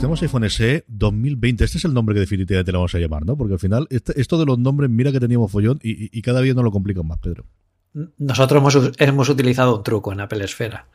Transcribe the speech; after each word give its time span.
Tenemos 0.00 0.22
iPhone 0.22 0.48
SE 0.48 0.84
2020. 0.86 1.64
Este 1.64 1.78
es 1.78 1.84
el 1.84 1.92
nombre 1.92 2.14
que 2.14 2.20
definitivamente 2.20 2.70
le 2.70 2.78
vamos 2.78 2.94
a 2.94 2.98
llamar, 2.98 3.26
¿no? 3.26 3.36
Porque 3.36 3.54
al 3.54 3.58
final, 3.58 3.86
este- 3.90 4.18
esto 4.20 4.38
de 4.38 4.46
los 4.46 4.58
nombres, 4.58 4.88
mira 4.90 5.10
que 5.10 5.18
teníamos 5.20 5.50
follón 5.50 5.80
y, 5.82 6.04
y- 6.04 6.10
y 6.12 6.22
cada 6.22 6.40
día 6.40 6.54
nos 6.54 6.62
lo 6.64 6.70
complican 6.70 7.06
más, 7.06 7.18
Pedro. 7.18 7.44
Nosotros 8.18 8.60
hemos, 8.60 8.92
hemos 8.98 9.28
utilizado 9.28 9.76
un 9.76 9.82
truco 9.82 10.12
en 10.12 10.20
Apple 10.20 10.44
Esfera. 10.44 10.86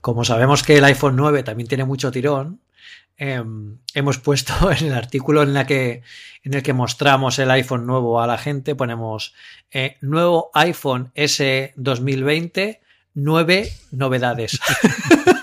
Como 0.00 0.24
sabemos 0.24 0.62
que 0.64 0.76
el 0.78 0.84
iPhone 0.84 1.14
9 1.16 1.44
también 1.44 1.68
tiene 1.68 1.84
mucho 1.84 2.10
tirón, 2.10 2.60
eh, 3.16 3.42
hemos 3.94 4.18
puesto 4.18 4.52
en 4.72 4.86
el 4.88 4.92
artículo 4.94 5.42
en, 5.44 5.54
la 5.54 5.64
que, 5.66 6.02
en 6.42 6.54
el 6.54 6.62
que 6.64 6.72
mostramos 6.72 7.38
el 7.38 7.50
iPhone 7.52 7.86
nuevo 7.86 8.20
a 8.20 8.26
la 8.26 8.38
gente, 8.38 8.74
ponemos 8.74 9.34
eh, 9.70 9.96
nuevo 10.00 10.50
iPhone 10.54 11.12
S 11.14 11.72
2020, 11.76 12.80
nueve 13.14 13.70
novedades. 13.92 14.58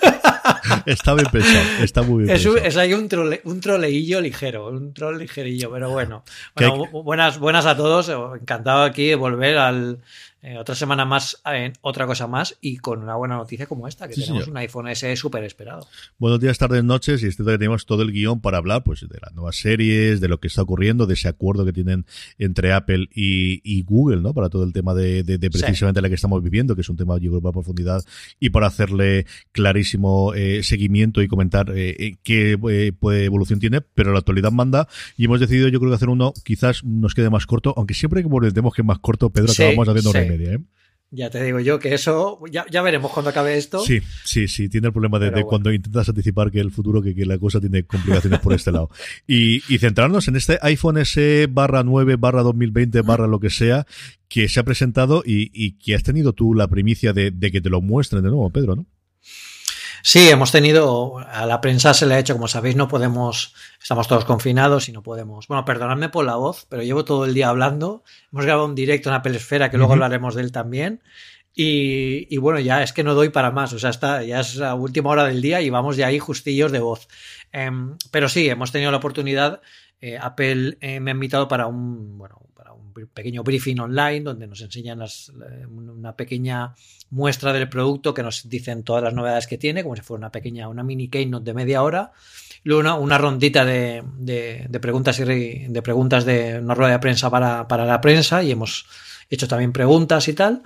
Está 0.86 1.14
bien 1.14 1.28
pensado, 1.32 1.84
está 1.84 2.02
muy 2.04 2.24
bien 2.24 2.36
Es, 2.36 2.44
pensado. 2.44 2.66
es 2.68 2.78
ahí 2.78 2.94
un, 2.94 3.08
trole, 3.08 3.42
un 3.44 3.60
troleillo 3.60 4.22
ligero, 4.22 4.70
un 4.70 4.94
troll 4.94 5.18
ligerillo, 5.18 5.72
pero 5.72 5.90
bueno. 5.90 6.24
Bueno, 6.56 6.86
buenas, 7.04 7.40
buenas 7.40 7.66
a 7.66 7.76
todos. 7.76 8.10
Encantado 8.40 8.84
aquí 8.84 9.08
de 9.08 9.16
volver 9.16 9.58
al 9.58 10.00
eh, 10.48 10.58
otra 10.60 10.76
semana 10.76 11.06
más 11.06 11.42
en 11.46 11.74
otra 11.82 12.06
cosa 12.06 12.28
más 12.28 12.56
y 12.62 12.78
con 12.78 13.02
una 13.02 13.16
buena 13.16 13.36
noticia 13.38 13.66
como 13.66 13.88
esta, 13.88 14.08
que 14.08 14.14
Sí, 14.14 14.22
tenemos 14.22 14.44
señor. 14.44 14.54
un 14.54 14.58
iPhone 14.58 14.88
SE 14.96 15.16
súper 15.16 15.44
esperado. 15.44 15.88
Buenos 16.20 16.40
días, 16.40 16.58
tardes, 16.58 16.84
noches, 16.84 17.24
y 17.24 17.28
este 17.28 17.44
que 17.44 17.52
tenemos 17.58 17.86
todo 17.86 18.04
el 18.04 18.12
guion 18.12 18.42
para 18.42 18.58
hablar 18.58 18.84
pues 18.84 19.02
de 19.02 19.18
las 19.22 19.34
nuevas 19.34 19.56
series, 19.56 20.22
de 20.22 20.28
lo 20.28 20.40
que 20.40 20.48
está 20.48 20.62
ocurriendo, 20.62 21.06
de 21.08 21.16
ese 21.16 21.28
acuerdo 21.28 21.66
que 21.66 21.74
tienen 21.74 22.06
entre 22.38 22.74
Apple 22.74 23.08
y, 23.14 23.60
y 23.64 23.82
Google, 23.84 24.22
¿no? 24.22 24.34
Para 24.34 24.50
todo 24.50 24.64
el 24.64 24.72
tema 24.74 24.94
de, 24.94 25.24
de- 25.24 25.38
de 25.40 25.50
Sí. 25.52 25.62
precisamente 25.64 26.02
la 26.02 26.10
que 26.10 26.16
estamos 26.16 26.44
viviendo, 26.44 26.76
que 26.76 26.82
es 26.82 26.90
un 26.90 26.98
tema 26.98 27.18
yo 27.18 27.32
creo 27.32 27.42
para 27.42 27.54
profundidad 27.54 28.04
y 28.40 28.50
para 28.52 28.68
hacerle 28.68 29.26
clarísimo 29.52 30.34
eh, 30.36 30.62
seguimiento 30.64 31.22
y 31.22 31.28
comentar 31.28 31.72
eh, 31.72 31.96
eh, 31.98 32.16
qué 32.24 32.58
eh, 32.70 32.92
pues, 32.98 33.24
evolución 33.26 33.60
tiene, 33.60 33.82
pero 33.82 34.12
la 34.14 34.20
actualidad 34.20 34.52
manda 34.52 34.88
y 35.18 35.26
hemos 35.26 35.40
decidido 35.40 35.70
yo 35.70 35.80
creo 35.80 35.92
que 35.92 35.96
hacer 35.96 36.10
uno 36.10 36.34
quizás 36.44 36.84
nos 36.84 37.16
quede 37.16 37.30
más 37.30 37.46
corto, 37.48 37.74
aunque 37.78 37.94
siempre 37.96 38.22
que 38.22 38.28
volvemos 38.28 38.74
que 38.76 38.82
es 38.82 38.86
más 38.86 39.00
corto, 39.00 39.30
Pedro, 39.32 39.48
Sí, 39.48 39.64
acabamos 39.64 39.88
haciendo 39.90 40.12
sí. 40.12 40.18
Media, 40.38 40.54
¿eh? 40.54 40.60
Ya 41.12 41.30
te 41.30 41.42
digo 41.42 41.60
yo 41.62 41.80
que 41.80 41.94
eso, 41.94 42.42
ya, 42.52 42.66
ya 42.70 42.82
veremos 42.82 43.12
cuando 43.12 43.30
acabe 43.30 43.56
esto. 43.56 43.80
Sí, 43.80 44.02
sí, 44.26 44.48
sí, 44.50 44.68
tiene 44.68 44.88
el 44.88 44.94
problema 44.94 45.18
de, 45.18 45.28
Pero 45.28 45.38
de 45.38 45.44
bueno. 45.44 45.50
cuando 45.50 45.72
intentas 45.72 46.10
anticipar 46.10 46.52
que 46.52 46.60
el 46.60 46.72
futuro, 46.72 47.02
que, 47.02 47.16
que 47.16 47.26
la 47.26 47.38
cosa 47.38 47.62
tiene 47.62 47.84
complicaciones 47.84 48.40
por 48.40 48.52
este 48.54 48.72
lado. 48.72 48.90
Y, 49.26 49.62
y 49.74 49.78
centrarnos 49.78 50.28
en 50.28 50.36
este 50.36 50.58
iPhone 50.62 51.06
SE 51.06 51.48
barra 51.50 51.84
9 51.84 52.18
barra 52.18 52.42
2020 52.42 53.02
barra 53.02 53.28
lo 53.28 53.40
que 53.40 53.50
sea, 53.50 53.86
que 54.28 54.50
se 54.50 54.60
ha 54.60 54.64
presentado 54.64 55.24
y, 55.26 55.52
y 55.54 55.78
que 55.78 55.96
has 55.96 56.04
tenido 56.04 56.34
tú 56.34 56.54
la 56.54 56.68
primicia 56.68 57.14
de, 57.14 57.32
de 57.32 57.52
que 57.52 57.62
te 57.62 57.70
lo 57.70 57.82
muestren 57.82 58.24
de 58.24 58.30
nuevo, 58.30 58.50
Pedro, 58.50 58.76
¿no? 58.76 58.86
Sí, 60.08 60.30
hemos 60.30 60.52
tenido, 60.52 61.18
a 61.18 61.48
la 61.48 61.62
prensa 61.62 61.96
se 61.96 62.06
le 62.06 62.14
ha 62.14 62.20
hecho, 62.20 62.36
como 62.36 62.48
sabéis, 62.48 62.76
no 62.76 62.88
podemos, 62.88 63.56
estamos 63.82 64.08
todos 64.08 64.24
confinados 64.24 64.88
y 64.88 64.92
no 64.92 65.02
podemos. 65.02 65.48
Bueno, 65.48 65.66
perdonadme 65.66 66.10
por 66.10 66.24
la 66.26 66.36
voz, 66.36 66.68
pero 66.70 66.84
llevo 66.84 67.04
todo 67.04 67.26
el 67.26 67.34
día 67.34 67.50
hablando. 67.50 68.04
Hemos 68.32 68.46
grabado 68.46 68.68
un 68.68 68.76
directo 68.76 69.10
en 69.10 69.16
Apple 69.16 69.36
Esfera, 69.36 69.72
que 69.72 69.78
luego 69.78 69.94
hablaremos 69.94 70.36
de 70.36 70.44
él 70.44 70.52
también. 70.52 71.02
Y, 71.56 72.28
y 72.30 72.38
bueno, 72.38 72.60
ya 72.60 72.84
es 72.84 72.94
que 72.94 73.04
no 73.04 73.16
doy 73.16 73.30
para 73.30 73.50
más, 73.50 73.74
o 73.74 73.80
sea, 73.80 73.90
está, 73.90 74.22
ya 74.22 74.42
es 74.42 74.58
la 74.58 74.76
última 74.76 75.10
hora 75.10 75.24
del 75.24 75.42
día 75.42 75.62
y 75.62 75.72
vamos 75.72 75.98
ya 75.98 76.06
ahí 76.06 76.20
justillos 76.20 76.72
de 76.72 76.82
voz. 76.82 77.08
Em, 77.52 77.98
pero 78.12 78.30
sí, 78.30 78.48
hemos 78.48 78.72
tenido 78.72 78.92
la 78.92 78.98
oportunidad, 78.98 79.62
eh, 80.02 80.20
Apple 80.22 80.78
eh, 80.82 81.00
me 81.00 81.10
ha 81.10 81.16
invitado 81.16 81.48
para 81.48 81.66
un, 81.66 82.20
bueno, 82.20 82.46
pequeño 83.14 83.44
briefing 83.44 83.80
online 83.80 84.22
donde 84.22 84.48
nos 84.48 84.62
enseñan 84.62 85.00
una 85.70 86.16
pequeña 86.16 86.74
muestra 87.10 87.54
del 87.54 87.70
producto 87.70 88.14
que 88.14 88.24
nos 88.24 88.50
dicen 88.50 88.84
todas 88.84 89.04
las 89.04 89.14
novedades 89.14 89.48
que 89.48 89.58
tiene, 89.58 89.84
como 89.84 89.96
si 89.96 90.02
fuera 90.02 90.20
una 90.20 90.32
pequeña, 90.32 90.68
una 90.70 90.84
mini 90.84 91.10
keynote 91.10 91.46
de 91.46 91.54
media 91.54 91.84
hora. 91.84 92.12
Luego 92.64 93.00
una, 93.00 93.18
rondita 93.18 93.64
de, 93.66 94.04
de- 94.18 94.80
preguntas 94.80 95.20
y 95.20 95.24
de 95.24 95.82
preguntas 95.84 96.26
de 96.26 96.60
una 96.60 96.74
rueda 96.74 96.94
de 96.94 97.00
prensa 97.00 97.30
para, 97.30 97.68
para 97.68 97.86
la 97.86 98.02
prensa 98.02 98.42
y 98.44 98.52
hemos 98.52 98.88
hecho 99.30 99.48
también 99.48 99.72
preguntas 99.72 100.28
y 100.28 100.34
tal. 100.34 100.64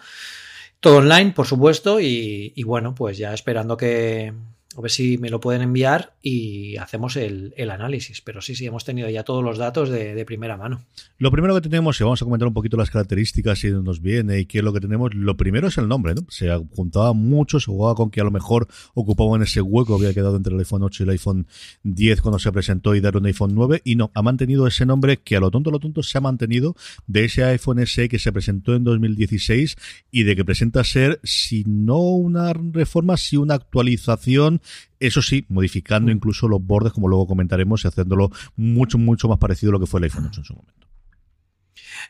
Todo 0.79 0.97
online, 1.00 1.31
por 1.31 1.46
supuesto, 1.46 2.00
y, 2.00 2.53
y 2.56 2.63
bueno, 2.63 2.96
pues 2.96 3.17
ya 3.17 3.34
esperando 3.34 3.75
que 3.75 4.34
a 4.79 4.81
ver 4.81 4.91
si 4.91 5.17
me 5.17 5.29
lo 5.29 5.41
pueden 5.41 5.62
enviar 5.62 6.13
y 6.22 6.78
hacemos 6.78 7.17
el, 7.17 7.53
el 7.57 7.69
análisis. 7.69 8.22
Pero 8.22 8.41
sí, 8.41 8.56
sí, 8.56 8.66
hemos 8.66 8.85
tenido 8.85 9.09
ya 9.09 9.23
todos 9.23 9.44
los 9.44 9.57
datos 9.57 9.90
de, 9.90 10.23
primera 10.25 10.56
mano. 10.56 10.85
Lo 11.17 11.31
primero 11.31 11.53
que 11.56 11.62
tenemos, 11.62 12.00
y 12.00 12.03
vamos 12.03 12.22
a 12.22 12.25
comentar 12.25 12.47
un 12.47 12.53
poquito 12.53 12.78
las 12.78 12.90
características 12.90 13.63
y 13.66 13.72
nos 13.72 14.01
viene 14.01 14.40
y 14.40 14.45
qué 14.45 14.59
es 14.59 14.63
lo 14.63 14.72
que 14.72 14.79
tenemos, 14.79 15.13
lo 15.13 15.35
primero 15.35 15.67
es 15.67 15.78
el 15.78 15.88
nombre, 15.88 16.16
¿no? 16.16 16.25
Se 16.29 16.50
juntaba 16.75 17.13
mucho, 17.13 17.59
se 17.59 17.66
jugaba 17.66 17.95
con 17.95 18.09
que 18.09 18.22
a 18.22 18.23
lo 18.23 18.31
mejor 18.31 18.67
ocupaban 18.94 19.41
ese 19.41 19.62
hueco 19.62 19.95
había 19.95 20.13
quedado 20.13 20.38
entre 20.38 20.53
el 20.53 20.59
iPhone 20.59 20.84
8 20.84 21.03
y 21.03 21.06
el 21.06 21.09
iPhone 21.09 21.47
10 21.84 22.22
cuando 22.22 22.40
se 22.40 22.51
presentó 22.51 22.96
y 22.96 23.01
dar 23.01 23.17
un 23.17 23.25
iPhone 23.25 23.51
9, 23.53 23.81
y 23.84 23.96
no, 23.96 24.11
ha 24.13 24.22
mantenido 24.22 24.66
ese 24.66 24.85
nombre 24.85 25.17
que 25.17 25.35
a 25.35 25.40
lo 25.41 25.51
tonto, 25.51 25.72
a 25.72 25.73
lo 25.73 25.79
tonto 25.79 26.03
se 26.03 26.17
ha 26.17 26.22
mantenido 26.22 26.75
de 27.07 27.25
ese 27.25 27.44
iPhone 27.44 27.85
SE 27.85 28.07
que 28.07 28.19
se 28.19 28.31
presentó 28.31 28.75
en 28.75 28.84
2016 28.85 29.75
y 30.11 30.23
de 30.23 30.35
que 30.35 30.46
presenta 30.46 30.84
ser, 30.84 31.19
si 31.23 31.63
no 31.66 32.00
una 32.00 32.53
reforma, 32.53 33.17
si 33.17 33.35
una 33.35 33.56
actualización, 33.56 34.61
eso 35.00 35.22
sí, 35.22 35.46
modificando 35.50 36.12
incluso 36.12 36.47
los 36.47 36.62
bordes, 36.62 36.94
como 36.94 37.07
luego 37.07 37.28
comentaremos, 37.28 37.84
y 37.84 37.88
haciéndolo 37.88 38.31
mucho, 38.56 38.97
mucho 38.97 39.28
más 39.28 39.38
parecido 39.38 39.72
a 39.72 39.74
lo 39.74 39.80
que 39.80 39.85
fue 39.85 40.00
el 40.00 40.06
iPhone 40.06 40.28
8 40.28 40.41
en 40.41 40.46
su 40.46 40.53
momento. 40.53 40.88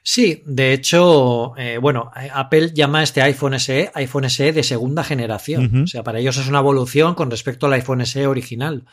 Sí, 0.03 0.44
de 0.46 0.74
hecho, 0.74 1.56
eh, 1.58 1.78
bueno, 1.78 2.12
Apple 2.34 2.72
llama 2.74 3.00
a 3.00 3.03
este 3.03 3.22
iPhone 3.22 3.59
SE 3.59 3.92
iPhone 3.94 4.30
SE 4.30 4.53
de 4.53 4.64
segunda 4.64 5.03
generación. 5.03 5.84
O 5.84 5.88
sea, 5.88 6.03
para 6.03 6.19
ellos 6.19 6.38
es 6.38 6.48
una 6.48 6.59
evolución 6.59 7.16
con 7.16 7.30
respecto 7.30 7.66
al 7.66 7.74
iPhone 7.74 8.06
SE 8.06 8.25
original. 8.28 8.86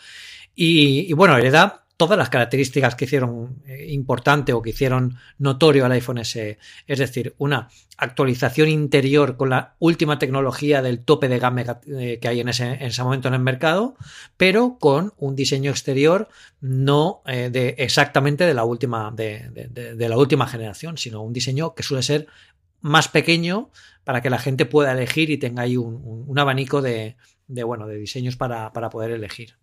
Y, 0.54 1.06
y 1.08 1.12
bueno, 1.12 1.36
hereda 1.36 1.85
todas 1.96 2.18
las 2.18 2.28
características 2.28 2.94
que 2.94 3.06
hicieron 3.06 3.62
eh, 3.66 3.86
importante 3.88 4.52
o 4.52 4.60
que 4.60 4.70
hicieron 4.70 5.16
notorio 5.38 5.86
al 5.86 5.92
iPhone 5.92 6.24
SE. 6.24 6.58
Es 6.86 6.98
decir, 6.98 7.34
una 7.38 7.68
actualización 7.96 8.68
interior 8.68 9.36
con 9.36 9.50
la 9.50 9.76
última 9.78 10.18
tecnología 10.18 10.82
del 10.82 11.00
tope 11.00 11.28
de 11.28 11.38
gama 11.38 11.80
eh, 11.86 12.18
que 12.20 12.28
hay 12.28 12.40
en 12.40 12.50
ese, 12.50 12.66
en 12.66 12.82
ese 12.82 13.02
momento 13.02 13.28
en 13.28 13.34
el 13.34 13.40
mercado, 13.40 13.96
pero 14.36 14.76
con 14.78 15.14
un 15.16 15.34
diseño 15.34 15.70
exterior 15.70 16.28
no 16.60 17.22
eh, 17.26 17.48
de 17.50 17.74
exactamente 17.78 18.44
de 18.44 18.54
la 18.54 18.64
última 18.64 19.10
de, 19.10 19.96
la 19.96 20.18
última 20.18 20.46
generación, 20.46 20.98
sino 20.98 21.22
un 21.22 21.32
diseño 21.32 21.74
que 21.74 21.82
suele 21.82 22.02
ser 22.02 22.26
más 22.82 23.08
pequeño 23.08 23.70
para 24.04 24.20
que 24.20 24.30
la 24.30 24.38
gente 24.38 24.66
pueda 24.66 24.92
elegir 24.92 25.30
y 25.30 25.38
tenga 25.38 25.62
ahí 25.62 25.76
un 25.76 26.38
abanico 26.38 26.82
de, 26.82 27.16
de, 27.48 27.64
bueno 27.64 27.86
de 27.86 27.96
diseños 27.96 28.36
para, 28.36 28.72
para 28.72 28.90
poder 28.90 29.10
elegir. 29.10 29.56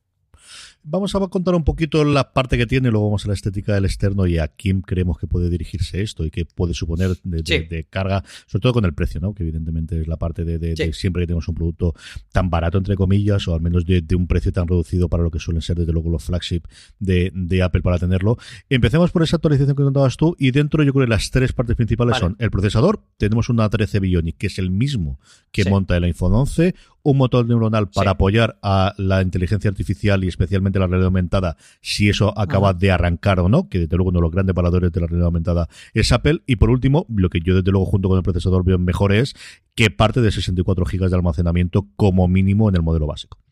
Vamos 0.85 1.15
a 1.15 1.19
contar 1.27 1.55
un 1.55 1.63
poquito 1.63 2.03
la 2.03 2.33
parte 2.33 2.57
que 2.57 2.65
tiene, 2.67 2.91
luego 2.91 3.05
vamos 3.05 3.23
a 3.23 3.29
la 3.29 3.33
estética 3.33 3.73
del 3.73 3.85
externo 3.85 4.27
y 4.27 4.37
a 4.37 4.49
quién 4.49 4.81
creemos 4.81 5.17
que 5.17 5.27
puede 5.27 5.49
dirigirse 5.49 6.01
esto 6.01 6.25
y 6.25 6.29
qué 6.29 6.43
puede 6.43 6.73
suponer 6.73 7.11
de, 7.23 7.41
de- 7.41 7.43
Sí. 7.45 7.65
de 7.69 7.85
carga, 7.85 8.21
sobre 8.47 8.61
todo 8.63 8.73
con 8.73 8.83
el 8.85 8.93
precio, 8.93 9.21
¿no? 9.21 9.33
Que 9.33 9.43
evidentemente 9.43 10.01
es 10.01 10.07
la 10.07 10.17
parte 10.17 10.43
de, 10.43 10.59
de- 10.59 10.75
Sí. 10.75 10.87
de 10.87 10.93
siempre 10.93 11.21
que 11.23 11.27
tenemos 11.27 11.47
un 11.47 11.55
producto 11.55 11.93
tan 12.33 12.49
barato, 12.49 12.77
entre 12.77 12.95
comillas, 12.97 13.47
o 13.47 13.53
al 13.55 13.61
menos 13.61 13.85
de, 13.85 14.03
un 14.13 14.27
precio 14.27 14.51
tan 14.51 14.67
reducido 14.67 15.07
para 15.07 15.23
lo 15.23 15.31
que 15.31 15.39
suelen 15.39 15.61
ser, 15.61 15.77
desde 15.77 15.93
luego, 15.93 16.09
los 16.09 16.23
flagship 16.25 16.63
de, 16.99 17.31
de 17.33 17.63
Apple 17.63 17.81
para 17.81 17.97
tenerlo. 17.97 18.37
Empecemos 18.69 19.09
por 19.11 19.23
esa 19.23 19.37
actualización 19.37 19.77
que 19.77 19.83
contabas 19.83 20.17
tú 20.17 20.35
y 20.37 20.51
dentro 20.51 20.83
yo 20.83 20.91
creo 20.91 21.05
que 21.05 21.09
las 21.11 21.31
tres 21.31 21.53
partes 21.53 21.77
principales 21.77 22.11
Vale. 22.13 22.21
son 22.21 22.35
el 22.39 22.51
procesador, 22.51 23.01
tenemos 23.17 23.47
una 23.47 23.69
13 23.69 24.01
Bionic, 24.01 24.37
que 24.37 24.47
es 24.47 24.59
el 24.59 24.69
mismo 24.69 25.19
que 25.53 25.63
Sí. 25.63 25.69
monta 25.69 25.95
el 25.95 26.03
iPhone 26.03 26.33
11, 26.33 26.75
un 27.03 27.17
motor 27.17 27.45
neuronal 27.45 27.89
para 27.89 28.11
apoyar 28.11 28.57
a 28.61 28.93
la 28.97 29.21
inteligencia 29.21 29.69
artificial 29.69 30.23
y 30.23 30.27
especialmente 30.27 30.72
la 30.79 30.87
realidad 30.87 31.07
aumentada, 31.07 31.57
si 31.81 32.09
eso 32.09 32.37
acaba 32.37 32.73
de 32.73 32.91
arrancar 32.91 33.39
o 33.39 33.49
no, 33.49 33.69
que 33.69 33.79
desde 33.79 33.95
luego 33.95 34.09
uno 34.09 34.19
de 34.19 34.23
los 34.23 34.31
grandes 34.31 34.55
paradores 34.55 34.91
de 34.91 35.01
la 35.01 35.07
realidad 35.07 35.27
aumentada 35.27 35.67
es 35.93 36.11
Apple. 36.11 36.41
Y 36.45 36.55
por 36.55 36.69
último, 36.69 37.05
lo 37.09 37.29
que 37.29 37.39
yo 37.41 37.55
desde 37.55 37.71
luego 37.71 37.85
junto 37.85 38.09
con 38.09 38.17
el 38.17 38.23
procesador 38.23 38.63
veo 38.63 38.77
mejor 38.79 39.13
es 39.13 39.35
que 39.75 39.89
parte 39.89 40.21
de 40.21 40.31
64 40.31 40.85
GB 40.85 41.09
de 41.09 41.15
almacenamiento 41.15 41.87
como 41.95 42.27
mínimo 42.27 42.69
en 42.69 42.75
el 42.75 42.81
modelo 42.81 43.07
básico. 43.07 43.42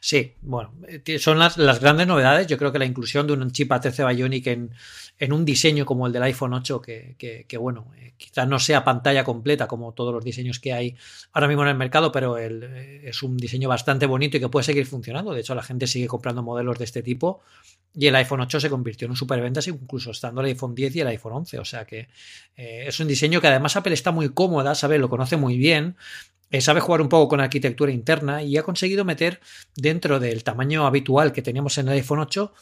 Sí, 0.00 0.34
bueno, 0.42 0.72
eh, 0.86 1.18
son 1.18 1.38
las, 1.38 1.56
grandes 1.56 2.06
novedades. 2.06 2.46
Yo 2.46 2.56
creo 2.56 2.72
que 2.72 2.78
la 2.78 2.84
inclusión 2.84 3.26
de 3.26 3.34
un 3.34 3.50
chip 3.50 3.70
A13 3.70 4.14
Bionic 4.14 4.46
en, 4.46 4.70
en 5.18 5.32
un 5.32 5.44
diseño 5.44 5.84
como 5.84 6.06
el 6.06 6.12
del 6.12 6.22
iPhone 6.22 6.54
8, 6.54 6.80
que, 6.80 7.46
bueno, 7.58 7.92
eh, 7.98 8.14
quizás 8.16 8.48
no 8.48 8.58
sea 8.58 8.84
pantalla 8.84 9.24
completa 9.24 9.66
como 9.66 9.92
todos 9.92 10.14
los 10.14 10.24
diseños 10.24 10.58
que 10.58 10.72
hay 10.72 10.96
ahora 11.32 11.48
mismo 11.48 11.62
en 11.62 11.68
el 11.68 11.76
mercado, 11.76 12.10
pero 12.10 12.38
el, 12.38 12.62
eh, 12.62 13.02
es 13.04 13.22
un 13.22 13.36
diseño 13.36 13.68
bastante 13.68 14.06
bonito 14.06 14.36
y 14.36 14.40
que 14.40 14.48
puede 14.48 14.64
seguir 14.64 14.86
funcionando. 14.86 15.32
De 15.32 15.40
hecho, 15.40 15.54
la 15.54 15.62
gente 15.62 15.86
sigue 15.86 16.06
comprando 16.06 16.42
modelos 16.42 16.78
de 16.78 16.84
este 16.84 17.02
tipo 17.02 17.42
y 17.94 18.06
el 18.06 18.14
iPhone 18.16 18.40
8 18.40 18.60
se 18.60 18.70
convirtió 18.70 19.06
en 19.06 19.10
un 19.10 19.16
superventas 19.16 19.66
incluso 19.66 20.12
estando 20.12 20.40
el 20.40 20.46
iPhone 20.48 20.74
10 20.74 20.96
y 20.96 21.00
el 21.00 21.08
iPhone 21.08 21.32
11. 21.32 21.58
O 21.58 21.64
sea 21.64 21.84
que 21.84 22.08
es 22.56 23.00
un 23.00 23.08
diseño 23.08 23.40
que 23.40 23.48
además 23.48 23.76
Apple 23.76 23.94
está 23.94 24.12
muy 24.12 24.28
cómoda, 24.28 24.74
¿sabe? 24.74 24.98
Lo 24.98 25.08
conoce 25.08 25.36
muy 25.36 25.58
bien 25.58 25.96
eh, 25.96 26.39
sabe 26.58 26.80
jugar 26.80 27.00
un 27.00 27.08
poco 27.08 27.28
con 27.28 27.40
arquitectura 27.40 27.92
interna 27.92 28.42
y 28.42 28.56
ha 28.56 28.62
conseguido 28.62 29.04
meter 29.04 29.40
dentro 29.76 30.18
del 30.18 30.42
tamaño 30.42 30.86
habitual 30.86 31.32
que 31.32 31.42
teníamos 31.42 31.78
en 31.78 31.88
el 31.88 31.94
iPhone 31.94 32.18
8 32.20 32.52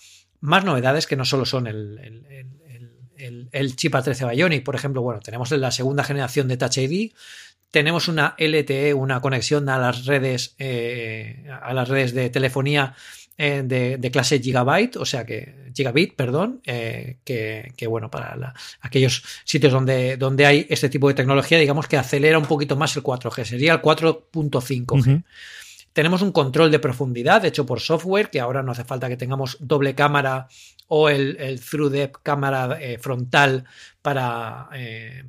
más 0.41 0.65
novedades 0.65 1.07
que 1.07 1.17
no 1.17 1.25
solo 1.25 1.45
son 1.45 1.67
el, 1.67 2.49
el, 3.17 3.77
chip 3.77 3.95
A13 3.95 4.31
Bionic. 4.31 4.65
Por 4.65 4.75
ejemplo, 4.75 5.03
bueno, 5.03 5.21
tenemos 5.21 5.51
la 5.51 5.71
segunda 5.71 6.05
generación 6.05 6.49
de 6.49 6.57
Touch 6.57 6.79
ID, 6.79 7.13
tenemos 7.71 8.09
una 8.09 8.35
LTE, 8.39 8.95
una 8.95 9.21
conexión 9.21 9.69
a 9.69 9.79
las 9.79 10.07
redes, 10.07 10.55
eh, 10.59 11.47
a 11.61 11.75
las 11.75 11.89
redes 11.89 12.15
de 12.15 12.31
telefonía 12.31 12.95
eh, 13.41 13.63
de, 13.65 14.11
clase 14.11 14.41
gigabyte, 14.41 14.97
o 14.97 15.05
sea 15.05 15.25
que 15.25 15.71
gigabit, 15.73 16.17
perdón, 16.17 16.61
eh, 16.67 17.19
que, 17.25 17.87
bueno, 17.87 18.11
para 18.11 18.53
aquellos 18.81 19.23
sitios 19.45 19.73
donde, 19.73 20.17
donde 20.17 20.45
hay 20.45 20.67
este 20.69 20.89
tipo 20.89 21.07
de 21.07 21.15
tecnología, 21.15 21.57
digamos 21.57 21.87
que 21.87 21.97
acelera 21.97 22.37
un 22.37 22.47
poquito 22.47 22.75
más 22.75 22.97
el 22.97 23.05
4G, 23.05 23.45
sería 23.45 23.75
el 23.75 23.81
4.5G. 23.81 25.23
Tenemos 25.93 26.21
un 26.23 26.33
control 26.33 26.73
de 26.73 26.81
profundidad 26.81 27.45
hecho 27.45 27.65
por 27.65 27.79
software, 27.79 28.29
que 28.29 28.41
ahora 28.41 28.65
no 28.65 28.73
hace 28.73 28.83
falta 28.83 29.09
que 29.09 29.17
tengamos 29.17 29.57
doble 29.61 29.95
cámara 29.95 30.49
o 30.89 31.09
el, 31.09 31.37
el 31.39 31.61
through 31.61 31.93
depth 31.93 32.17
cámara 32.25 32.77
eh, 32.81 32.99
frontal 32.99 33.65
para, 34.03 34.69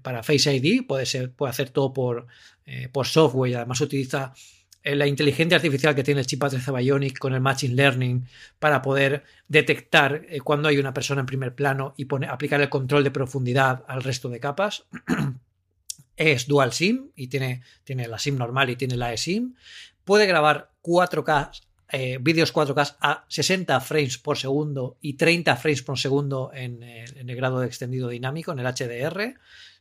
para 0.02 0.24
Face 0.24 0.52
ID, 0.52 0.88
puede, 0.88 1.06
ser, 1.06 1.32
puede 1.32 1.52
hacer 1.52 1.70
todo 1.70 1.94
por, 1.94 2.26
por 2.92 3.06
software 3.06 3.52
y 3.52 3.54
además 3.54 3.80
utiliza 3.82 4.34
la 4.84 5.08
inteligencia 5.08 5.58
artificial 5.58 5.94
que 5.94 6.04
tiene 6.04 6.22
el 6.22 6.28
chip 6.28 6.42
A13 6.42 6.78
Bionic 6.78 7.18
con 7.18 7.34
el 7.34 7.42
Machine 7.42 7.76
Learning 7.76 8.26
para 8.60 8.82
poder 8.82 9.24
detectar 9.48 10.26
eh, 10.30 10.40
cuando 10.40 10.70
hay 10.70 10.78
una 10.78 10.94
persona 10.94 11.22
en 11.22 11.26
primer 11.26 11.54
plano 11.54 11.94
y 11.98 12.08
aplicar 12.26 12.62
el 12.62 12.70
control 12.70 13.04
de 13.04 13.12
profundidad 13.12 13.84
al 13.88 14.04
resto 14.04 14.30
de 14.30 14.40
capas. 14.40 14.86
es 16.16 16.48
dual 16.48 16.74
SIM 16.74 17.12
y 17.16 17.28
tiene, 17.28 17.62
tiene 17.84 18.08
la 18.08 18.20
SIM 18.20 18.38
normal 18.38 18.70
y 18.70 18.76
tiene 18.76 18.96
la 18.96 19.14
eSIM. 19.14 19.56
Puede 20.04 20.26
grabar 20.26 20.72
4K, 20.82 21.62
eh, 21.92 22.18
vídeos 22.22 22.54
4K 22.54 22.98
a 23.00 23.26
60 23.28 23.80
frames 23.82 24.18
por 24.18 24.38
segundo 24.38 24.98
y 25.02 25.14
30 25.14 25.56
frames 25.58 25.82
por 25.82 26.00
segundo 26.00 26.52
en, 26.54 26.84
en 26.84 27.30
el 27.30 27.36
grado 27.36 27.60
de 27.60 27.68
extendido 27.68 28.10
dinámico, 28.10 28.52
en 28.52 28.60
el 28.60 28.66
HDR 28.66 29.40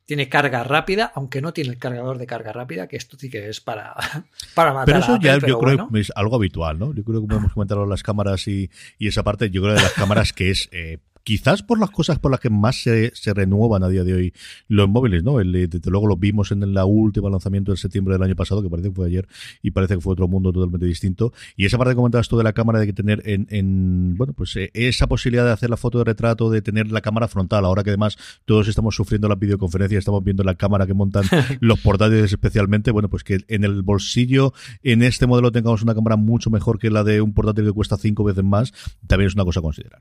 tiene 0.08 0.30
carga 0.30 0.64
rápida, 0.64 1.12
aunque 1.14 1.42
no 1.42 1.52
tiene 1.52 1.68
el 1.68 1.76
cargador 1.76 2.16
de 2.16 2.26
carga 2.26 2.50
rápida, 2.50 2.86
que 2.86 2.96
esto 2.96 3.18
sí 3.18 3.28
que 3.28 3.50
es 3.50 3.60
para, 3.60 3.94
para 4.54 4.72
matar 4.72 4.86
Pero 4.86 4.98
eso 5.00 5.14
a 5.16 5.20
ya 5.20 5.38
yo 5.46 5.58
creo 5.58 5.86
que 5.86 6.00
es 6.00 6.10
algo 6.16 6.36
habitual, 6.36 6.78
¿no? 6.78 6.94
Yo 6.94 7.04
creo 7.04 7.20
que 7.20 7.26
podemos 7.26 7.52
comentar 7.52 7.76
las 7.76 8.02
cámaras 8.02 8.48
y, 8.48 8.70
y, 8.98 9.08
esa 9.08 9.22
parte, 9.22 9.50
yo 9.50 9.60
creo 9.60 9.74
de 9.74 9.82
las 9.82 9.92
cámaras 9.92 10.32
que 10.32 10.48
es 10.48 10.70
eh, 10.72 10.96
quizás 11.28 11.62
por 11.62 11.78
las 11.78 11.90
cosas 11.90 12.18
por 12.18 12.30
las 12.30 12.40
que 12.40 12.48
más 12.48 12.80
se, 12.80 13.12
se, 13.14 13.34
renuevan 13.34 13.82
a 13.82 13.90
día 13.90 14.02
de 14.02 14.14
hoy 14.14 14.34
los 14.66 14.88
móviles, 14.88 15.22
¿no? 15.22 15.40
El, 15.40 15.52
desde 15.52 15.90
luego 15.90 16.06
lo 16.06 16.16
vimos 16.16 16.52
en 16.52 16.72
la 16.72 16.86
última 16.86 17.28
lanzamiento 17.28 17.70
de 17.70 17.76
septiembre 17.76 18.14
del 18.14 18.22
año 18.22 18.34
pasado, 18.34 18.62
que 18.62 18.70
parece 18.70 18.88
que 18.88 18.94
fue 18.94 19.08
ayer 19.08 19.28
y 19.60 19.72
parece 19.72 19.96
que 19.96 20.00
fue 20.00 20.14
otro 20.14 20.26
mundo 20.26 20.54
totalmente 20.54 20.86
distinto. 20.86 21.34
Y 21.54 21.66
esa 21.66 21.76
parte 21.76 21.90
que 21.90 21.96
comentabas 21.96 22.28
tú 22.28 22.38
de 22.38 22.44
la 22.44 22.54
cámara 22.54 22.80
de 22.80 22.86
que 22.86 22.94
tener 22.94 23.20
en, 23.28 23.46
en 23.50 24.14
bueno, 24.16 24.32
pues 24.32 24.56
eh, 24.56 24.70
esa 24.72 25.06
posibilidad 25.06 25.44
de 25.44 25.52
hacer 25.52 25.68
la 25.68 25.76
foto 25.76 25.98
de 25.98 26.04
retrato, 26.04 26.48
de 26.48 26.62
tener 26.62 26.90
la 26.90 27.02
cámara 27.02 27.28
frontal, 27.28 27.66
ahora 27.66 27.84
que 27.84 27.90
además 27.90 28.16
todos 28.46 28.66
estamos 28.66 28.96
sufriendo 28.96 29.28
la 29.28 29.34
videoconferencia, 29.34 29.98
estamos 29.98 30.24
viendo 30.24 30.44
la 30.44 30.54
cámara 30.54 30.86
que 30.86 30.94
montan 30.94 31.24
los 31.60 31.78
portátiles 31.80 32.32
especialmente, 32.32 32.90
bueno, 32.90 33.10
pues 33.10 33.22
que 33.22 33.40
en 33.48 33.64
el 33.64 33.82
bolsillo, 33.82 34.54
en 34.82 35.02
este 35.02 35.26
modelo 35.26 35.52
tengamos 35.52 35.82
una 35.82 35.94
cámara 35.94 36.16
mucho 36.16 36.48
mejor 36.48 36.78
que 36.78 36.88
la 36.88 37.04
de 37.04 37.20
un 37.20 37.34
portátil 37.34 37.66
que 37.66 37.72
cuesta 37.72 37.98
cinco 37.98 38.24
veces 38.24 38.44
más, 38.44 38.72
también 39.06 39.28
es 39.28 39.34
una 39.34 39.44
cosa 39.44 39.60
a 39.60 39.62
considerar. 39.62 40.00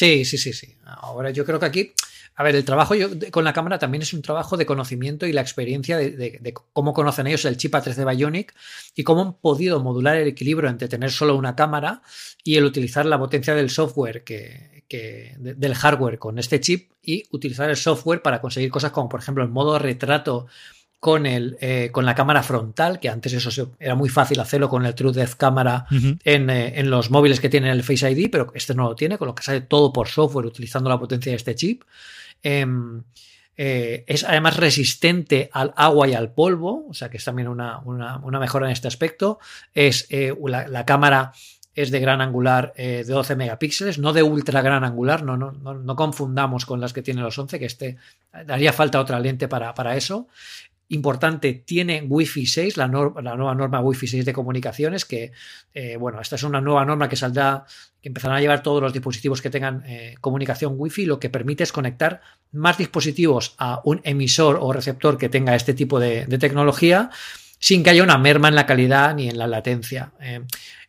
Sí, 0.00 0.24
sí, 0.24 0.38
sí, 0.38 0.54
sí. 0.54 0.78
Ahora 0.86 1.28
yo 1.28 1.44
creo 1.44 1.60
que 1.60 1.66
aquí, 1.66 1.92
a 2.34 2.42
ver, 2.42 2.56
el 2.56 2.64
trabajo 2.64 2.94
yo, 2.94 3.10
con 3.30 3.44
la 3.44 3.52
cámara 3.52 3.78
también 3.78 4.00
es 4.00 4.14
un 4.14 4.22
trabajo 4.22 4.56
de 4.56 4.64
conocimiento 4.64 5.26
y 5.26 5.32
la 5.34 5.42
experiencia 5.42 5.98
de, 5.98 6.54
cómo 6.72 6.94
conocen 6.94 7.26
ellos 7.26 7.44
el 7.44 7.58
chip 7.58 7.74
A13 7.74 8.16
Bionic 8.16 8.54
y 8.94 9.04
cómo 9.04 9.20
han 9.20 9.34
podido 9.34 9.78
modular 9.80 10.16
el 10.16 10.28
equilibrio 10.28 10.70
entre 10.70 10.88
tener 10.88 11.10
solo 11.10 11.36
una 11.36 11.54
cámara 11.54 12.00
y 12.42 12.56
el 12.56 12.64
utilizar 12.64 13.04
la 13.04 13.18
potencia 13.18 13.54
del 13.54 13.68
software 13.68 14.24
que, 14.24 14.84
que 14.88 15.34
del 15.38 15.74
hardware 15.74 16.18
con 16.18 16.38
este 16.38 16.60
chip 16.60 16.92
y 17.02 17.24
utilizar 17.30 17.68
el 17.68 17.76
software 17.76 18.22
para 18.22 18.40
conseguir 18.40 18.70
cosas 18.70 18.92
como, 18.92 19.10
por 19.10 19.20
ejemplo, 19.20 19.44
el 19.44 19.50
modo 19.50 19.78
retrato 19.78 20.46
con, 21.00 21.24
el, 21.24 21.56
eh, 21.62 21.88
con 21.90 22.04
la 22.04 22.14
cámara 22.14 22.42
frontal, 22.42 23.00
que 23.00 23.08
antes 23.08 23.32
eso 23.32 23.72
era 23.80 23.94
muy 23.94 24.10
fácil 24.10 24.38
hacerlo 24.38 24.68
con 24.68 24.84
el 24.84 24.94
True 24.94 25.12
Depth 25.12 25.34
Camera 25.34 25.86
en, 25.90 26.50
eh, 26.50 26.78
en, 26.78 26.90
los 26.90 27.10
móviles 27.10 27.40
que 27.40 27.48
tienen 27.48 27.70
el 27.70 27.82
Face 27.82 28.08
ID, 28.08 28.28
pero 28.30 28.52
este 28.54 28.74
no 28.74 28.84
lo 28.84 28.94
tiene, 28.94 29.16
con 29.16 29.26
lo 29.26 29.34
que 29.34 29.42
sale 29.42 29.62
todo 29.62 29.94
por 29.94 30.08
software 30.08 30.44
utilizando 30.44 30.90
la 30.90 30.98
potencia 30.98 31.32
de 31.32 31.36
este 31.36 31.54
chip. 31.54 31.84
Em, 32.42 33.02
eh, 33.56 34.04
es 34.06 34.24
además 34.24 34.58
resistente 34.58 35.48
al 35.54 35.72
agua 35.74 36.06
y 36.06 36.12
al 36.12 36.32
polvo, 36.32 36.86
o 36.88 36.92
sea 36.92 37.08
que 37.08 37.16
es 37.16 37.24
también 37.24 37.48
una, 37.48 37.78
una, 37.78 38.18
una 38.18 38.38
mejora 38.38 38.66
en 38.66 38.72
este 38.72 38.88
aspecto. 38.88 39.38
Es 39.72 40.06
la, 40.10 40.68
la, 40.68 40.84
cámara 40.84 41.32
es 41.74 41.90
de 41.90 42.00
gran 42.00 42.20
angular 42.20 42.74
de 42.76 43.04
12 43.04 43.36
megapíxeles, 43.36 43.98
no 43.98 44.12
de 44.12 44.22
ultra 44.22 44.60
gran 44.60 44.84
angular, 44.84 45.22
no, 45.22 45.38
no, 45.38 45.52
no, 45.52 45.74
no, 45.74 45.96
confundamos 45.96 46.66
con 46.66 46.80
las 46.80 46.92
que 46.92 47.02
tienen 47.02 47.24
los 47.24 47.38
11, 47.38 47.58
que 47.58 47.66
este 47.66 47.96
daría 48.46 48.72
falta 48.72 49.00
otra 49.00 49.18
lente 49.18 49.48
para, 49.48 49.74
para 49.74 49.96
eso 49.96 50.28
importante, 50.90 51.54
tiene 51.54 52.02
Wi-Fi 52.02 52.46
6, 52.46 52.76
la, 52.76 52.86
la, 52.88 53.36
nueva 53.36 53.54
norma 53.54 53.80
Wi-Fi 53.80 54.08
6 54.08 54.24
de 54.24 54.32
comunicaciones, 54.32 55.04
que, 55.04 55.32
eh, 55.72 55.96
bueno, 55.96 56.20
esta 56.20 56.34
es 56.34 56.42
una 56.42 56.60
nueva 56.60 56.84
norma 56.84 57.08
que 57.08 57.14
saldrá, 57.14 57.64
que 58.02 58.08
empezarán 58.08 58.38
a 58.38 58.40
llevar 58.40 58.62
todos 58.62 58.82
los 58.82 58.92
dispositivos 58.92 59.40
que 59.40 59.50
tengan 59.50 59.84
eh, 59.86 60.16
comunicación 60.20 60.74
Wi-Fi, 60.76 61.06
lo 61.06 61.20
que 61.20 61.30
permite 61.30 61.62
es 61.62 61.72
conectar 61.72 62.20
más 62.50 62.76
dispositivos 62.76 63.54
a 63.58 63.80
un 63.84 64.00
emisor 64.02 64.58
o 64.60 64.72
receptor 64.72 65.16
que 65.16 65.28
tenga 65.28 65.54
este 65.54 65.74
tipo 65.74 66.00
de, 66.00 66.26
tecnología, 66.38 67.10
sin 67.60 67.84
que 67.84 67.90
haya 67.90 68.02
una 68.02 68.18
merma 68.18 68.48
en 68.48 68.56
la 68.56 68.66
calidad 68.66 69.14
ni 69.14 69.28
en 69.28 69.38
la 69.38 69.46
latencia. 69.46 70.12
Eh, 70.20 70.40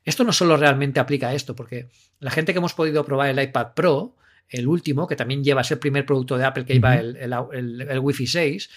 esto 0.04 0.24
no 0.24 0.34
solo 0.34 0.58
realmente 0.58 1.00
aplica 1.00 1.30
a 1.30 1.36
esto, 1.36 1.56
porque 1.56 1.90
la 2.20 2.32
gente 2.32 2.54
que 2.54 2.58
hemos 2.58 2.74
podido 2.74 3.06
probar 3.06 3.30
el 3.30 3.40
iPad 3.40 3.74
Pro, 3.76 4.16
el 4.50 4.68
último, 4.68 5.08
que 5.08 5.16
también 5.16 5.44
lleva 5.44 5.62
a 5.62 5.64
ser 5.64 5.76
el 5.76 5.80
primer 5.80 6.08
producto 6.08 6.40
de 6.40 6.46
Apple 6.46 6.66
que 6.66 6.74
lleva 6.74 6.96
el, 6.96 7.18
el, 7.18 7.82
el 7.82 8.00
Wi-Fi 8.00 8.26
6, 8.26 8.70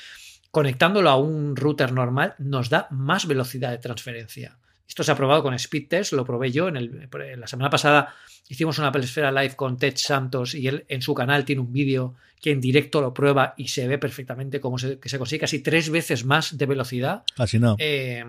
conectándolo 0.54 1.10
a 1.10 1.16
un 1.16 1.56
router 1.56 1.90
normal 1.90 2.36
nos 2.38 2.70
da 2.70 2.86
más 2.92 3.26
velocidad 3.26 3.72
de 3.72 3.78
transferencia. 3.78 4.56
Esto 4.86 5.02
se 5.02 5.10
ha 5.10 5.16
probado 5.16 5.42
con 5.42 5.52
Speed 5.54 5.88
Test, 5.88 6.12
lo 6.12 6.24
probé 6.24 6.52
yo. 6.52 6.68
En, 6.68 6.76
el, 6.76 7.08
la 7.36 7.48
semana 7.48 7.70
pasada 7.70 8.14
hicimos 8.48 8.78
una 8.78 8.92
Esfera 8.94 9.32
Live 9.32 9.56
con 9.56 9.76
Ted 9.76 9.94
Santos 9.96 10.54
y 10.54 10.68
él 10.68 10.84
en 10.86 11.02
su 11.02 11.12
canal 11.12 11.44
tiene 11.44 11.60
un 11.60 11.72
vídeo 11.72 12.14
que 12.40 12.52
en 12.52 12.60
directo 12.60 13.00
lo 13.00 13.12
prueba 13.12 13.54
y 13.56 13.66
se 13.66 13.88
ve 13.88 13.98
perfectamente 13.98 14.60
cómo 14.60 14.78
se, 14.78 15.00
que 15.00 15.08
se 15.08 15.18
consigue 15.18 15.40
casi 15.40 15.58
tres 15.58 15.90
veces 15.90 16.24
más 16.24 16.56
de 16.56 16.66
velocidad. 16.66 17.24
Así 17.36 17.58
no. 17.58 17.74
Eh, 17.80 18.24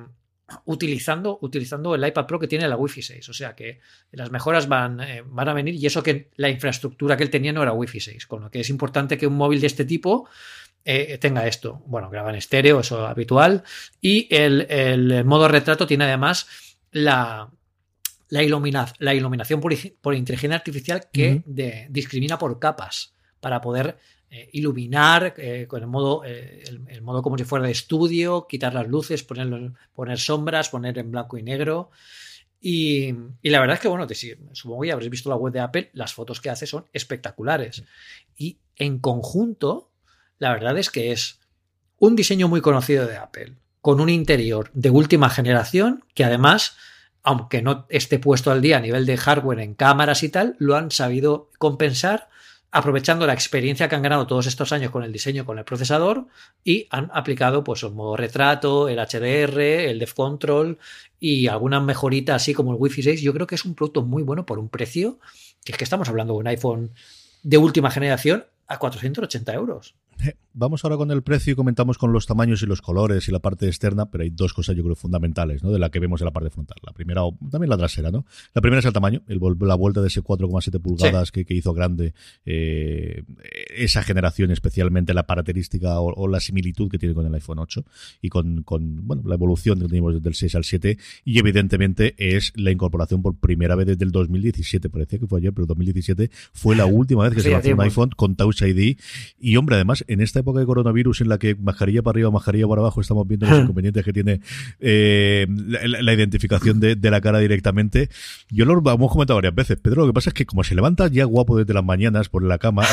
utilizando, 0.66 1.38
utilizando 1.42 1.94
el 1.94 2.08
iPad 2.08 2.26
Pro 2.26 2.40
que 2.40 2.48
tiene 2.48 2.68
la 2.68 2.76
Wi-Fi 2.76 3.04
6. 3.04 3.30
O 3.30 3.34
sea 3.34 3.56
que 3.56 3.82
las 4.12 4.32
mejoras 4.32 4.68
van, 4.68 5.00
eh, 5.00 5.22
van 5.24 5.50
a 5.50 5.54
venir 5.54 5.76
y 5.76 5.86
eso 5.86 6.02
que 6.02 6.30
la 6.38 6.50
infraestructura 6.50 7.18
que 7.18 7.24
él 7.24 7.30
tenía 7.30 7.54
no 7.54 7.62
era 7.62 7.74
Wi-Fi 7.74 8.00
6. 8.00 8.26
Con 8.26 8.42
lo 8.42 8.50
que 8.50 8.62
es 8.62 8.70
importante 8.72 9.16
que 9.16 9.28
un 9.28 9.36
móvil 9.36 9.62
de 9.62 9.68
este 9.68 9.86
tipo 9.86 10.28
eh, 10.86 11.18
tenga 11.18 11.48
esto. 11.48 11.82
Bueno, 11.88 12.10
graba 12.10 12.30
en 12.30 12.36
estéreo, 12.36 12.80
eso 12.80 13.06
habitual. 13.06 13.64
Y 14.00 14.28
el, 14.34 15.26
modo 15.26 15.48
retrato 15.48 15.88
tiene 15.88 16.06
además 16.06 16.48
la, 16.92 17.50
la, 18.30 18.94
la 19.00 19.14
iluminación 19.14 19.60
por, 19.60 20.14
inteligencia 20.14 20.56
artificial 20.56 21.08
que 21.12 21.44
discrimina 21.90 22.38
por 22.38 22.60
capas 22.60 23.14
para 23.40 23.62
poder 23.62 23.98
eh, 24.30 24.50
iluminar 24.54 25.34
eh, 25.38 25.66
con 25.68 25.82
el 25.82 25.88
modo, 25.88 26.24
el, 26.24 27.02
modo 27.02 27.22
como 27.22 27.38
si 27.38 27.44
fuera 27.44 27.66
de 27.66 27.72
estudio, 27.72 28.48
quitar 28.48 28.74
las 28.74 28.88
luces, 28.88 29.24
poner, 29.24 29.72
poner 29.94 30.20
sombras, 30.20 30.70
poner 30.70 30.98
en 31.00 31.12
blanco 31.12 31.38
y 31.38 31.44
negro. 31.44 31.90
Y, 32.68 33.14
la 33.44 33.60
verdad 33.60 33.76
es 33.76 33.80
que, 33.80 33.88
bueno, 33.88 34.08
te, 34.08 34.16
supongo 34.16 34.82
que 34.82 34.88
ya 34.88 34.94
habréis 34.94 35.12
visto 35.12 35.30
la 35.30 35.36
web 35.36 35.54
de 35.54 35.60
Apple, 35.60 35.92
las 35.94 36.14
fotos 36.14 36.42
que 36.42 36.50
hace 36.50 36.66
son 36.66 36.86
espectaculares. 36.94 37.84
Y 38.36 38.58
en 38.76 38.98
conjunto, 38.98 39.92
la 40.46 40.54
verdad 40.54 40.78
es 40.78 40.92
que 40.92 41.12
es 41.12 41.40
un 41.98 42.16
diseño 42.16 42.48
muy 42.48 42.62
conocido 42.62 43.08
de 43.08 43.18
Apple, 43.18 43.54
con 43.82 44.00
un 44.00 44.10
interior 44.10 44.70
de 44.76 44.92
última 44.92 45.28
generación 45.32 46.04
que 46.14 46.24
además, 46.24 46.78
aunque 47.24 47.64
no 47.64 47.88
esté 47.90 48.20
puesto 48.20 48.52
al 48.52 48.62
día 48.62 48.78
a 48.78 48.80
nivel 48.82 49.08
de 49.08 49.18
hardware 49.18 49.62
en 49.62 49.74
cámaras 49.74 50.22
y 50.22 50.30
tal, 50.30 50.56
lo 50.60 50.76
han 50.76 50.92
sabido 50.92 51.50
compensar 51.58 52.30
aprovechando 52.70 53.26
la 53.26 53.34
experiencia 53.34 53.90
que 53.90 53.96
han 53.96 54.04
ganado 54.04 54.28
todos 54.28 54.46
estos 54.46 54.72
años 54.72 54.92
con 54.92 55.04
el 55.04 55.12
diseño, 55.12 55.46
con 55.46 55.58
el 55.58 55.66
procesador, 55.66 56.28
y 56.64 56.86
han 56.92 57.10
aplicado 57.12 57.64
pues 57.64 57.82
el 57.82 57.94
modo 57.94 58.16
retrato, 58.16 58.88
el 58.88 59.00
HDR, 59.00 59.60
el 59.60 59.98
Def 59.98 60.14
Control 60.14 60.78
y 61.20 61.48
alguna 61.48 61.80
mejorita 61.80 62.36
así 62.36 62.54
como 62.54 62.72
el 62.72 62.78
Wi-Fi 62.80 63.02
6. 63.02 63.22
Yo 63.24 63.34
creo 63.34 63.48
que 63.48 63.56
es 63.56 63.66
un 63.66 63.74
producto 63.74 64.04
muy 64.04 64.22
bueno 64.22 64.46
por 64.46 64.60
un 64.60 64.70
precio, 64.70 65.18
que 65.64 65.72
es 65.72 65.78
que 65.80 65.86
estamos 65.86 66.08
hablando 66.08 66.34
de 66.34 66.40
un 66.40 66.48
iPhone 66.48 66.92
de 67.42 67.58
última 67.58 67.90
generación 67.90 68.46
a 68.68 68.78
480 68.78 69.54
euros. 69.54 69.96
Vamos 70.58 70.86
ahora 70.86 70.96
con 70.96 71.12
el 71.12 71.22
precio 71.22 71.52
y 71.52 71.56
comentamos 71.56 71.98
con 71.98 72.14
los 72.14 72.26
tamaños 72.26 72.64
y 72.64 72.66
los 72.66 72.82
colores 72.82 73.28
y 73.28 73.32
la 73.32 73.40
parte 73.40 73.68
externa, 73.68 74.10
pero 74.10 74.24
hay 74.24 74.30
dos 74.30 74.54
cosas 74.54 74.74
yo 74.78 74.84
creo 74.84 74.96
fundamentales, 74.96 75.62
¿no? 75.62 75.70
De 75.70 75.80
la 75.80 75.90
que 75.90 76.00
vemos 76.00 76.22
en 76.22 76.26
la 76.26 76.32
parte 76.32 76.50
frontal. 76.50 76.78
La 76.82 76.94
primera, 76.94 77.26
o 77.26 77.38
también 77.52 77.70
la 77.70 77.78
trasera, 77.78 78.10
¿no? 78.10 78.26
La 78.54 78.62
primera 78.62 78.80
es 78.80 78.86
el 78.86 78.94
tamaño, 78.94 79.22
el, 79.28 79.42
la 79.60 79.76
vuelta 79.76 80.02
de 80.02 80.08
ese 80.08 80.24
4,7 80.24 80.82
pulgadas 80.82 81.34
que, 81.34 81.46
hizo 81.50 81.74
grande 81.74 82.14
eh, 82.46 83.24
esa 83.76 84.02
generación, 84.02 84.50
especialmente 84.52 85.14
la 85.14 85.24
característica 85.24 86.00
o, 86.00 86.28
la 86.30 86.40
similitud 86.40 86.90
que 86.90 86.98
tiene 86.98 87.14
con 87.14 87.26
el 87.26 87.34
iPhone 87.34 87.60
8 87.60 87.84
y 88.22 88.30
con, 88.30 88.64
con 88.64 89.06
bueno, 89.06 89.24
la 89.26 89.36
evolución 89.36 89.78
que 89.80 89.88
tenemos 89.88 90.14
desde 90.14 90.30
el 90.30 90.36
6 90.36 90.56
al 90.56 90.64
7 90.64 90.98
y 91.26 91.38
evidentemente 91.38 92.16
es 92.18 92.54
la 92.56 92.72
incorporación 92.72 93.22
por 93.22 93.36
primera 93.36 93.76
vez 93.76 93.88
desde 93.88 94.06
el 94.06 94.12
2017, 94.12 94.90
parecía 94.90 95.20
que 95.20 95.28
fue 95.28 95.40
ayer, 95.40 95.52
pero 95.52 95.68
2017 95.68 96.32
fue 96.54 96.78
la 96.78 96.86
última 96.86 97.24
vez 97.24 97.34
que 97.34 97.42
se 97.42 97.52
lanzó 97.52 97.72
un 97.72 97.82
iPhone 97.82 98.12
con 98.16 98.38
Touch 98.38 98.62
ID 98.62 98.98
y 99.38 99.58
hombre, 99.58 99.76
además 99.76 100.05
en 100.08 100.22
esta 100.22 100.40
época 100.40 100.60
de 100.60 100.66
coronavirus 100.66 101.22
en 101.22 101.30
la 101.30 101.38
que 101.38 101.56
mascarilla 101.56 102.02
para 102.02 102.16
arriba, 102.16 102.32
mascarilla 102.32 102.68
para 102.68 102.82
abajo, 102.82 103.02
estamos 103.02 103.28
viendo 103.28 103.48
los 103.48 103.60
inconvenientes 103.60 104.04
que 104.04 104.14
tiene 104.14 104.42
eh, 104.80 105.48
la, 105.50 106.14
identificación 106.14 106.80
de, 106.80 106.96
la 107.10 107.22
cara 107.22 107.40
directamente. 107.40 108.10
Yo 108.50 108.66
lo 108.66 108.78
hemos 108.92 109.12
comentado 109.12 109.38
varias 109.38 109.56
veces. 109.56 109.78
Pedro, 109.78 110.02
lo 110.02 110.08
que 110.08 110.14
pasa 110.14 110.30
es 110.30 110.34
que 110.34 110.46
como 110.46 110.64
se 110.64 110.76
levanta 110.76 111.08
ya 111.08 111.26
guapo 111.26 111.58
desde 111.58 111.74
las 111.74 111.84
mañanas 111.84 112.30
por 112.30 112.44
la 112.44 112.58
cama, 112.58 112.84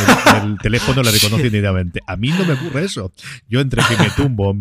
el, 0.42 0.58
teléfono 0.62 1.02
le 1.02 1.10
reconoce 1.10 1.46
inmediatamente. 1.46 2.00
A 2.06 2.16
mí 2.16 2.30
no 2.30 2.44
me 2.44 2.54
ocurre 2.54 2.84
eso. 2.84 3.12
Yo 3.48 3.60
entre 3.60 3.82
que 3.88 3.96
me 3.96 4.10
tumbo, 4.10 4.54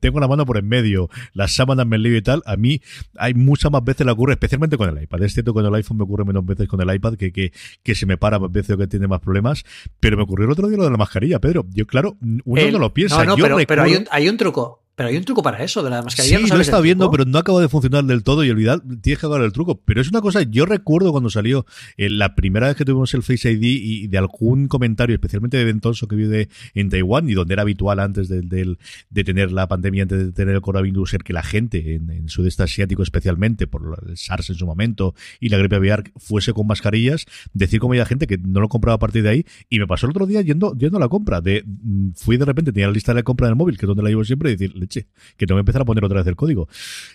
tengo 0.00 0.20
la 0.20 0.28
mano 0.28 0.46
por 0.46 0.58
en 0.58 0.68
medio, 0.68 1.10
las 1.32 1.52
sábanas 1.52 1.86
me 1.86 1.98
lío 1.98 2.16
y 2.16 2.22
tal, 2.22 2.42
a 2.46 2.56
mí 2.56 2.80
hay 3.16 3.34
muchas 3.34 3.70
más 3.70 3.84
veces 3.84 4.06
le 4.06 4.12
ocurre, 4.12 4.32
especialmente 4.34 4.76
con 4.76 4.88
el 4.88 5.02
iPad. 5.02 5.22
Es 5.22 5.34
cierto 5.34 5.52
que 5.52 5.60
con 5.60 5.66
el 5.66 5.74
iPhone 5.74 5.96
me 5.98 6.04
ocurre 6.04 6.24
menos 6.24 6.44
veces 6.44 6.68
con 6.68 6.80
el 6.80 6.94
iPad 6.94 7.14
que, 7.14 7.32
que, 7.32 7.52
que 7.82 7.94
se 7.94 8.06
me 8.06 8.16
para 8.16 8.38
más 8.38 8.52
veces 8.52 8.76
o 8.76 8.78
que 8.78 8.86
tiene 8.86 9.08
más 9.08 9.20
problemas, 9.20 9.64
pero 9.98 10.16
me 10.16 10.22
ocurrió 10.22 10.46
el 10.46 10.52
otro 10.52 10.68
día 10.68 10.76
lo 10.76 10.84
de 10.84 10.90
la 10.90 10.96
mascarilla, 10.96 11.39
Pedro. 11.40 11.66
Yo, 11.72 11.86
claro, 11.86 12.16
uno 12.20 12.70
no 12.70 12.78
lo 12.78 12.94
piensa. 12.94 13.24
No, 13.24 13.36
no, 13.36 13.56
pero, 13.66 13.82
hay, 13.82 13.94
un, 13.96 14.06
hay 14.10 14.28
un 14.28 14.36
truco. 14.36 14.82
Pero 15.00 15.08
hay 15.08 15.16
un 15.16 15.24
truco 15.24 15.42
para 15.42 15.64
eso, 15.64 15.82
de 15.82 15.88
la 15.88 16.02
mascarilla. 16.02 16.36
Sí, 16.36 16.44
¿no 16.46 16.56
lo 16.56 16.58
he 16.58 16.62
estado 16.62 16.82
viendo, 16.82 17.10
pero 17.10 17.24
no 17.24 17.38
acaba 17.38 17.58
de 17.62 17.70
funcionar 17.70 18.04
del 18.04 18.22
todo 18.22 18.44
y 18.44 18.50
olvidar, 18.50 18.82
tienes 19.00 19.18
que 19.18 19.24
agarrar 19.24 19.46
el 19.46 19.52
truco. 19.54 19.80
Pero 19.82 20.02
es 20.02 20.10
una 20.10 20.20
cosa, 20.20 20.42
yo 20.42 20.66
recuerdo 20.66 21.10
cuando 21.10 21.30
salió 21.30 21.64
eh, 21.96 22.10
la 22.10 22.34
primera 22.34 22.66
vez 22.66 22.76
que 22.76 22.84
tuvimos 22.84 23.14
el 23.14 23.22
Face 23.22 23.50
ID 23.50 23.62
y 23.62 24.08
de 24.08 24.18
algún 24.18 24.68
comentario, 24.68 25.14
especialmente 25.14 25.56
de 25.56 25.64
Ventoso 25.64 26.06
que 26.06 26.16
vive 26.16 26.50
en 26.74 26.90
Taiwán 26.90 27.30
y 27.30 27.32
donde 27.32 27.54
era 27.54 27.62
habitual 27.62 27.98
antes 27.98 28.28
de, 28.28 28.42
de, 28.42 29.24
tener 29.24 29.52
la 29.52 29.68
pandemia, 29.68 30.02
antes 30.02 30.18
de 30.18 30.32
tener 30.32 30.54
el 30.54 30.60
coronavirus, 30.60 31.08
ser 31.08 31.22
que 31.22 31.32
la 31.32 31.44
gente 31.44 31.94
en, 31.94 32.10
en 32.10 32.28
sudeste 32.28 32.62
asiático 32.62 33.02
especialmente, 33.02 33.66
por 33.66 33.98
el 34.06 34.18
SARS 34.18 34.50
en 34.50 34.56
su 34.56 34.66
momento 34.66 35.14
y 35.40 35.48
la 35.48 35.56
gripe 35.56 35.76
aviar, 35.76 36.12
fuese 36.18 36.52
con 36.52 36.66
mascarillas, 36.66 37.24
decir 37.54 37.80
como 37.80 37.94
había 37.94 38.04
gente 38.04 38.26
que 38.26 38.36
no 38.36 38.60
lo 38.60 38.68
compraba 38.68 38.96
a 38.96 38.98
partir 38.98 39.22
de 39.22 39.30
ahí 39.30 39.46
y 39.70 39.78
me 39.78 39.86
pasó 39.86 40.04
el 40.04 40.10
otro 40.10 40.26
día 40.26 40.42
yendo, 40.42 40.74
yendo 40.76 40.98
a 40.98 41.00
la 41.00 41.08
compra. 41.08 41.40
de 41.40 41.64
mm, 41.64 42.10
Fui 42.16 42.36
de 42.36 42.44
repente, 42.44 42.70
tenía 42.70 42.88
la 42.88 42.92
lista 42.92 43.12
de 43.12 43.20
la 43.20 43.22
compra 43.22 43.46
en 43.46 43.52
el 43.52 43.56
móvil, 43.56 43.78
que 43.78 43.86
es 43.86 43.88
donde 43.88 44.02
la 44.02 44.10
llevo 44.10 44.24
siempre, 44.24 44.50
y 44.50 44.56
decir, 44.56 44.89
leche, 44.90 45.08
que 45.36 45.46
tengo 45.46 45.58
que 45.58 45.60
empezar 45.60 45.82
a 45.82 45.84
poner 45.84 46.04
otra 46.04 46.18
vez 46.18 46.26
el 46.26 46.36
código. 46.36 46.68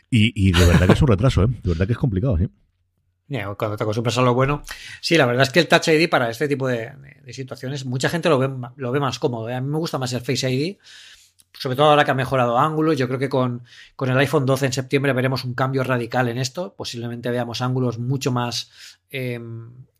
Y, 0.10 0.51
de 0.51 0.65
verdad 0.65 0.88
que 0.88 0.94
es 0.94 1.01
un 1.01 1.08
retraso, 1.08 1.44
¿eh? 1.44 1.48
De 1.48 1.70
verdad 1.70 1.86
que 1.86 1.94
es 1.94 2.00
complicado, 2.00 2.38
¿sí? 2.38 2.50
cuando 3.58 3.75
te 3.75 3.84
acostumbras 3.84 4.17
a 4.17 4.22
lo 4.22 4.34
bueno. 4.34 4.62
Sí, 5.01 5.17
la 5.17 5.25
verdad 5.25 5.44
es 5.44 5.50
que 5.50 5.60
el 5.60 5.67
Touch 5.67 5.88
ID 5.88 6.10
para 6.10 6.29
este 6.29 6.48
tipo 6.48 6.67
de, 6.67 6.94
situaciones, 7.32 7.86
mucha 7.86 8.08
gente 8.08 8.29
lo 8.29 8.38
ve, 8.38 8.50
lo 8.75 8.91
ve 8.91 9.00
más 9.00 9.20
cómodo. 9.20 9.50
¿eh? 9.50 9.55
A 9.55 9.62
mí 9.62 9.67
me 9.67 9.77
gusta 9.77 9.98
más 9.98 10.13
el 10.13 10.22
Face 10.22 10.50
ID, 10.50 10.77
sobre 11.51 11.75
todo 11.75 11.89
ahora 11.89 12.05
que 12.05 12.12
ha 12.12 12.15
mejorado 12.15 12.58
ángulos. 12.60 12.98
Yo 12.98 13.08
creo 13.08 13.20
que 13.20 13.29
con, 13.29 13.63
con 13.96 14.10
el 14.10 14.17
iPhone 14.20 14.46
12 14.46 14.67
en 14.67 14.74
septiembre 14.74 15.13
veremos 15.13 15.44
un 15.44 15.55
cambio 15.55 15.84
radical 15.84 16.27
en 16.27 16.38
esto. 16.38 16.75
Posiblemente 16.77 17.32
veamos 17.32 17.62
ángulos 17.62 17.98
mucho 17.98 18.32
más 18.32 18.70
eh, 19.10 19.39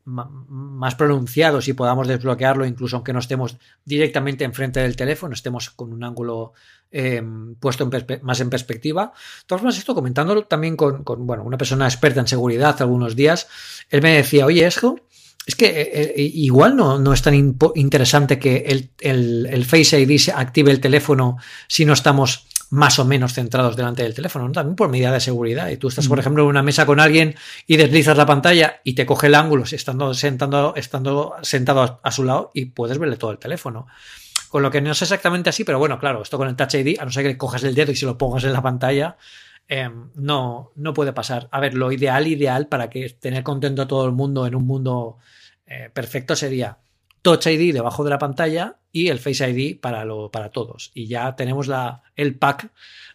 más 0.06 0.96
pronunciados 0.96 1.68
y 1.68 1.74
podamos 1.74 2.08
desbloquearlo 2.08 2.66
incluso 2.66 2.96
aunque 2.96 3.12
no 3.12 3.20
estemos 3.20 3.58
directamente 3.84 4.44
enfrente 4.44 4.80
del 4.80 4.96
teléfono, 4.96 5.34
estemos 5.34 5.72
con 5.72 5.92
un 5.92 6.04
ángulo 6.04 6.54
em, 6.92 7.56
puesto 7.56 7.90
más 8.22 8.40
en 8.40 8.50
perspectiva. 8.50 9.06
De 9.06 9.46
todas 9.48 9.62
formas, 9.62 9.78
esto 9.78 9.96
comentándolo 9.96 10.46
también 10.46 10.76
con, 10.78 11.04
bueno, 11.26 11.44
una 11.44 11.58
persona 11.58 11.86
experta 11.86 12.20
en 12.20 12.28
seguridad 12.28 12.80
algunos 12.82 13.16
días, 13.16 13.48
él 13.90 14.04
me 14.04 14.16
decía, 14.16 14.46
oye, 14.46 14.66
Esco, 14.66 15.00
es 15.48 15.56
que 15.56 15.68
eh, 15.68 16.14
eh, 16.16 16.32
igual 16.36 16.76
no, 16.76 17.00
no, 17.00 17.12
es 17.12 17.22
tan 17.22 17.56
interesante 17.76 18.38
que 18.38 18.58
el, 18.68 18.90
el, 19.00 19.48
el 19.48 19.66
Face 19.66 20.00
ID 20.00 20.18
se 20.20 20.32
active 20.32 20.72
el 20.72 20.80
teléfono 20.80 21.38
si 21.68 21.86
no 21.86 21.94
estamos 21.94 22.48
más 22.76 23.00
o 23.00 23.06
menos 23.06 23.34
centrados 23.34 23.76
delante 23.78 24.04
del 24.04 24.14
teléfono, 24.14 24.52
también 24.52 24.76
por 24.76 24.90
medida 24.90 25.12
de 25.12 25.22
seguridad. 25.22 25.70
Y 25.70 25.78
tú 25.78 25.88
estás, 25.88 26.08
por 26.08 26.20
ejemplo, 26.20 26.44
en 26.44 26.50
una 26.50 26.62
mesa 26.62 26.86
con 26.86 27.00
alguien 27.00 27.36
y 27.66 27.78
deslizas 27.78 28.18
la 28.18 28.26
pantalla 28.26 28.82
y 28.84 28.94
te 28.94 29.06
coge 29.06 29.28
el 29.28 29.36
ángulo 29.36 29.64
estando, 29.64 30.14
sentando, 30.14 30.74
estando 30.76 31.36
sentado 31.42 32.00
a, 32.04 32.12
su 32.12 32.26
lado 32.26 32.52
y 32.54 32.66
puedes 32.66 32.98
verle 32.98 33.16
todo 33.16 33.32
el 33.32 33.40
teléfono. 33.40 33.88
Con 34.50 34.62
lo 34.62 34.70
que 34.70 34.82
no 34.82 34.92
es 34.92 35.02
exactamente 35.02 35.50
así, 35.50 35.64
pero 35.64 35.80
bueno, 35.80 35.98
claro, 36.00 36.22
esto 36.22 36.38
con 36.38 36.50
el 36.50 36.56
Touch 36.56 36.76
ID, 36.76 37.00
a 37.00 37.06
no 37.06 37.12
ser 37.12 37.24
que 37.24 37.38
cojas 37.38 37.64
el 37.64 37.76
dedo 37.76 37.92
y 37.92 37.96
se 37.96 38.06
lo 38.06 38.18
pongas 38.18 38.44
en 38.44 38.54
la 38.54 38.62
pantalla, 38.62 39.18
em, 39.68 40.12
no, 40.16 40.72
no 40.76 40.94
puede 40.94 41.14
pasar. 41.14 41.48
A 41.52 41.62
ver, 41.62 41.76
lo 41.76 41.92
ideal, 41.94 42.28
ideal 42.28 42.68
para 42.68 42.90
que 42.90 43.10
tener 43.10 43.44
contento 43.44 43.84
a 43.84 43.88
todo 43.88 44.06
el 44.06 44.12
mundo 44.12 44.46
en 44.46 44.56
un 44.56 44.68
mundo 44.68 45.18
eh, 45.66 45.90
perfecto 45.94 46.36
sería 46.36 46.78
Touch 47.26 47.48
ID 47.48 47.74
debajo 47.74 48.04
de 48.04 48.12
la 48.12 48.20
pantalla 48.20 48.78
y 48.92 49.08
el 49.08 49.18
Face 49.18 49.50
ID 49.50 49.80
para, 49.80 50.06
lo, 50.06 50.30
para 50.30 50.52
todos. 50.52 50.92
Y 50.94 51.08
ya 51.08 51.36
tenemos 51.36 51.66
la, 51.66 52.04
el 52.16 52.36
pack, 52.36 52.70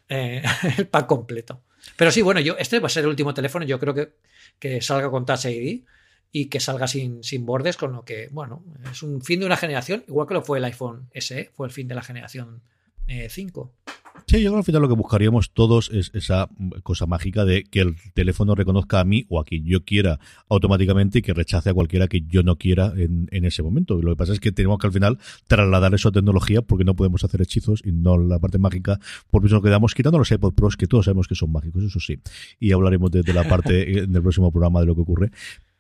eh, 0.09 0.43
el 0.79 0.89
pack 0.89 1.07
completo. 1.07 1.63
Pero 1.97 2.11
sí, 2.11 2.21
bueno, 2.21 2.41
yo, 2.41 2.57
este 2.59 2.81
va 2.81 2.89
a 2.89 2.91
ser 2.91 3.05
el 3.05 3.11
último 3.11 3.33
teléfono, 3.35 3.65
yo 3.65 3.79
creo 3.79 3.95
que, 3.95 4.15
que 4.59 4.81
salga 4.81 5.13
con 5.13 5.25
Touch 5.25 5.45
ID 5.45 5.85
y 6.33 6.47
que 6.47 6.59
salga 6.59 6.89
sin, 6.89 7.23
sin 7.23 7.47
bordes, 7.47 7.77
con 7.77 7.93
lo 7.93 8.05
que, 8.05 8.29
bueno, 8.33 8.65
es 8.91 9.05
un 9.05 9.23
fin 9.23 9.39
de 9.39 9.47
una 9.47 9.57
generación, 9.57 10.03
igual 10.09 10.27
que 10.27 10.35
lo 10.35 10.43
fue 10.43 10.59
el 10.59 10.65
iPhone 10.65 11.09
SE, 11.15 11.53
fue 11.55 11.69
el 11.69 11.73
fin 11.73 11.87
de 11.87 11.95
la 11.95 12.03
generación 12.03 12.63
5. 13.07 13.73
Eh, 14.21 14.25
Sí, 14.27 14.43
yo 14.43 14.51
creo 14.51 14.53
que 14.53 14.59
al 14.59 14.65
final 14.65 14.83
lo 14.83 14.89
que 14.89 14.95
buscaríamos 14.95 15.51
todos 15.53 15.91
es 15.93 16.11
esa 16.15 16.49
cosa 16.83 17.07
mágica 17.07 17.45
de 17.45 17.65
que 17.65 17.81
el 17.81 17.97
teléfono 18.15 18.55
reconozca 18.55 19.01
a 19.01 19.05
mí 19.05 19.27
o 19.29 19.41
a 19.41 19.45
quien 19.45 19.65
yo 19.65 19.85
quiera 19.85 20.19
automáticamente 20.49 21.19
y 21.19 21.23
que 21.23 21.35
rechace 21.35 21.71
a 21.71 21.75
cualquiera 21.75 22.09
que 22.09 22.23
yo 22.23 22.43
no 22.43 22.57
quiera 22.57 22.93
en, 22.97 23.29
en 23.31 23.45
ese 23.45 23.63
momento. 23.63 24.01
Lo 24.01 24.13
que 24.13 24.17
pasa 24.17 24.33
es 24.33 24.41
que 24.41 24.53
tenemos 24.53 24.79
que 24.79 24.87
al 24.87 24.93
final 24.93 25.19
trasladar 25.47 25.95
eso 25.95 26.09
a 26.09 26.13
tecnología 26.13 26.63
porque 26.63 26.85
no 26.85 26.95
podemos 26.95 27.25
hacer 27.25 27.43
hechizos 27.43 27.83
y 27.85 27.93
no 27.93 28.19
la 28.19 28.39
parte 28.39 28.59
mágica, 28.59 29.01
por 29.31 29.45
eso 29.45 29.57
nos 29.57 29.65
quedamos 29.65 29.95
quitando 29.95 30.19
los 30.19 30.31
iPod 30.31 30.55
Pros 30.55 30.77
que 30.77 30.87
todos 30.87 31.07
sabemos 31.07 31.27
que 31.29 31.35
son 31.35 31.53
mágicos, 31.53 31.85
eso 31.85 32.01
sí. 32.01 32.19
Y 32.59 32.73
hablaremos 32.73 33.11
de, 33.11 33.23
de 33.23 33.33
la 33.33 33.45
parte 33.45 34.01
en 34.01 34.15
el 34.15 34.23
próximo 34.23 34.51
programa 34.51 34.81
de 34.81 34.87
lo 34.87 34.95
que 34.95 35.01
ocurre 35.03 35.31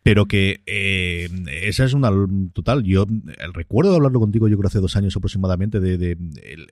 pero 0.02 0.26
que 0.26 0.62
eh, 0.66 1.28
esa 1.62 1.84
es 1.84 1.94
una 1.94 2.10
total. 2.52 2.82
Yo 2.84 3.06
el 3.38 3.54
recuerdo 3.54 3.90
de 3.90 3.96
hablarlo 3.96 4.20
contigo, 4.20 4.48
yo 4.48 4.56
creo 4.56 4.68
hace 4.68 4.80
dos 4.80 4.96
años 4.96 5.16
aproximadamente, 5.16 5.80
de, 5.80 5.98
de 5.98 6.16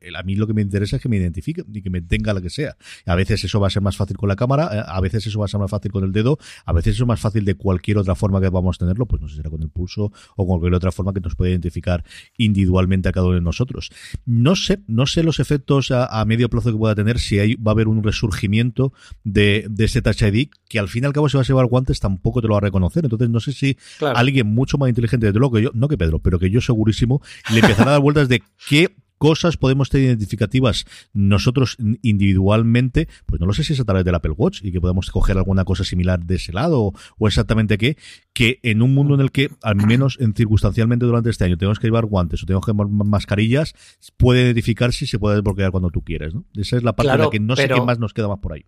el, 0.00 0.16
a 0.16 0.22
mí 0.22 0.34
lo 0.34 0.46
que 0.46 0.54
me 0.54 0.62
interesa 0.62 0.96
es 0.96 1.02
que 1.02 1.08
me 1.08 1.16
identifique 1.16 1.64
y 1.72 1.82
que 1.82 1.90
me 1.90 2.00
tenga 2.00 2.32
la 2.32 2.40
que 2.40 2.50
sea. 2.50 2.76
A 3.06 3.14
veces 3.14 3.44
eso 3.44 3.60
va 3.60 3.66
a 3.66 3.70
ser 3.70 3.82
más 3.82 3.96
fácil 3.96 4.16
con 4.16 4.28
la 4.28 4.36
cámara, 4.36 4.70
eh, 4.72 4.82
a 4.86 5.00
veces 5.00 5.26
eso 5.26 5.38
va 5.38 5.44
a 5.44 5.48
ser 5.48 5.60
más 5.60 5.70
fácil 5.70 5.92
con 5.92 6.04
el 6.04 6.12
dedo, 6.12 6.38
a 6.64 6.72
veces 6.72 6.94
eso 6.94 7.04
es 7.04 7.08
más 7.08 7.20
fácil 7.20 7.44
de 7.44 7.54
cualquier 7.54 7.98
otra 7.98 8.14
forma 8.14 8.40
que 8.40 8.48
vamos 8.48 8.76
a 8.76 8.78
tenerlo, 8.78 9.06
pues 9.06 9.20
no 9.20 9.28
sé 9.28 9.32
si 9.32 9.36
será 9.38 9.50
con 9.50 9.62
el 9.62 9.68
pulso 9.68 10.12
o 10.36 10.46
con 10.46 10.58
cualquier 10.58 10.74
otra 10.74 10.92
forma 10.92 11.12
que 11.12 11.20
nos 11.20 11.34
pueda 11.34 11.50
identificar 11.50 12.04
individualmente 12.38 13.08
a 13.08 13.12
cada 13.12 13.26
uno 13.26 13.34
de 13.34 13.42
nosotros. 13.42 13.90
No 14.24 14.56
sé, 14.56 14.80
no 14.86 15.06
sé 15.06 15.22
los 15.22 15.38
efectos 15.38 15.90
a, 15.90 16.24
medio 16.24 16.48
plazo 16.48 16.72
que 16.72 16.78
pueda 16.78 16.94
tener, 16.94 17.18
si 17.18 17.38
hay, 17.38 17.54
va 17.54 17.72
a 17.72 17.74
haber 17.74 17.88
un 17.88 18.02
resurgimiento 18.02 18.92
de, 19.24 19.66
de 19.70 19.84
ese 19.84 20.02
Touch 20.02 20.22
ID, 20.22 20.48
que 20.68 20.78
al 20.78 20.88
fin 20.88 21.04
y 21.04 21.06
al 21.06 21.12
cabo 21.12 21.28
se 21.28 21.36
va 21.36 21.42
a 21.42 21.46
llevar 21.46 21.66
guantes, 21.66 22.00
tampoco 22.00 22.40
te 22.40 22.48
lo 22.48 22.54
va 22.54 22.58
a 22.58 22.62
reconocer. 22.62 23.04
Entonces, 23.04 23.17
entonces 23.24 23.32
no 23.32 23.40
sé 23.40 23.52
si 23.52 23.76
alguien 24.14 24.46
mucho 24.46 24.78
más 24.78 24.88
inteligente 24.88 25.32
de 25.32 25.38
lo 25.38 25.50
que 25.50 25.62
yo, 25.62 25.70
no 25.74 25.88
que 25.88 25.98
Pedro, 25.98 26.18
pero 26.18 26.38
que 26.38 26.50
yo 26.50 26.60
segurísimo, 26.60 27.20
le 27.52 27.60
empezará 27.60 27.90
a 27.90 27.92
dar 27.92 28.00
vueltas 28.00 28.28
de 28.28 28.42
qué 28.68 28.94
cosas 29.18 29.56
podemos 29.56 29.90
tener 29.90 30.06
identificativas 30.06 30.86
nosotros 31.12 31.76
individualmente, 32.02 33.08
pues 33.26 33.40
no 33.40 33.46
lo 33.46 33.52
sé 33.52 33.64
si 33.64 33.74
es 33.74 33.80
a 33.80 33.84
través 33.84 34.04
del 34.04 34.14
Apple 34.14 34.32
Watch 34.36 34.60
y 34.62 34.72
que 34.72 34.80
podamos 34.80 35.10
coger 35.10 35.36
alguna 35.36 35.64
cosa 35.64 35.84
similar 35.84 36.24
de 36.24 36.36
ese 36.36 36.52
lado 36.52 36.92
o, 37.18 37.28
exactamente 37.28 37.76
qué, 37.76 37.98
que 38.32 38.60
en 38.62 38.80
un 38.80 38.94
mundo 38.94 39.14
en 39.14 39.20
el 39.20 39.32
que, 39.32 39.50
al 39.62 39.76
menos 39.76 40.16
en 40.20 40.34
circunstancialmente 40.34 41.04
durante 41.04 41.30
este 41.30 41.44
año, 41.44 41.58
tenemos 41.58 41.78
que 41.78 41.88
llevar 41.88 42.06
guantes 42.06 42.42
o 42.42 42.46
tenemos 42.46 42.64
que 42.64 42.72
llevar 42.72 42.88
mascarillas, 42.88 43.74
puede 44.16 44.42
identificar 44.42 44.92
si 44.92 45.06
se 45.06 45.18
puede 45.18 45.36
desbloquear 45.36 45.72
cuando 45.72 45.90
tú 45.90 46.02
quieres, 46.02 46.34
¿no? 46.34 46.44
Esa 46.54 46.76
es 46.76 46.82
la 46.82 46.94
parte 46.94 47.12
de 47.12 47.18
la 47.18 47.30
que 47.30 47.40
no 47.40 47.56
sé 47.56 47.68
qué 47.68 47.80
más 47.80 47.98
nos 47.98 48.14
queda 48.14 48.28
más 48.28 48.38
por 48.38 48.52
ahí. 48.52 48.64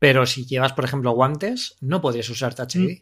Pero 0.00 0.26
si 0.26 0.44
llevas, 0.44 0.72
por 0.72 0.84
ejemplo, 0.84 1.12
guantes, 1.12 1.76
no 1.80 2.00
podrías 2.00 2.28
usar 2.28 2.54
Touch 2.54 2.76
ID. 2.76 2.98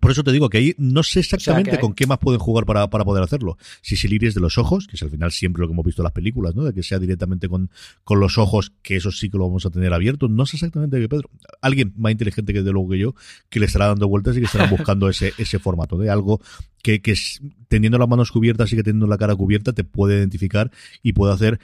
Por 0.00 0.10
eso 0.10 0.24
te 0.24 0.32
digo 0.32 0.50
que 0.50 0.58
ahí 0.58 0.74
no 0.76 1.02
sé 1.02 1.20
exactamente 1.20 1.78
con 1.78 1.94
qué 1.94 2.06
más 2.06 2.18
pueden 2.18 2.40
jugar 2.40 2.66
para, 2.66 2.90
para 2.90 3.04
poder 3.04 3.22
hacerlo. 3.22 3.56
Si 3.80 3.94
es 3.94 4.04
el 4.04 4.12
iris 4.12 4.34
de 4.34 4.40
los 4.40 4.58
ojos, 4.58 4.86
que 4.86 4.96
es 4.96 5.02
al 5.02 5.10
final 5.10 5.30
siempre 5.30 5.60
lo 5.60 5.68
que 5.68 5.72
hemos 5.72 5.84
visto 5.84 6.02
en 6.02 6.04
las 6.04 6.12
películas, 6.12 6.54
¿no? 6.54 6.64
De 6.64 6.74
que 6.74 6.82
sea 6.82 6.98
directamente 6.98 7.48
con, 7.48 7.70
con 8.02 8.20
los 8.20 8.36
ojos, 8.36 8.72
que 8.82 8.96
eso 8.96 9.10
sí 9.12 9.30
que 9.30 9.38
lo 9.38 9.46
vamos 9.46 9.64
a 9.66 9.70
tener 9.70 9.92
abierto. 9.92 10.28
No 10.28 10.46
sé 10.46 10.56
exactamente 10.56 11.00
qué, 11.00 11.08
Pedro. 11.08 11.30
Alguien 11.60 11.94
más 11.96 12.12
inteligente 12.12 12.52
que 12.52 12.62
de 12.62 12.72
luego 12.72 12.90
que 12.90 12.98
yo, 12.98 13.14
que 13.48 13.60
le 13.60 13.66
estará 13.66 13.86
dando 13.86 14.08
vueltas 14.08 14.36
y 14.36 14.40
que 14.40 14.46
estará 14.46 14.66
buscando 14.66 15.08
ese, 15.08 15.32
ese 15.38 15.58
formato, 15.58 15.96
de 15.96 16.10
algo 16.10 16.40
que, 16.82 17.00
que 17.00 17.14
teniendo 17.68 17.96
las 17.96 18.08
manos 18.08 18.30
cubiertas 18.30 18.72
y 18.72 18.76
que 18.76 18.82
teniendo 18.82 19.06
la 19.06 19.16
cara 19.16 19.34
cubierta 19.36 19.72
te 19.72 19.84
puede 19.84 20.18
identificar 20.18 20.70
y 21.02 21.12
puede 21.12 21.32
hacer 21.32 21.60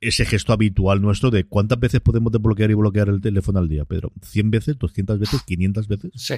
ese 0.00 0.24
gesto 0.24 0.52
habitual 0.52 1.00
nuestro 1.00 1.30
de 1.30 1.44
cuántas 1.44 1.78
veces 1.78 2.00
podemos 2.00 2.32
desbloquear 2.32 2.70
y 2.70 2.74
bloquear 2.74 3.08
el 3.08 3.20
teléfono 3.20 3.58
al 3.58 3.68
día, 3.68 3.84
Pedro. 3.84 4.10
¿100 4.20 4.50
veces? 4.50 4.78
¿200 4.78 5.18
veces? 5.18 5.40
¿500 5.46 5.86
veces? 5.86 6.10
Sí, 6.14 6.34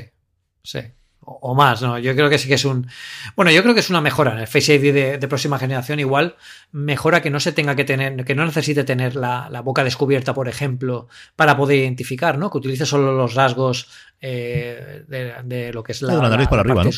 sí 0.63 0.81
o 1.27 1.55
más, 1.55 1.83
¿no? 1.83 1.99
Yo 1.99 2.15
creo 2.15 2.31
que 2.31 2.39
sí 2.39 2.47
que 2.49 2.55
es 2.55 2.65
un. 2.65 2.87
Bueno, 3.35 3.51
yo 3.51 3.63
creo 3.63 3.75
que 3.75 3.81
es 3.81 3.91
una 3.91 4.01
mejora 4.01 4.33
en 4.33 4.39
el 4.39 4.47
Face 4.47 4.75
ID 4.75 5.19
de, 5.19 5.29
próxima 5.29 5.59
generación. 5.59 5.99
Igual 5.99 6.37
mejora 6.71 7.21
que 7.21 7.31
no 7.31 7.41
se 7.41 7.53
tenga 7.53 7.75
que 7.75 7.85
tener, 7.85 8.25
que 8.25 8.35
no 8.35 8.47
necesite 8.47 8.85
tener 8.85 9.17
la, 9.17 9.49
boca 9.65 9.83
descubierta, 9.83 10.35
por 10.35 10.49
ejemplo, 10.49 11.09
para 11.35 11.57
poder 11.57 11.79
identificar, 11.79 12.39
¿no? 12.39 12.51
Que 12.51 12.59
utilice 12.59 12.87
solo 12.87 13.13
los 13.13 13.35
rasgos 13.35 13.89
eh, 14.21 15.05
de, 15.09 15.73
lo 15.73 15.83
que 15.83 15.93
es 15.93 16.03
la, 16.03 16.15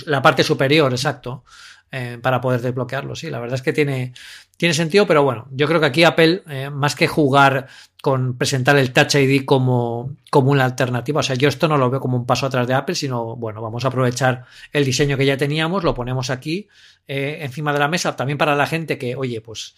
la 0.06 0.22
parte 0.22 0.44
superior, 0.44 0.92
exacto. 0.92 1.44
Eh, 1.90 2.18
para 2.20 2.38
poder 2.42 2.60
desbloquearlo. 2.60 3.16
Sí, 3.16 3.30
la 3.30 3.40
verdad 3.40 3.54
es 3.54 3.62
que 3.62 3.72
tiene, 3.72 4.12
tiene 4.58 4.74
sentido, 4.74 5.06
pero 5.06 5.22
bueno, 5.22 5.46
yo 5.52 5.68
creo 5.68 5.78
que 5.78 5.86
aquí 5.86 6.02
Apple, 6.02 6.42
eh, 6.48 6.68
más 6.68 6.96
que 6.96 7.06
jugar 7.06 7.68
con 8.02 8.36
presentar 8.36 8.76
el 8.76 8.92
Touch 8.92 9.14
ID 9.14 9.44
como, 9.44 10.16
como 10.30 10.50
una 10.50 10.64
alternativa, 10.64 11.20
o 11.20 11.22
sea, 11.22 11.36
yo 11.36 11.48
esto 11.48 11.68
no 11.68 11.78
lo 11.78 11.88
veo 11.88 12.00
como 12.00 12.16
un 12.16 12.26
paso 12.26 12.44
atrás 12.44 12.66
de 12.66 12.74
Apple, 12.74 12.96
sino, 12.96 13.36
bueno, 13.36 13.62
vamos 13.62 13.84
a 13.84 13.88
aprovechar 13.88 14.46
el 14.72 14.84
diseño 14.84 15.16
que 15.16 15.26
ya 15.26 15.36
teníamos, 15.36 15.84
lo 15.84 15.94
ponemos 15.94 16.28
aquí 16.28 16.68
eh, 17.06 17.38
encima 17.42 17.72
de 17.72 17.78
la 17.78 17.86
mesa, 17.86 18.16
también 18.16 18.36
para 18.36 18.56
la 18.56 18.66
gente 18.66 18.98
que, 18.98 19.14
oye, 19.14 19.40
pues 19.40 19.76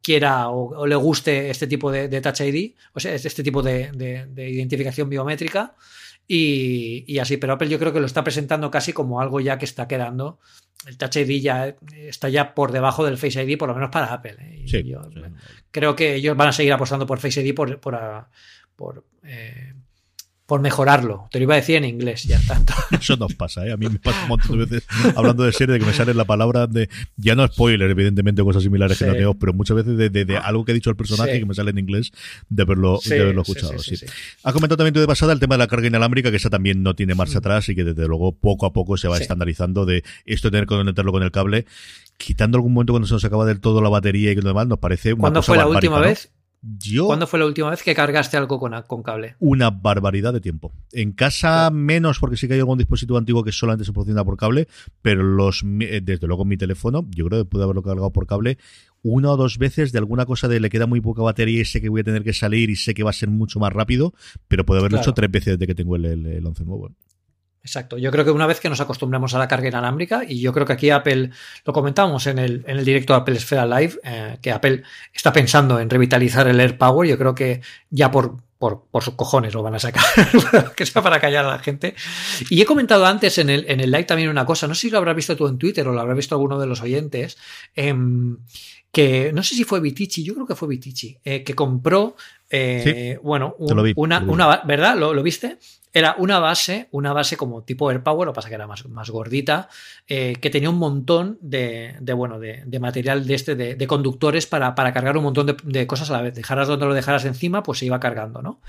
quiera 0.00 0.48
o, 0.48 0.86
le 0.86 0.94
guste 0.94 1.50
este 1.50 1.66
tipo 1.66 1.90
de, 1.90 2.08
Touch 2.20 2.40
ID, 2.40 2.74
o 2.94 3.00
sea, 3.00 3.14
este 3.14 3.42
tipo 3.42 3.62
de 3.62 4.28
identificación 4.36 5.10
biométrica. 5.10 5.74
Y, 6.26 7.04
y, 7.08 7.18
así, 7.18 7.38
pero 7.38 7.54
Apple 7.54 7.68
yo 7.68 7.78
creo 7.78 7.92
que 7.92 7.98
lo 7.98 8.06
está 8.06 8.22
presentando 8.22 8.70
casi 8.70 8.92
como 8.92 9.20
algo 9.20 9.40
ya 9.40 9.58
que 9.58 9.64
está 9.64 9.88
quedando 9.88 10.38
el 10.86 10.96
Touch 10.96 11.16
ID 11.16 11.42
ya 11.42 11.76
está 11.92 12.28
ya 12.28 12.54
por 12.54 12.72
debajo 12.72 13.04
del 13.04 13.18
Face 13.18 13.42
ID, 13.42 13.58
por 13.58 13.68
lo 13.68 13.74
menos 13.74 13.90
para 13.90 14.12
Apple. 14.12 14.36
¿eh? 14.40 14.64
Creo 15.70 15.94
que 15.94 16.14
ellos 16.14 16.36
van 16.36 16.48
a 16.48 16.52
seguir 16.52 16.72
apostando 16.72 17.06
por 17.06 17.18
Face 17.18 17.42
ID 17.42 17.54
por, 17.54 17.78
por, 17.80 17.98
por 18.76 19.04
eh, 19.22 19.74
por 20.50 20.60
mejorarlo. 20.60 21.28
Te 21.30 21.38
lo 21.38 21.44
iba 21.44 21.54
a 21.54 21.58
decir 21.58 21.76
en 21.76 21.84
inglés 21.84 22.24
ya 22.24 22.40
tanto. 22.44 22.74
Eso 22.90 23.16
nos 23.16 23.32
pasa, 23.34 23.64
¿eh? 23.64 23.70
A 23.70 23.76
mí 23.76 23.88
me 23.88 24.00
pasa 24.00 24.20
un 24.24 24.30
montón 24.30 24.58
de 24.58 24.64
veces 24.64 24.84
hablando 25.14 25.44
de 25.44 25.52
serie 25.52 25.74
de 25.74 25.78
que 25.78 25.86
me 25.86 25.92
sale 25.92 26.12
la 26.12 26.24
palabra 26.24 26.66
de, 26.66 26.88
ya 27.16 27.36
no 27.36 27.46
spoiler, 27.46 27.88
evidentemente, 27.88 28.42
cosas 28.42 28.64
similares 28.64 28.98
que 28.98 29.06
no 29.06 29.12
tengo, 29.12 29.34
pero 29.34 29.52
muchas 29.52 29.76
veces 29.76 29.96
de, 29.96 30.40
algo 30.42 30.64
que 30.64 30.72
ha 30.72 30.74
dicho 30.74 30.90
el 30.90 30.96
personaje 30.96 31.38
que 31.38 31.46
me 31.46 31.54
sale 31.54 31.70
en 31.70 31.78
inglés 31.78 32.10
de 32.48 32.64
haberlo, 32.64 32.98
de 33.04 33.20
haberlo 33.20 33.42
escuchado. 33.42 33.78
Sí, 33.78 33.94
Ha 34.42 34.52
comentado 34.52 34.78
también 34.78 34.92
tú 34.92 34.98
de 34.98 35.06
pasada 35.06 35.32
el 35.32 35.38
tema 35.38 35.54
de 35.54 35.60
la 35.60 35.68
carga 35.68 35.86
inalámbrica, 35.86 36.32
que 36.32 36.38
esa 36.38 36.50
también 36.50 36.82
no 36.82 36.96
tiene 36.96 37.14
marcha 37.14 37.34
mm. 37.34 37.38
atrás 37.38 37.68
y 37.68 37.76
que 37.76 37.84
desde 37.84 38.08
luego 38.08 38.32
poco 38.32 38.66
a 38.66 38.72
poco 38.72 38.96
se 38.96 39.06
va 39.06 39.18
estandarizando 39.18 39.86
de 39.86 40.02
esto 40.26 40.48
de 40.48 40.50
tener 40.50 40.66
que 40.66 40.74
conectarlo 40.74 41.12
con 41.12 41.22
el 41.22 41.30
cable, 41.30 41.64
quitando 42.16 42.58
algún 42.58 42.72
momento 42.72 42.92
cuando 42.92 43.06
se 43.06 43.14
nos 43.14 43.24
acaba 43.24 43.46
del 43.46 43.60
todo 43.60 43.80
la 43.82 43.88
batería 43.88 44.32
y 44.32 44.34
lo 44.34 44.48
demás, 44.48 44.66
nos 44.66 44.80
parece 44.80 45.12
una 45.12 45.20
¿Cuándo 45.20 45.42
fue 45.42 45.56
la 45.56 45.68
última 45.68 46.00
vez? 46.00 46.32
Yo, 46.62 47.06
¿Cuándo 47.06 47.26
fue 47.26 47.38
la 47.38 47.46
última 47.46 47.70
vez 47.70 47.82
que 47.82 47.94
cargaste 47.94 48.36
algo 48.36 48.58
con, 48.58 48.74
con 48.86 49.02
cable? 49.02 49.34
Una 49.38 49.70
barbaridad 49.70 50.34
de 50.34 50.42
tiempo. 50.42 50.72
En 50.92 51.12
casa 51.12 51.70
menos, 51.70 52.18
porque 52.18 52.36
sí 52.36 52.48
que 52.48 52.54
hay 52.54 52.60
algún 52.60 52.76
dispositivo 52.76 53.16
antiguo 53.16 53.42
que 53.42 53.52
solamente 53.52 53.86
se 53.86 53.92
funciona 53.92 54.24
por 54.24 54.36
cable, 54.36 54.68
pero 55.00 55.22
los 55.22 55.64
eh, 55.80 56.00
desde 56.02 56.26
luego 56.26 56.44
mi 56.44 56.58
teléfono, 56.58 57.06
yo 57.10 57.26
creo 57.26 57.44
que 57.44 57.50
pude 57.50 57.62
haberlo 57.64 57.82
cargado 57.82 58.10
por 58.12 58.26
cable 58.26 58.58
una 59.02 59.30
o 59.30 59.36
dos 59.38 59.56
veces 59.56 59.92
de 59.92 59.98
alguna 59.98 60.26
cosa 60.26 60.48
de 60.48 60.60
le 60.60 60.68
queda 60.68 60.86
muy 60.86 61.00
poca 61.00 61.22
batería 61.22 61.62
y 61.62 61.64
sé 61.64 61.80
que 61.80 61.88
voy 61.88 62.02
a 62.02 62.04
tener 62.04 62.22
que 62.22 62.34
salir 62.34 62.68
y 62.68 62.76
sé 62.76 62.92
que 62.92 63.02
va 63.02 63.10
a 63.10 63.14
ser 63.14 63.30
mucho 63.30 63.58
más 63.58 63.72
rápido, 63.72 64.12
pero 64.46 64.66
puedo 64.66 64.80
haberlo 64.80 64.98
hecho 64.98 65.14
tres 65.14 65.30
veces 65.30 65.54
desde 65.54 65.66
que 65.66 65.74
tengo 65.74 65.96
el, 65.96 66.04
el, 66.04 66.26
el 66.26 66.46
11 66.46 66.64
nuevo. 66.64 66.90
Exacto. 67.62 67.98
Yo 67.98 68.10
creo 68.10 68.24
que 68.24 68.30
una 68.30 68.46
vez 68.46 68.58
que 68.58 68.70
nos 68.70 68.80
acostumbramos 68.80 69.34
a 69.34 69.38
la 69.38 69.46
carga 69.46 69.68
inalámbrica, 69.68 70.24
y 70.26 70.40
yo 70.40 70.52
creo 70.52 70.66
que 70.66 70.72
aquí 70.72 70.90
Apple, 70.90 71.30
lo 71.64 71.72
comentamos 71.72 72.26
en 72.26 72.38
el, 72.38 72.64
en 72.66 72.78
el 72.78 72.84
directo 72.84 73.14
Apple 73.14 73.36
Esfera 73.36 73.66
Live, 73.66 73.98
eh, 74.02 74.38
que 74.40 74.50
Apple 74.50 74.82
está 75.12 75.32
pensando 75.32 75.78
en 75.78 75.90
revitalizar 75.90 76.48
el 76.48 76.58
Air 76.58 76.78
Power, 76.78 77.08
yo 77.08 77.18
creo 77.18 77.34
que 77.34 77.60
ya 77.90 78.10
por, 78.10 78.36
por, 78.56 78.86
por 78.90 79.02
sus 79.02 79.14
cojones 79.14 79.52
lo 79.52 79.62
van 79.62 79.74
a 79.74 79.78
sacar, 79.78 80.04
que 80.76 80.86
sea 80.86 81.02
para 81.02 81.20
callar 81.20 81.44
a 81.44 81.50
la 81.50 81.58
gente. 81.58 81.94
Y 82.48 82.62
he 82.62 82.64
comentado 82.64 83.04
antes 83.04 83.36
en 83.36 83.50
el, 83.50 83.66
en 83.68 83.80
el 83.80 83.90
live 83.90 84.04
también 84.04 84.30
una 84.30 84.46
cosa, 84.46 84.66
no 84.66 84.74
sé 84.74 84.82
si 84.82 84.90
lo 84.90 84.98
habrás 84.98 85.16
visto 85.16 85.36
tú 85.36 85.46
en 85.46 85.58
Twitter 85.58 85.86
o 85.86 85.92
lo 85.92 86.00
habrá 86.00 86.14
visto 86.14 86.34
alguno 86.34 86.58
de 86.58 86.66
los 86.66 86.80
oyentes, 86.80 87.36
em, 87.74 88.38
que 88.90 89.32
no 89.32 89.42
sé 89.42 89.54
si 89.54 89.64
fue 89.64 89.80
Vitici, 89.80 90.24
yo 90.24 90.34
creo 90.34 90.46
que 90.46 90.54
fue 90.54 90.68
Vitici, 90.68 91.18
eh, 91.24 91.44
que 91.44 91.54
compró, 91.54 92.16
eh, 92.50 93.18
bueno, 93.22 93.54
una, 93.58 94.20
una, 94.20 94.62
¿verdad? 94.64 94.96
¿Lo, 94.96 95.14
¿Lo 95.14 95.22
viste? 95.22 95.58
Era 95.92 96.14
una 96.18 96.38
base, 96.38 96.88
una 96.92 97.12
base 97.12 97.36
como 97.36 97.64
tipo 97.64 97.90
AirPower, 97.90 98.26
lo 98.26 98.32
que 98.32 98.36
pasa 98.36 98.48
que 98.48 98.54
era 98.54 98.68
más, 98.68 98.86
más 98.86 99.10
gordita, 99.10 99.68
eh, 100.06 100.36
que 100.40 100.48
tenía 100.48 100.70
un 100.70 100.78
montón 100.78 101.36
de, 101.40 101.96
de 102.00 102.12
bueno, 102.12 102.38
de, 102.38 102.62
de, 102.64 102.78
material 102.78 103.26
de 103.26 103.34
este, 103.34 103.56
de, 103.56 103.74
de 103.74 103.86
conductores 103.88 104.46
para, 104.46 104.76
para, 104.76 104.92
cargar 104.92 105.16
un 105.16 105.24
montón 105.24 105.56
de, 105.64 105.86
cosas 105.88 106.10
a 106.10 106.12
la 106.12 106.22
vez. 106.22 106.34
Dejaras 106.34 106.68
donde 106.68 106.86
lo 106.86 106.94
dejaras 106.94 107.24
encima, 107.24 107.64
pues 107.64 107.80
se 107.80 107.86
iba 107.86 107.98
cargando, 107.98 108.40
¿no? 108.40 108.60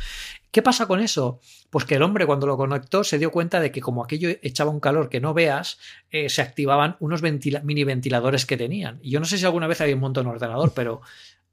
¿Qué 0.49 0.63
pasa 0.63 0.87
con 0.87 0.99
eso? 0.99 1.39
Pues 1.69 1.85
que 1.85 1.95
el 1.95 2.01
hombre 2.01 2.25
cuando 2.25 2.47
lo 2.47 2.57
conectó 2.57 3.03
se 3.03 3.19
dio 3.19 3.31
cuenta 3.31 3.59
de 3.59 3.71
que 3.71 3.81
como 3.81 4.03
aquello 4.03 4.29
echaba 4.41 4.71
un 4.71 4.79
calor 4.79 5.07
que 5.07 5.21
no 5.21 5.33
veas, 5.35 5.77
eh, 6.09 6.27
se 6.27 6.41
activaban 6.41 6.97
unos 6.99 7.21
mini 7.21 7.83
ventiladores 7.83 8.47
que 8.47 8.57
tenían. 8.57 8.99
Y 9.01 9.11
yo 9.11 9.19
no 9.19 9.25
sé 9.25 9.37
si 9.37 9.45
alguna 9.45 9.67
vez 9.67 9.79
había 9.79 9.95
un 9.95 10.01
montón 10.01 10.25
en 10.25 10.33
ordenador, 10.33 10.73
pero 10.75 11.01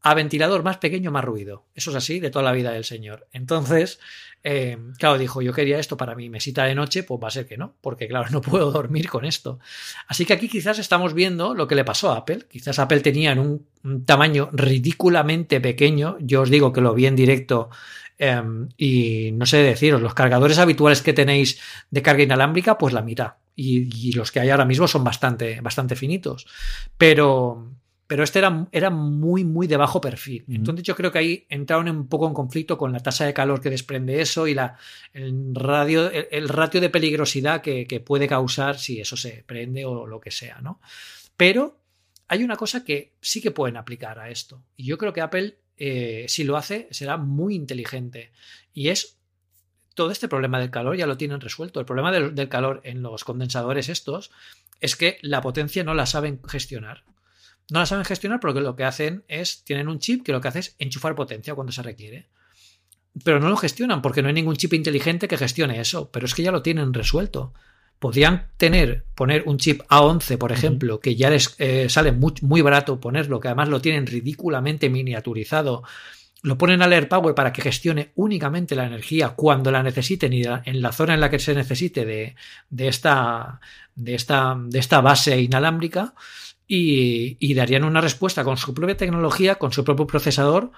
a 0.02 0.14
ventilador 0.14 0.62
más 0.62 0.78
pequeño, 0.78 1.10
más 1.10 1.24
ruido. 1.24 1.64
Eso 1.74 1.90
es 1.90 1.96
así 1.96 2.20
de 2.20 2.30
toda 2.30 2.44
la 2.44 2.52
vida 2.52 2.70
del 2.70 2.84
señor. 2.84 3.26
Entonces, 3.32 3.98
eh, 4.44 4.78
claro, 4.98 5.18
dijo, 5.18 5.42
yo 5.42 5.52
quería 5.52 5.78
esto 5.78 5.96
para 5.96 6.14
mi 6.14 6.30
mesita 6.30 6.64
de 6.64 6.74
noche, 6.74 7.02
pues 7.02 7.20
va 7.22 7.28
a 7.28 7.32
ser 7.32 7.46
que 7.46 7.56
no, 7.56 7.74
porque 7.80 8.06
claro, 8.06 8.28
no 8.30 8.40
puedo 8.40 8.70
dormir 8.70 9.08
con 9.08 9.24
esto. 9.24 9.58
Así 10.06 10.24
que 10.24 10.34
aquí 10.34 10.48
quizás 10.48 10.78
estamos 10.78 11.14
viendo 11.14 11.54
lo 11.54 11.66
que 11.66 11.74
le 11.74 11.84
pasó 11.84 12.12
a 12.12 12.18
Apple. 12.18 12.46
Quizás 12.50 12.78
Apple 12.78 13.00
tenía 13.00 13.32
en 13.32 13.38
un, 13.40 13.66
tamaño 14.04 14.50
ridículamente 14.52 15.60
pequeño. 15.60 16.16
Yo 16.20 16.42
os 16.42 16.50
digo 16.50 16.72
que 16.72 16.80
lo 16.80 16.94
vi 16.94 17.06
en 17.06 17.16
directo 17.16 17.70
em, 18.18 18.68
y 18.76 19.30
no 19.32 19.46
sé 19.46 19.58
deciros, 19.58 20.02
los 20.02 20.14
cargadores 20.14 20.58
habituales 20.58 21.00
que 21.00 21.12
tenéis 21.12 21.60
de 21.90 22.02
carga 22.02 22.22
inalámbrica, 22.22 22.76
pues 22.76 22.92
la 22.92 23.02
mitad. 23.02 23.34
Y, 23.56 24.08
y 24.08 24.12
los 24.12 24.30
que 24.30 24.40
hay 24.40 24.50
ahora 24.50 24.64
mismo 24.64 24.86
son 24.86 25.04
bastante, 25.04 25.60
bastante 25.60 25.96
finitos. 25.96 26.46
Pero, 26.96 27.72
pero 28.08 28.24
este 28.24 28.38
era, 28.38 28.66
era 28.72 28.88
muy, 28.88 29.44
muy 29.44 29.66
de 29.66 29.76
bajo 29.76 30.00
perfil. 30.00 30.42
Entonces 30.48 30.82
yo 30.82 30.96
creo 30.96 31.12
que 31.12 31.18
ahí 31.18 31.46
entraron 31.50 31.90
un 31.90 32.08
poco 32.08 32.26
en 32.26 32.32
conflicto 32.32 32.78
con 32.78 32.90
la 32.90 33.00
tasa 33.00 33.26
de 33.26 33.34
calor 33.34 33.60
que 33.60 33.68
desprende 33.68 34.22
eso 34.22 34.48
y 34.48 34.54
la, 34.54 34.78
el, 35.12 35.54
radio, 35.54 36.10
el, 36.10 36.48
ratio 36.48 36.80
de 36.80 36.88
peligrosidad 36.88 37.60
que, 37.60 38.02
puede 38.04 38.26
causar 38.26 38.78
si 38.78 38.98
eso 38.98 39.18
se 39.18 39.44
prende 39.46 39.84
o 39.84 40.06
lo 40.06 40.20
que 40.20 40.30
sea, 40.30 40.62
¿no? 40.62 40.80
Pero 41.36 41.78
hay 42.28 42.42
una 42.42 42.56
cosa 42.56 42.82
que 42.82 43.12
sí 43.20 43.42
que 43.42 43.50
pueden 43.50 43.76
aplicar 43.76 44.18
a 44.18 44.30
esto. 44.30 44.62
Y 44.74 44.86
yo 44.86 44.96
creo 44.96 45.12
que 45.12 45.20
Apple, 45.20 45.58
eh, 45.76 46.24
si 46.28 46.44
lo 46.44 46.56
hace, 46.56 46.88
será 46.90 47.18
muy 47.18 47.54
inteligente. 47.54 48.32
Y 48.72 48.88
es 48.88 49.18
todo 49.92 50.12
este 50.12 50.28
problema 50.28 50.58
del 50.58 50.70
calor 50.70 50.96
ya 50.96 51.06
lo 51.06 51.18
tienen 51.18 51.42
resuelto. 51.42 51.78
El 51.78 51.84
problema 51.84 52.10
del, 52.10 52.34
del 52.34 52.48
calor 52.48 52.80
en 52.84 53.02
los 53.02 53.22
condensadores 53.24 53.90
estos 53.90 54.30
es 54.80 54.96
que 54.96 55.18
la 55.20 55.42
potencia 55.42 55.84
no 55.84 55.92
la 55.92 56.06
saben 56.06 56.40
gestionar 56.48 57.04
no 57.70 57.80
la 57.80 57.86
saben 57.86 58.04
gestionar 58.04 58.40
porque 58.40 58.60
lo 58.60 58.76
que 58.76 58.84
hacen 58.84 59.24
es, 59.28 59.62
tienen 59.64 59.88
un 59.88 59.98
chip 59.98 60.24
que 60.24 60.32
lo 60.32 60.40
que 60.40 60.48
hace 60.48 60.60
es 60.60 60.76
enchufar 60.78 61.14
potencia 61.14 61.54
cuando 61.54 61.72
se 61.72 61.82
requiere. 61.82 62.26
Pero 63.24 63.40
no 63.40 63.48
lo 63.48 63.56
gestionan 63.56 64.00
porque 64.00 64.22
no 64.22 64.28
hay 64.28 64.34
ningún 64.34 64.56
chip 64.56 64.72
inteligente 64.74 65.28
que 65.28 65.36
gestione 65.36 65.80
eso, 65.80 66.10
pero 66.10 66.26
es 66.26 66.34
que 66.34 66.42
ya 66.42 66.52
lo 66.52 66.62
tienen 66.62 66.94
resuelto. 66.94 67.52
Podrían 67.98 68.48
tener, 68.56 69.04
poner 69.14 69.42
un 69.46 69.58
chip 69.58 69.82
A11, 69.88 70.38
por 70.38 70.52
ejemplo, 70.52 71.00
que 71.00 71.16
ya 71.16 71.30
les 71.30 71.56
eh, 71.58 71.88
sale 71.88 72.12
muy, 72.12 72.32
muy 72.42 72.62
barato 72.62 73.00
ponerlo, 73.00 73.40
que 73.40 73.48
además 73.48 73.68
lo 73.68 73.80
tienen 73.80 74.06
ridículamente 74.06 74.88
miniaturizado, 74.88 75.82
lo 76.42 76.56
ponen 76.56 76.80
al 76.82 76.92
AirPower 76.92 77.34
para 77.34 77.52
que 77.52 77.62
gestione 77.62 78.12
únicamente 78.14 78.76
la 78.76 78.86
energía 78.86 79.30
cuando 79.30 79.72
la 79.72 79.82
necesiten 79.82 80.32
y 80.32 80.44
en 80.44 80.80
la 80.80 80.92
zona 80.92 81.14
en 81.14 81.20
la 81.20 81.30
que 81.30 81.40
se 81.40 81.54
necesite 81.54 82.04
de, 82.04 82.36
de, 82.70 82.88
esta, 82.88 83.60
de, 83.96 84.14
esta, 84.14 84.56
de 84.56 84.78
esta 84.78 85.00
base 85.00 85.40
inalámbrica 85.40 86.14
y, 86.68 87.54
darían 87.54 87.84
una 87.84 88.00
respuesta 88.00 88.44
con 88.44 88.58
su 88.58 88.74
propia 88.74 88.96
tecnología, 88.96 89.56
con 89.56 89.72
su 89.72 89.84
propio 89.84 90.06
procesador, 90.06 90.70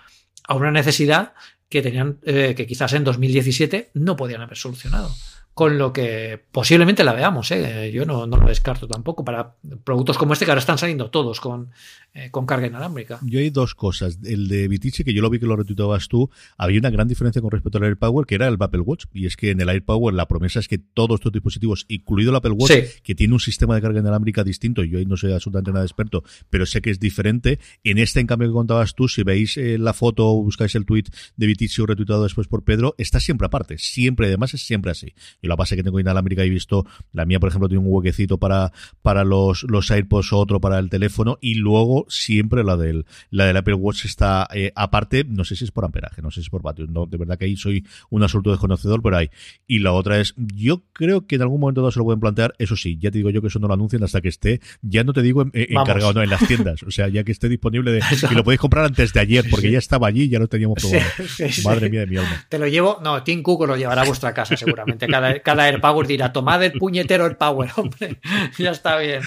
a 0.46 0.54
una 0.54 0.70
necesidad 0.70 1.34
que 1.68 1.82
tenían, 1.82 2.18
eh, 2.22 2.54
que 2.56 2.66
quizás 2.66 2.92
en 2.92 3.04
2017 3.04 3.90
no 3.94 4.16
podían 4.16 4.40
haber 4.40 4.56
solucionado 4.56 5.10
con 5.52 5.78
lo 5.78 5.92
que 5.92 6.42
posiblemente 6.52 7.04
la 7.04 7.12
veamos. 7.12 7.50
¿eh? 7.50 7.90
Yo 7.92 8.06
no, 8.06 8.26
no, 8.26 8.36
lo 8.36 8.48
descarto 8.48 8.88
tampoco 8.88 9.24
para 9.24 9.56
productos 9.84 10.16
como 10.16 10.32
este 10.32 10.44
que 10.44 10.52
ahora 10.52 10.60
están 10.60 10.78
saliendo 10.78 11.10
todos 11.10 11.40
con, 11.40 11.70
eh, 12.12 12.30
con 12.30 12.44
carga 12.44 12.66
inalámbrica. 12.66 13.20
Yo 13.22 13.38
hay 13.38 13.50
dos 13.50 13.76
cosas. 13.76 14.18
El 14.24 14.48
de 14.48 14.66
Vitici, 14.66 15.04
que 15.04 15.14
yo 15.14 15.22
lo 15.22 15.30
vi 15.30 15.38
que 15.38 15.46
lo 15.46 15.54
retuitabas 15.54 16.08
tú, 16.08 16.28
había 16.58 16.80
una 16.80 16.90
gran 16.90 17.06
diferencia 17.06 17.40
con 17.40 17.52
respecto 17.52 17.78
al 17.78 17.84
AirPower, 17.84 18.26
que 18.26 18.34
era 18.34 18.48
el 18.48 18.56
Apple 18.58 18.80
Watch. 18.80 19.04
Y 19.12 19.26
es 19.26 19.36
que 19.36 19.50
en 19.50 19.60
el 19.60 19.68
AirPower 19.68 20.12
la 20.12 20.26
promesa 20.26 20.58
es 20.58 20.66
que 20.66 20.78
todos 20.78 21.20
estos 21.20 21.32
dispositivos, 21.32 21.86
incluido 21.88 22.30
el 22.30 22.36
Apple 22.36 22.52
Watch, 22.52 22.72
sí. 22.72 23.00
que 23.04 23.14
tiene 23.14 23.34
un 23.34 23.40
sistema 23.40 23.76
de 23.76 23.82
carga 23.82 24.00
inalámbrica 24.00 24.42
distinto, 24.42 24.82
yo 24.82 24.98
ahí 24.98 25.06
no 25.06 25.16
soy 25.16 25.32
absolutamente 25.32 25.72
nada 25.72 25.84
experto, 25.84 26.24
pero 26.50 26.66
sé 26.66 26.82
que 26.82 26.90
es 26.90 26.98
diferente. 26.98 27.60
En 27.84 27.98
este, 27.98 28.18
en 28.18 28.26
cambio, 28.26 28.48
que 28.48 28.54
contabas 28.54 28.94
tú, 28.96 29.06
si 29.06 29.22
veis 29.22 29.56
eh, 29.56 29.78
la 29.78 29.92
foto 29.92 30.26
o 30.28 30.42
buscáis 30.42 30.74
el 30.74 30.86
tweet 30.86 31.04
de 31.36 31.46
Vitici 31.46 31.80
o 31.80 31.86
retuitado 31.86 32.24
después 32.24 32.48
por 32.48 32.64
Pedro, 32.64 32.96
está 32.98 33.20
siempre 33.20 33.46
aparte. 33.46 33.78
Siempre, 33.78 34.26
además, 34.26 34.52
es 34.54 34.62
siempre 34.62 34.90
así. 34.90 35.14
Yo 35.42 35.48
la 35.48 35.56
base 35.56 35.76
que 35.76 35.84
tengo 35.84 36.00
inalámbrica 36.00 36.42
he 36.42 36.50
visto, 36.50 36.86
la 37.12 37.24
mía, 37.24 37.38
por 37.38 37.50
ejemplo, 37.50 37.68
tiene 37.68 37.84
un 37.84 37.92
huequecito 37.92 38.38
para, 38.38 38.72
para 39.00 39.22
los, 39.22 39.62
los 39.64 39.90
AirPods 39.92 40.32
o 40.32 40.38
otro 40.38 40.60
para 40.60 40.80
el 40.80 40.90
teléfono 40.90 41.38
y 41.40 41.54
luego 41.54 41.99
siempre 42.08 42.64
la 42.64 42.76
del, 42.76 43.06
la 43.30 43.46
del 43.46 43.56
Apple 43.56 43.74
Watch 43.74 44.04
está 44.04 44.48
eh, 44.52 44.72
aparte, 44.74 45.24
no 45.24 45.44
sé 45.44 45.56
si 45.56 45.64
es 45.64 45.70
por 45.70 45.84
amperaje, 45.84 46.22
no 46.22 46.30
sé 46.30 46.36
si 46.36 46.46
es 46.46 46.50
por 46.50 46.62
vatios, 46.62 46.88
no, 46.88 47.06
de 47.06 47.16
verdad 47.16 47.38
que 47.38 47.44
ahí 47.46 47.56
soy 47.56 47.84
un 48.10 48.22
absoluto 48.22 48.50
desconocedor, 48.50 49.02
pero 49.02 49.16
hay. 49.16 49.30
Y 49.66 49.80
la 49.80 49.92
otra 49.92 50.20
es, 50.20 50.34
yo 50.36 50.82
creo 50.92 51.26
que 51.26 51.36
en 51.36 51.42
algún 51.42 51.60
momento 51.60 51.80
dado 51.80 51.92
se 51.92 51.98
lo 51.98 52.04
pueden 52.04 52.20
plantear, 52.20 52.54
eso 52.58 52.76
sí, 52.76 52.98
ya 53.00 53.10
te 53.10 53.18
digo 53.18 53.30
yo 53.30 53.40
que 53.40 53.48
eso 53.48 53.58
no 53.58 53.68
lo 53.68 53.74
anuncien 53.74 54.02
hasta 54.02 54.20
que 54.20 54.28
esté, 54.28 54.60
ya 54.82 55.04
no 55.04 55.12
te 55.12 55.22
digo 55.22 55.42
en, 55.42 55.50
en, 55.54 55.78
encargado, 55.78 56.12
no, 56.12 56.22
en 56.22 56.30
las 56.30 56.46
tiendas, 56.46 56.82
o 56.82 56.90
sea, 56.90 57.08
ya 57.08 57.24
que 57.24 57.32
esté 57.32 57.48
disponible 57.48 57.92
de, 57.92 58.02
y 58.30 58.34
lo 58.34 58.44
podéis 58.44 58.60
comprar 58.60 58.84
antes 58.84 59.12
de 59.12 59.20
ayer, 59.20 59.44
porque 59.50 59.62
sí, 59.62 59.68
sí. 59.68 59.72
ya 59.72 59.78
estaba 59.78 60.08
allí 60.08 60.22
y 60.24 60.28
ya 60.28 60.38
lo 60.38 60.48
teníamos 60.48 60.78
probado. 60.80 61.10
Sí, 61.50 61.62
Madre 61.64 61.88
mía 61.88 62.00
de 62.00 62.06
mi 62.06 62.16
alma. 62.16 62.44
Te 62.48 62.58
lo 62.58 62.66
llevo, 62.66 62.98
no, 63.02 63.22
Tim 63.22 63.42
Cook 63.42 63.66
lo 63.66 63.76
llevará 63.76 64.02
a 64.02 64.04
vuestra 64.04 64.34
casa 64.34 64.56
seguramente, 64.56 65.06
cada, 65.06 65.38
cada 65.40 65.64
AirPower 65.64 66.06
dirá, 66.06 66.32
tomad 66.32 66.62
el 66.62 66.72
puñetero 66.72 67.24
AirPower, 67.24 67.70
hombre, 67.76 68.18
ya 68.58 68.70
está 68.70 68.98
bien. 68.98 69.22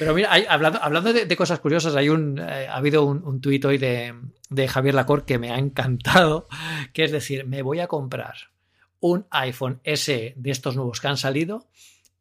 Pero 0.00 0.14
mira, 0.14 0.32
hay, 0.32 0.46
hablando, 0.48 0.82
hablando 0.82 1.12
de, 1.12 1.36
cosas 1.36 1.60
curiosas, 1.60 1.94
hay 1.94 2.08
un, 2.08 2.38
eh, 2.38 2.66
ha 2.66 2.76
habido 2.76 3.04
un, 3.04 3.40
tuit 3.42 3.62
hoy 3.66 3.76
de, 3.76 4.14
de 4.48 4.66
Javier 4.66 4.94
Lacor 4.94 5.26
que 5.26 5.38
me 5.38 5.50
ha 5.50 5.58
encantado, 5.58 6.48
que 6.94 7.04
es 7.04 7.12
decir, 7.12 7.44
me 7.44 7.60
voy 7.60 7.80
a 7.80 7.86
comprar 7.86 8.34
un 9.00 9.26
iPhone 9.30 9.78
SE 9.84 10.32
de 10.34 10.50
estos 10.50 10.74
nuevos 10.74 11.02
que 11.02 11.08
han 11.08 11.18
salido 11.18 11.68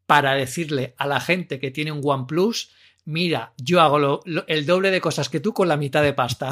para 0.05 0.33
decirle 0.33 0.93
a 0.97 1.07
la 1.07 1.21
gente 1.21 1.61
que 1.61 1.71
tiene 1.71 1.93
un 1.93 2.01
OnePlus, 2.03 2.71
mira, 3.05 3.53
yo 3.55 3.79
hago 3.79 3.97
lo, 3.97 4.19
lo, 4.25 4.43
el 4.47 4.65
doble 4.65 4.91
de 4.91 4.99
cosas 4.99 5.29
que 5.29 5.39
tú 5.39 5.53
con 5.53 5.69
la 5.69 5.77
mitad 5.77 6.03
de 6.03 6.11
pasta. 6.11 6.49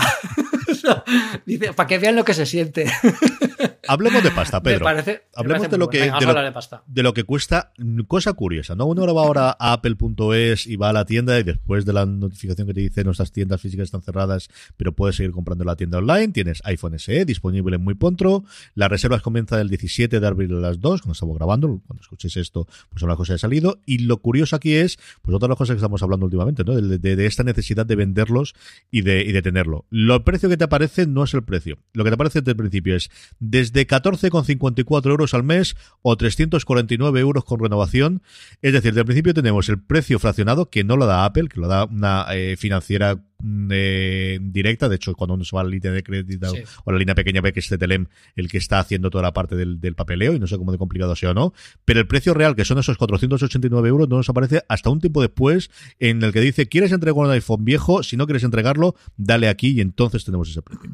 Dice, 1.46 1.74
para 1.74 1.88
que 1.88 1.98
vean 1.98 2.16
lo 2.16 2.24
que 2.24 2.36
se 2.36 2.46
siente. 2.46 2.90
Hablemos 3.88 4.24
de 4.24 4.32
pasta, 4.32 4.62
Pedro. 4.62 4.84
Parece, 4.84 5.24
Hablemos 5.36 5.70
de 5.70 5.78
lo, 5.78 5.90
que, 5.90 6.02
Venga, 6.02 6.20
de, 6.20 6.26
lo, 6.26 6.42
de, 6.42 6.52
pasta. 6.52 6.84
de, 6.86 7.04
lo, 7.04 7.14
que 7.14 7.24
cuesta. 7.24 7.72
Cosa 8.08 8.34
curiosa, 8.34 8.76
¿no? 8.76 8.86
Uno 8.86 9.02
ahora 9.02 9.14
va 9.14 9.22
ahora 9.22 9.58
a 9.60 9.74
apple.es 9.74 10.68
y 10.68 10.76
va 10.76 10.90
a 10.90 10.94
la 10.94 11.06
tienda 11.06 11.40
y 11.40 11.44
después 11.44 11.86
de 11.86 11.94
la 11.94 12.06
notificación 12.06 12.68
que 12.68 12.74
te 12.74 12.82
dice 12.82 13.04
nuestras 13.04 13.32
tiendas 13.32 13.62
físicas 13.62 13.86
están 13.86 14.02
cerradas, 14.02 14.50
pero 14.76 14.94
puedes 14.94 15.16
seguir 15.16 15.32
comprando 15.32 15.64
en 15.64 15.68
la 15.68 15.76
tienda 15.76 15.98
online. 15.98 16.30
Tienes 16.30 16.62
iPhone 16.66 16.98
SE 17.00 17.26
disponible 17.26 17.78
muy 17.78 17.96
pronto. 17.96 18.44
Las 18.76 18.90
reservas 18.90 19.22
comienzan 19.22 19.60
el 19.60 19.70
17 19.70 20.20
de 20.20 20.28
abril 20.28 20.56
a 20.56 20.60
las 20.60 20.80
2, 20.80 21.02
cuando 21.02 21.14
estamos 21.14 21.38
grabando. 21.38 21.82
Cuando 21.86 22.02
escuchéis 22.02 22.38
esto, 22.38 22.68
pues 22.90 23.04
una 23.04 23.16
cosa 23.16 23.34
ha 23.34 23.38
salido. 23.38 23.80
Y 23.86 24.00
lo 24.00 24.18
curioso 24.18 24.56
aquí 24.56 24.74
es, 24.74 24.98
pues 25.22 25.36
otra 25.36 25.48
de 25.48 25.52
las 25.52 25.58
cosas 25.58 25.76
que 25.76 25.80
estamos 25.80 26.02
hablando 26.04 26.26
últimamente, 26.26 26.64
¿no? 26.64 26.76
De, 26.76 26.98
de, 26.98 27.16
de 27.16 27.26
esta 27.26 27.44
necesidad 27.44 27.86
de 27.86 27.96
venderlos 27.96 28.56
y 28.92 29.02
de, 29.02 29.22
y 29.24 29.32
de 29.32 29.42
tenerlo. 29.42 29.86
Lo, 29.90 30.24
precio 30.24 30.50
que 30.50 30.58
te 30.58 30.64
aparece 30.64 31.08
no 31.08 31.24
es 31.24 31.34
el 31.34 31.44
precio. 31.44 31.80
Lo 31.94 32.04
que 32.04 32.10
te 32.10 32.16
aparece 32.16 32.42
desde 32.42 32.52
el 32.52 32.58
principio 32.58 32.96
es 32.96 33.10
desde 33.50 33.88
14,54 33.88 35.10
euros 35.10 35.34
al 35.34 35.44
mes 35.44 35.76
o 36.02 36.16
349 36.16 37.20
euros 37.20 37.44
con 37.44 37.60
renovación. 37.60 38.22
Es 38.62 38.74
decir, 38.74 38.92
desde 38.92 39.02
el 39.02 39.06
principio 39.06 39.34
tenemos 39.34 39.70
el 39.70 39.80
precio 39.80 40.20
fraccionado, 40.20 40.70
que 40.70 40.84
no 40.84 40.98
lo 40.98 41.06
da 41.06 41.26
Apple, 41.26 41.50
que 41.50 41.60
lo 41.60 41.68
da 41.68 41.86
una 41.86 42.26
eh, 42.32 42.56
financiera 42.58 43.22
eh, 43.70 44.40
directa. 44.42 44.90
De 44.90 44.96
hecho, 44.96 45.14
cuando 45.14 45.36
uno 45.36 45.46
se 45.46 45.56
va 45.56 45.62
a 45.62 45.64
la 45.64 45.70
línea 45.70 45.92
de 45.92 46.04
crédito 46.04 46.50
sí. 46.50 46.64
o 46.84 46.92
la 46.92 46.98
línea 46.98 47.16
pequeña, 47.16 47.42
ve 47.42 47.54
que 47.54 47.60
es 47.60 47.70
Telem 47.70 48.08
el 48.36 48.50
que 48.50 48.58
está 48.58 48.80
haciendo 48.80 49.10
toda 49.10 49.22
la 49.22 49.34
parte 49.34 49.56
del, 49.56 49.80
del, 49.80 49.96
papeleo 49.96 50.34
y 50.34 50.40
no 50.40 50.48
sé 50.48 50.58
cómo 50.58 50.72
de 50.72 50.78
complicado 50.78 51.16
sea 51.16 51.32
o 51.32 51.34
no. 51.34 51.54
Pero 51.86 52.00
el 52.00 52.08
precio 52.08 52.34
real, 52.34 52.56
que 52.56 52.66
son 52.66 52.80
esos 52.80 52.98
489 52.98 53.90
euros, 53.90 54.10
no 54.10 54.18
nos 54.18 54.30
aparece 54.30 54.64
hasta 54.68 54.90
un 54.90 55.00
tiempo 55.00 55.22
después 55.22 55.70
en 56.00 56.24
el 56.24 56.34
que 56.34 56.42
dice, 56.42 56.68
¿quieres 56.68 56.92
entregar 56.92 57.26
un 57.26 57.32
iPhone 57.32 57.64
viejo? 57.64 58.04
Si 58.04 58.18
no 58.18 58.26
quieres 58.26 58.44
entregarlo, 58.44 58.96
dale 59.16 59.48
aquí 59.48 59.70
y 59.70 59.82
entonces 59.82 60.26
tenemos 60.26 60.50
ese 60.50 60.62
precio. 60.62 60.92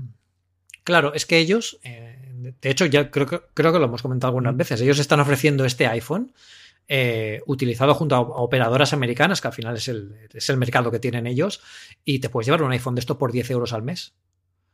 Claro, 0.83 1.13
es 1.13 1.25
que 1.25 1.39
ellos, 1.39 1.79
eh, 1.83 2.12
de 2.61 2.69
hecho, 2.69 2.85
ya 2.85 3.09
creo 3.09 3.27
que, 3.27 3.41
creo 3.53 3.71
que 3.71 3.79
lo 3.79 3.85
hemos 3.85 4.01
comentado 4.01 4.29
algunas 4.29 4.55
veces, 4.55 4.81
ellos 4.81 4.99
están 4.99 5.19
ofreciendo 5.19 5.65
este 5.65 5.87
iPhone 5.87 6.33
eh, 6.87 7.41
utilizado 7.45 7.93
junto 7.95 8.15
a, 8.15 8.19
operadoras 8.19 8.93
americanas, 8.93 9.39
que 9.39 9.47
al 9.47 9.53
final 9.53 9.77
es 9.77 9.87
el, 9.87 10.15
es 10.33 10.49
el 10.49 10.57
mercado 10.57 10.91
que 10.91 10.99
tienen 10.99 11.27
ellos, 11.27 11.61
y 12.03 12.19
te 12.19 12.29
puedes 12.29 12.47
llevar 12.47 12.63
un 12.63 12.71
iPhone 12.71 12.95
de 12.95 12.99
esto 12.99 13.17
por 13.17 13.31
10 13.31 13.49
euros 13.51 13.73
al 13.73 13.83
mes. 13.83 14.13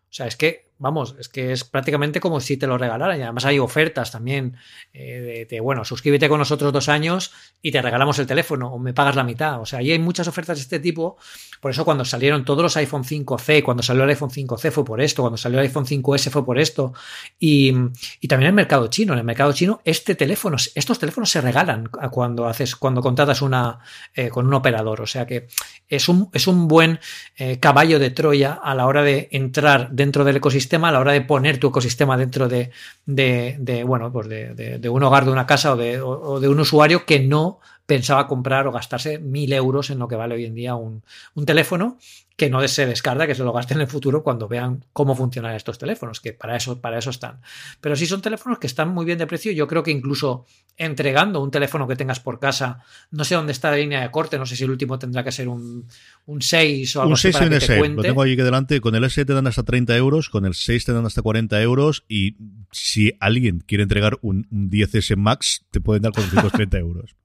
O 0.10 0.14
sea, 0.14 0.26
es 0.26 0.36
que, 0.36 0.69
vamos, 0.80 1.16
es 1.20 1.30
que 1.30 1.52
es 1.52 1.64
prácticamente 1.64 2.20
como 2.20 2.40
si 2.40 2.58
te 2.58 2.66
lo 2.66 2.78
regalaran. 2.78 3.20
Y 3.20 3.24
además 3.24 3.46
hay 3.46 3.60
ofertas 3.60 4.12
también 4.12 4.56
eh, 4.94 5.46
de, 5.48 5.60
bueno, 5.60 5.86
suscríbete 5.86 6.28
con 6.28 6.40
nosotros 6.40 6.74
dos 6.74 6.90
años 6.90 7.32
y 7.62 7.72
te 7.72 7.82
regalamos 7.82 8.18
el 8.20 8.26
teléfono 8.26 8.74
o 8.74 8.80
me 8.80 8.94
pagas 8.94 9.16
la 9.16 9.24
mitad. 9.24 9.62
O 9.62 9.66
sea, 9.66 9.80
ahí 9.80 9.92
hay 9.92 10.00
muchas 10.00 10.28
ofertas 10.28 10.58
de 10.58 10.64
este 10.64 10.80
tipo. 10.80 11.18
Por 11.60 11.72
eso 11.72 11.86
cuando 11.86 12.06
salieron 12.06 12.46
todos 12.46 12.64
los 12.64 12.78
iPhone 12.78 13.04
5C, 13.04 13.62
cuando 13.62 13.84
salió 13.84 14.04
el 14.04 14.10
iPhone 14.10 14.30
5C 14.30 14.72
fue 14.72 14.86
por 14.86 15.02
esto, 15.02 15.22
cuando 15.22 15.38
salió 15.38 15.60
el 15.60 15.68
iPhone 15.68 15.86
5S 15.86 16.32
fue 16.32 16.46
por 16.46 16.58
esto. 16.58 16.94
Y, 17.38 17.74
y 18.22 18.28
también 18.28 18.48
el 18.48 18.56
mercado 18.56 18.88
chino. 18.88 19.14
En 19.14 19.20
el 19.20 19.26
mercado 19.26 19.52
chino, 19.52 19.82
este 19.84 20.16
teléfono, 20.16 20.56
estos 20.74 20.98
teléfonos 20.98 21.30
se 21.30 21.42
regalan 21.42 21.90
cuando 22.12 22.48
haces, 22.48 22.76
cuando 22.78 23.02
contratas 23.02 23.42
una, 23.42 23.80
eh, 24.14 24.30
con 24.30 24.48
un 24.48 24.54
operador. 24.54 25.02
O 25.02 25.08
sea 25.08 25.28
que 25.28 25.48
es 25.90 26.08
un, 26.08 26.30
es 26.34 26.48
un 26.48 26.68
buen 26.68 27.00
eh, 27.36 27.60
caballo 27.60 28.00
de 28.00 28.12
Troya 28.12 28.54
a 28.54 28.76
la 28.76 28.86
hora 28.86 29.04
de 29.04 29.28
entrar 29.32 29.90
dentro 29.92 30.24
del 30.24 30.38
ecosistema, 30.38 30.69
a 30.76 30.92
la 30.92 31.00
hora 31.00 31.12
de 31.14 31.22
poner 31.22 31.60
tu 31.60 31.68
ecosistema 31.68 32.18
dentro 32.18 32.48
de, 32.48 32.72
de, 33.06 33.58
de 33.60 33.84
bueno, 33.84 34.12
pues 34.12 34.28
de, 34.28 34.54
de, 34.80 34.90
un 34.90 35.04
hogar, 35.04 35.26
de 35.26 35.32
una 35.32 35.46
casa 35.46 35.74
o 35.74 35.76
de, 35.78 36.02
o 36.02 36.40
de 36.40 36.48
un 36.48 36.60
usuario 36.60 37.06
que 37.06 37.20
no 37.20 37.60
pensaba 37.86 38.28
comprar 38.28 38.68
o 38.68 38.72
gastarse 38.72 39.18
mil 39.18 39.52
euros 39.52 39.90
en 39.90 39.98
lo 39.98 40.08
que 40.08 40.16
vale 40.16 40.36
hoy 40.36 40.46
en 40.46 40.54
día 40.54 40.76
un, 40.76 41.02
un 41.34 41.46
teléfono 41.46 41.98
que 42.40 42.50
no 42.50 42.66
se 42.70 42.86
descarta 42.86 43.28
que 43.28 43.36
se 43.36 43.44
lo 43.44 43.52
gasten 43.52 43.78
en 43.78 43.82
el 43.82 43.88
futuro 43.88 44.24
cuando 44.24 44.48
vean 44.48 44.86
cómo 44.94 45.14
funcionan 45.14 45.56
estos 45.56 45.78
teléfonos, 45.78 46.22
que 46.22 46.32
para 46.32 46.56
eso, 46.56 46.80
para 46.80 46.98
eso 46.98 47.10
están. 47.10 47.42
Pero 47.82 47.98
sí 47.98 48.06
son 48.06 48.22
teléfonos 48.22 48.60
que 48.60 48.68
están 48.68 48.90
muy 48.90 49.06
bien 49.06 49.18
de 49.18 49.28
precio. 49.28 49.52
Yo 49.52 49.68
creo 49.68 49.84
que 49.84 49.92
incluso 49.92 50.46
entregando 50.78 51.44
un 51.44 51.52
teléfono 51.52 51.86
que 51.86 51.98
tengas 51.98 52.22
por 52.22 52.40
casa, 52.40 52.82
no 53.12 53.26
sé 53.26 53.36
dónde 53.36 53.52
está 53.52 53.72
la 53.72 53.78
línea 53.78 54.02
de 54.02 54.10
corte, 54.10 54.40
no 54.40 54.46
sé 54.46 54.56
si 54.56 54.64
el 54.64 54.72
último 54.72 54.98
tendrá 54.98 55.22
que 55.22 55.34
ser 55.34 55.50
un, 55.50 55.86
un 56.28 56.42
6 56.42 56.96
o 56.96 57.02
algo 57.02 57.10
un 57.10 57.14
así. 57.16 57.34
6 57.34 57.42
y 57.42 57.46
un 57.46 57.54
S, 57.54 57.90
lo 57.90 58.02
tengo 58.02 58.22
aquí 58.22 58.38
que 58.38 58.44
delante. 58.44 58.80
Con 58.80 58.96
el 58.96 59.04
S 59.04 59.26
te 59.26 59.34
dan 59.34 59.46
hasta 59.46 59.64
30 59.64 59.98
euros, 59.98 60.30
con 60.30 60.46
el 60.46 60.54
6 60.54 60.86
te 60.86 60.94
dan 60.94 61.06
hasta 61.06 61.22
40 61.22 61.62
euros 61.62 62.06
y 62.08 62.38
si 62.72 63.12
alguien 63.20 63.60
quiere 63.60 63.84
entregar 63.84 64.18
un, 64.22 64.48
un 64.50 64.72
10S 64.72 65.18
Max, 65.18 65.66
te 65.72 65.82
pueden 65.82 66.04
dar 66.04 66.14
430 66.14 66.78
euros. 66.78 67.16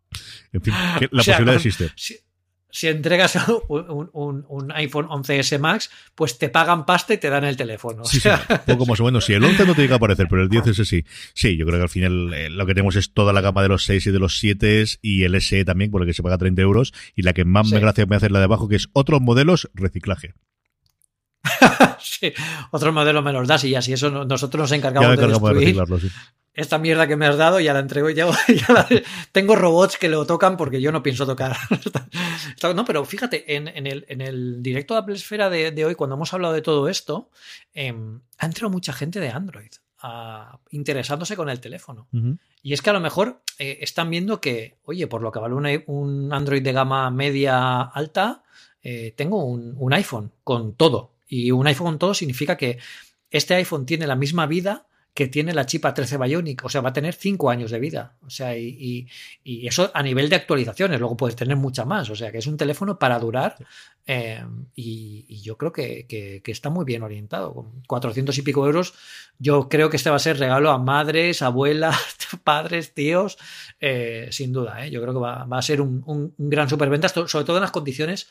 En 0.53 0.61
fin, 0.61 0.75
la 0.75 0.97
o 1.21 1.23
sea, 1.23 1.39
posibilidad 1.39 1.45
con, 1.45 1.55
existe. 1.55 1.91
Si, 1.95 2.17
si 2.75 2.89
entregas 2.89 3.37
un, 3.69 4.11
un, 4.13 4.45
un, 4.49 4.73
iPhone 4.73 5.07
11S 5.07 5.61
Max, 5.61 5.91
pues 6.17 6.39
te 6.39 6.49
pagan 6.49 6.85
pasta 6.85 7.15
y 7.15 7.19
te 7.19 7.31
dan 7.31 7.45
el 7.45 7.57
teléfono. 7.57 8.05
Sí, 8.05 8.19
sí, 8.19 8.29
poco 8.67 8.85
más 8.85 8.99
o 8.99 9.05
menos. 9.05 9.25
Si 9.25 9.33
el 9.33 9.45
11 9.45 9.65
no 9.65 9.75
tiene 9.75 9.87
que 9.87 9.95
aparecer, 9.95 10.27
pero 10.29 10.43
el 10.43 10.51
10S 10.51 10.85
sí. 10.85 11.05
Sí, 11.35 11.57
yo 11.57 11.67
creo 11.67 11.79
que 11.79 11.85
al 11.85 11.89
final 11.89 12.35
eh, 12.35 12.51
lo 12.51 12.67
que 12.67 12.75
tenemos 12.75 12.97
es 12.97 13.13
toda 13.13 13.33
la 13.33 13.41
gama 13.41 13.63
de 13.63 13.69
los 13.69 13.85
6 13.85 14.09
y 14.09 14.11
de 14.11 14.19
los 14.19 14.39
7 14.41 14.85
y 15.03 15.23
el 15.23 15.41
SE 15.41 15.65
también, 15.65 15.93
por 15.93 16.03
el 16.03 16.09
que 16.09 16.15
se 16.15 16.23
paga 16.25 16.37
30 16.37 16.63
euros. 16.63 16.93
Y 17.15 17.23
la 17.23 17.33
que 17.33 17.45
más 17.45 17.69
sí. 17.69 17.75
me 17.75 17.81
gracia 17.81 18.07
me 18.07 18.17
hace 18.17 18.29
la 18.29 18.41
de 18.41 18.47
abajo, 18.47 18.69
que 18.69 18.75
es 18.75 18.89
otros 18.93 19.21
modelos, 19.21 19.71
reciclaje. 19.75 20.35
sí, 22.01 22.33
otros 22.73 22.93
modelos 22.93 23.23
me 23.23 23.33
los 23.33 23.47
das 23.47 23.63
y 23.65 23.77
así 23.77 23.93
eso 23.93 24.11
nosotros 24.11 24.63
nos 24.63 24.73
encargamos, 24.73 25.17
de, 25.17 25.27
destruir. 25.29 25.77
de 25.77 26.01
sí 26.01 26.11
esta 26.55 26.79
mierda 26.79 27.07
que 27.07 27.17
me 27.17 27.27
has 27.27 27.37
dado 27.37 27.61
ya 27.61 27.73
la 27.73 27.81
entrego 27.81 28.11
ya, 28.11 28.27
ya 28.49 28.73
la, 28.73 28.89
tengo 29.33 29.57
robots 29.57 29.99
que 29.99 30.09
lo 30.09 30.25
tocan 30.27 30.57
porque 30.57 30.81
yo 30.81 30.93
no 30.93 31.03
pienso 31.03 31.27
tocar. 31.27 31.57
No 32.75 32.85
pero 32.87 33.05
fíjate 33.05 33.57
en, 33.57 33.69
en, 33.69 33.87
el, 33.87 34.07
en 34.09 34.21
el 34.23 34.63
directo 34.63 34.95
de 34.95 35.01
Apple 35.01 35.15
Esfera 35.15 35.51
de, 35.51 35.71
de, 35.71 35.85
hoy 35.85 35.95
cuando 35.95 36.17
hemos 36.17 36.33
hablado 36.33 36.55
de 36.55 36.63
todo 36.63 36.89
esto 36.89 37.29
eh, 37.75 37.95
ha 38.39 38.47
entrado 38.47 38.71
mucha 38.71 38.93
gente 38.95 39.21
de 39.21 39.29
Android 39.29 39.71
a, 39.99 40.59
interesándose 40.71 41.37
con 41.37 41.51
el 41.51 41.61
teléfono. 41.61 42.09
Uh 42.13 42.19
-huh. 42.19 42.39
y 42.63 42.73
es 42.73 42.81
que 42.81 42.91
a 42.91 42.95
lo 42.95 43.01
mejor 43.01 43.43
eh, 43.59 43.79
están 43.83 44.09
viendo 44.09 44.41
que 44.41 44.79
oye 44.85 45.07
por 45.07 45.21
lo 45.21 45.31
que 45.31 45.41
vale 45.41 45.85
un 45.87 46.33
Android 46.33 46.63
de 46.63 46.73
gama 46.73 47.11
media 47.11 47.83
alta 47.83 48.45
eh, 48.85 49.15
tengo 49.17 49.43
un, 49.45 49.75
un 49.79 49.93
iPhone 49.95 50.31
con 50.45 50.75
todo. 50.75 51.15
Y 51.27 51.51
un 51.51 51.67
iPhone 51.67 51.87
con 51.87 51.99
todo 51.99 52.15
significa 52.15 52.57
que 52.57 52.79
este 53.31 53.55
iPhone 53.55 53.87
tiene 53.87 54.07
la 54.07 54.15
misma 54.15 54.47
vida 54.47 54.87
que 55.15 55.29
tiene 55.29 55.55
la 55.55 55.65
chip 55.65 55.85
A13 55.85 56.23
Bionic, 56.27 56.65
o 56.65 56.69
sea, 56.69 56.81
va 56.81 56.89
a 56.89 56.93
tener 56.93 57.15
5 57.15 57.49
años 57.49 57.71
de 57.71 57.79
vida. 57.79 58.17
O 58.27 58.31
sea, 58.31 58.57
y, 58.59 59.07
y, 59.45 59.67
eso 59.67 59.91
a 59.95 60.03
nivel 60.03 60.29
de 60.29 60.35
actualizaciones, 60.35 60.99
luego 60.99 61.17
puedes 61.17 61.37
tener 61.37 61.57
mucha 61.57 61.85
más. 61.85 62.11
O 62.11 62.17
sea, 62.17 62.33
que 62.33 62.39
es 62.39 62.47
un 62.49 62.57
teléfono 62.57 62.99
para 62.99 63.21
durar 63.21 63.57
eh, 64.07 64.45
y, 64.75 65.41
yo 65.41 65.57
creo 65.57 65.73
que, 65.73 66.07
que, 66.09 66.43
está 66.51 66.69
muy 66.69 66.85
bien 66.85 67.05
orientado. 67.05 67.55
Con 67.55 67.83
400 67.87 68.37
y 68.39 68.43
pico 68.43 68.67
euros, 68.67 68.95
yo 69.39 69.69
creo 69.69 69.89
que 69.89 69.99
este 69.99 70.11
va 70.11 70.17
a 70.17 70.19
ser 70.19 70.37
regalo 70.39 70.71
a 70.71 70.79
madres, 70.79 71.43
abuelas, 71.43 71.97
padres, 72.45 72.93
tíos, 72.93 73.39
eh, 73.81 74.29
sin 74.33 74.53
duda. 74.53 74.85
¿eh? 74.85 74.91
Yo 74.91 75.01
creo 75.01 75.15
que 75.15 75.21
va, 75.21 75.45
va 75.45 75.59
a 75.59 75.63
ser 75.63 75.81
un, 75.81 76.03
un, 76.07 76.35
un 76.37 76.51
gran 76.51 76.69
superventa, 76.69 77.09
sobre 77.09 77.45
todo 77.45 77.59
en 77.59 77.63
las 77.63 77.71
condiciones 77.71 78.27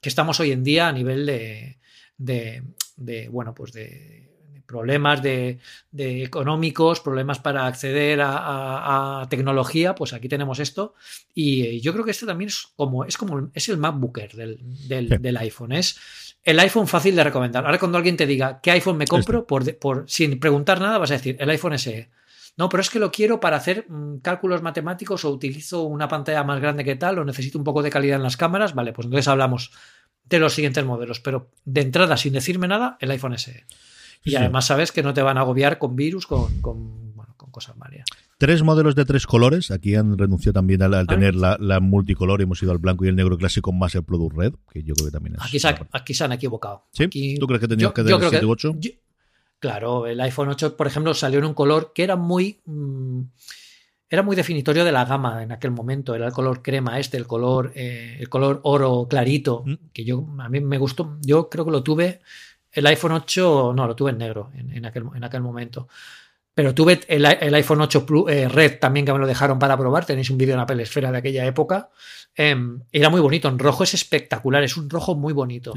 que 0.00 0.08
estamos 0.08 0.38
hoy 0.38 0.52
en 0.52 0.62
día 0.62 0.86
a 0.86 0.92
nivel 0.92 1.26
de, 1.26 1.80
de, 2.16 2.62
de 2.96 3.28
bueno, 3.28 3.52
pues 3.52 3.72
de 3.72 4.30
problemas 4.70 5.20
de, 5.20 5.58
económicos, 5.92 7.00
problemas 7.00 7.40
para 7.40 7.66
acceder 7.66 8.20
a, 8.22 9.26
tecnología, 9.28 9.94
pues 9.94 10.12
aquí 10.12 10.28
tenemos 10.28 10.60
esto. 10.60 10.94
Y 11.34 11.80
yo 11.80 11.92
creo 11.92 12.04
que 12.04 12.12
este 12.12 12.26
también 12.26 12.48
es 12.48 12.68
como, 12.76 13.04
es 13.04 13.16
como 13.16 13.50
es 13.52 13.68
el 13.68 13.78
MacBooker 13.78 14.32
del, 14.34 15.18
del, 15.20 15.36
iPhone. 15.36 15.72
Es 15.72 15.98
el 16.44 16.60
iPhone 16.60 16.86
fácil 16.86 17.16
de 17.16 17.24
recomendar. 17.24 17.66
Ahora 17.66 17.78
cuando 17.78 17.98
alguien 17.98 18.16
te 18.16 18.26
diga 18.26 18.60
qué 18.62 18.70
iPhone 18.70 18.96
me 18.96 19.06
compro, 19.06 19.46
por, 19.46 19.76
por, 19.78 20.04
sin 20.06 20.38
preguntar 20.38 20.80
nada, 20.80 20.98
vas 20.98 21.10
a 21.10 21.14
decir 21.14 21.36
el 21.40 21.50
iPhone 21.50 21.78
SE. 21.78 22.08
No, 22.56 22.68
pero 22.68 22.80
es 22.80 22.90
que 22.90 22.98
lo 22.98 23.10
quiero 23.10 23.40
para 23.40 23.56
hacer 23.56 23.86
mm, 23.88 24.18
cálculos 24.18 24.62
matemáticos 24.62 25.24
o 25.24 25.30
utilizo 25.30 25.82
una 25.82 26.08
pantalla 26.08 26.44
más 26.44 26.60
grande 26.60 26.84
que 26.84 26.96
tal 26.96 27.18
o 27.18 27.24
necesito 27.24 27.58
un 27.58 27.64
poco 27.64 27.82
de 27.82 27.90
calidad 27.90 28.16
en 28.16 28.22
las 28.22 28.36
cámaras. 28.36 28.74
Vale, 28.74 28.92
pues 28.92 29.06
entonces 29.06 29.28
hablamos 29.28 29.72
de 30.24 30.38
los 30.38 30.54
siguientes 30.54 30.84
modelos. 30.84 31.20
Pero 31.20 31.50
de 31.64 31.80
entrada, 31.80 32.16
sin 32.16 32.32
decirme 32.32 32.68
nada, 32.68 32.96
el 33.00 33.10
iPhone 33.10 33.36
SE. 33.38 33.64
Y 34.24 34.34
además 34.34 34.66
sabes 34.66 34.92
que 34.92 35.02
no 35.02 35.14
te 35.14 35.22
van 35.22 35.38
a 35.38 35.40
agobiar 35.40 35.78
con 35.78 35.96
virus, 35.96 36.26
con, 36.26 36.60
con, 36.60 37.14
bueno, 37.14 37.34
con 37.36 37.50
cosas 37.50 37.76
varias. 37.78 38.06
Tres 38.40 38.62
modelos 38.62 38.94
de 38.94 39.04
tres 39.04 39.26
colores. 39.26 39.70
Aquí 39.70 39.94
han 39.94 40.16
renunciado 40.16 40.54
también 40.54 40.80
al, 40.80 41.06
tener 41.06 41.34
la, 41.34 41.80
multicolor. 41.80 42.40
Hemos 42.40 42.62
ido 42.62 42.72
al 42.72 42.78
blanco 42.78 43.04
y 43.04 43.08
el 43.08 43.16
negro 43.16 43.36
clásico 43.36 43.70
más 43.70 43.94
el 43.94 44.02
Product 44.02 44.34
Red, 44.34 44.52
que 44.72 44.82
yo 44.82 44.94
creo 44.94 45.08
que 45.08 45.12
también 45.12 45.36
es. 45.36 45.42
Aquí 45.44 45.58
se, 45.58 45.68
aquí 45.92 46.14
se 46.14 46.24
han 46.24 46.32
equivocado. 46.32 46.86
¿Sí? 46.90 47.36
¿Tú 47.38 47.46
crees 47.46 47.60
que 47.60 47.68
tenías 47.68 47.92
que 47.92 48.02
tener 48.02 48.22
el 48.22 48.30
7 48.30 48.46
8? 48.46 48.74
claro, 49.58 50.06
el 50.06 50.18
iPhone 50.22 50.48
8, 50.48 50.74
por 50.74 50.86
ejemplo, 50.86 51.12
salió 51.12 51.38
en 51.38 51.44
un 51.44 51.52
color 51.52 51.92
que 51.94 52.02
era 52.02 52.16
muy. 52.16 52.60
Mm, 52.64 53.24
era 54.08 54.22
muy 54.22 54.34
definitorio 54.34 54.86
de 54.86 54.90
la 54.90 55.04
gama 55.04 55.42
en 55.42 55.52
aquel 55.52 55.70
momento. 55.70 56.14
Era 56.14 56.26
el 56.26 56.32
color 56.32 56.62
crema 56.62 56.98
este, 56.98 57.18
el 57.18 57.26
color, 57.26 57.72
eh, 57.74 58.16
el 58.18 58.30
color 58.30 58.60
oro 58.64 59.06
clarito, 59.06 59.64
mm. 59.66 59.74
que 59.92 60.04
yo 60.04 60.26
a 60.38 60.48
mí 60.48 60.60
me 60.60 60.78
gustó. 60.78 61.18
Yo 61.20 61.50
creo 61.50 61.66
que 61.66 61.70
lo 61.72 61.82
tuve 61.82 62.22
el 62.72 62.86
iPhone 62.86 63.12
8, 63.12 63.72
no, 63.74 63.86
lo 63.86 63.96
tuve 63.96 64.10
en 64.10 64.18
negro 64.18 64.50
en, 64.54 64.84
aquel, 64.84 65.04
en 65.14 65.24
aquel, 65.24 65.40
momento. 65.40 65.88
Pero 66.54 66.74
tuve 66.74 67.00
el, 67.08 67.54
iPhone 67.54 67.80
8 67.80 68.06
eh, 68.28 68.48
Red 68.48 68.78
también 68.78 69.06
que 69.06 69.12
me 69.12 69.18
lo 69.18 69.26
dejaron 69.26 69.58
para 69.58 69.76
probar. 69.76 70.04
Tenéis 70.04 70.30
un 70.30 70.38
vídeo 70.38 70.54
en 70.54 70.60
Apple 70.60 70.82
Esfera 70.82 71.10
de 71.10 71.18
aquella 71.18 71.44
época. 71.46 71.90
Em, 72.34 72.80
era 72.92 73.08
muy 73.08 73.20
bonito. 73.20 73.48
En 73.48 73.58
rojo 73.58 73.84
es 73.84 73.94
espectacular. 73.94 74.62
Es 74.62 74.76
un 74.76 74.88
rojo 74.88 75.14
muy 75.14 75.32
bonito. 75.32 75.72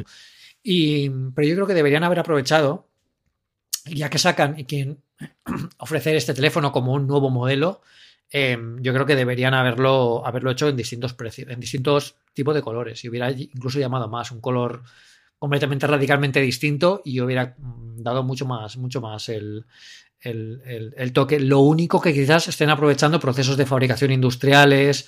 Y, 0.61 1.09
pero 1.09 1.47
yo 1.47 1.55
creo 1.55 1.67
que 1.67 1.73
deberían 1.73 2.03
haber 2.03 2.19
aprovechado, 2.19 2.89
ya 3.85 4.09
que 4.09 4.17
sacan 4.17 4.59
y 4.59 4.65
quieren 4.65 5.01
ofrecer 5.77 6.15
este 6.15 6.33
teléfono 6.33 6.71
como 6.71 6.93
un 6.93 7.07
nuevo 7.07 7.29
modelo, 7.29 7.81
em, 8.29 8.81
yo 8.81 8.93
creo 8.93 9.05
que 9.05 9.15
deberían 9.15 9.53
haberlo, 9.53 10.25
haberlo 10.25 10.51
hecho 10.51 10.69
en 10.69 10.75
distintos 10.75 11.13
precios, 11.13 11.49
en 11.49 11.59
distintos 11.59 12.15
tipos 12.33 12.55
de 12.55 12.61
colores. 12.61 13.03
Y 13.03 13.09
hubiera 13.09 13.31
incluso 13.31 13.79
llamado 13.79 14.07
más 14.07 14.31
un 14.31 14.41
color 14.41 14.83
completamente 15.43 15.85
radicalmente 15.85 16.39
distinto 16.39 17.01
y 17.03 17.19
hubiera 17.19 17.57
dado 17.57 18.23
mucho 18.23 18.45
más, 18.45 18.77
mucho 18.77 19.01
más 19.01 19.27
el, 19.27 19.65
el, 20.21 21.11
toque. 21.11 21.37
Lo 21.37 21.59
único 21.59 21.99
que 21.99 22.13
quizás 22.13 22.47
estén 22.47 22.69
aprovechando 22.69 23.19
procesos 23.19 23.57
de 23.57 23.65
fabricación 23.65 24.11
industriales, 24.11 25.05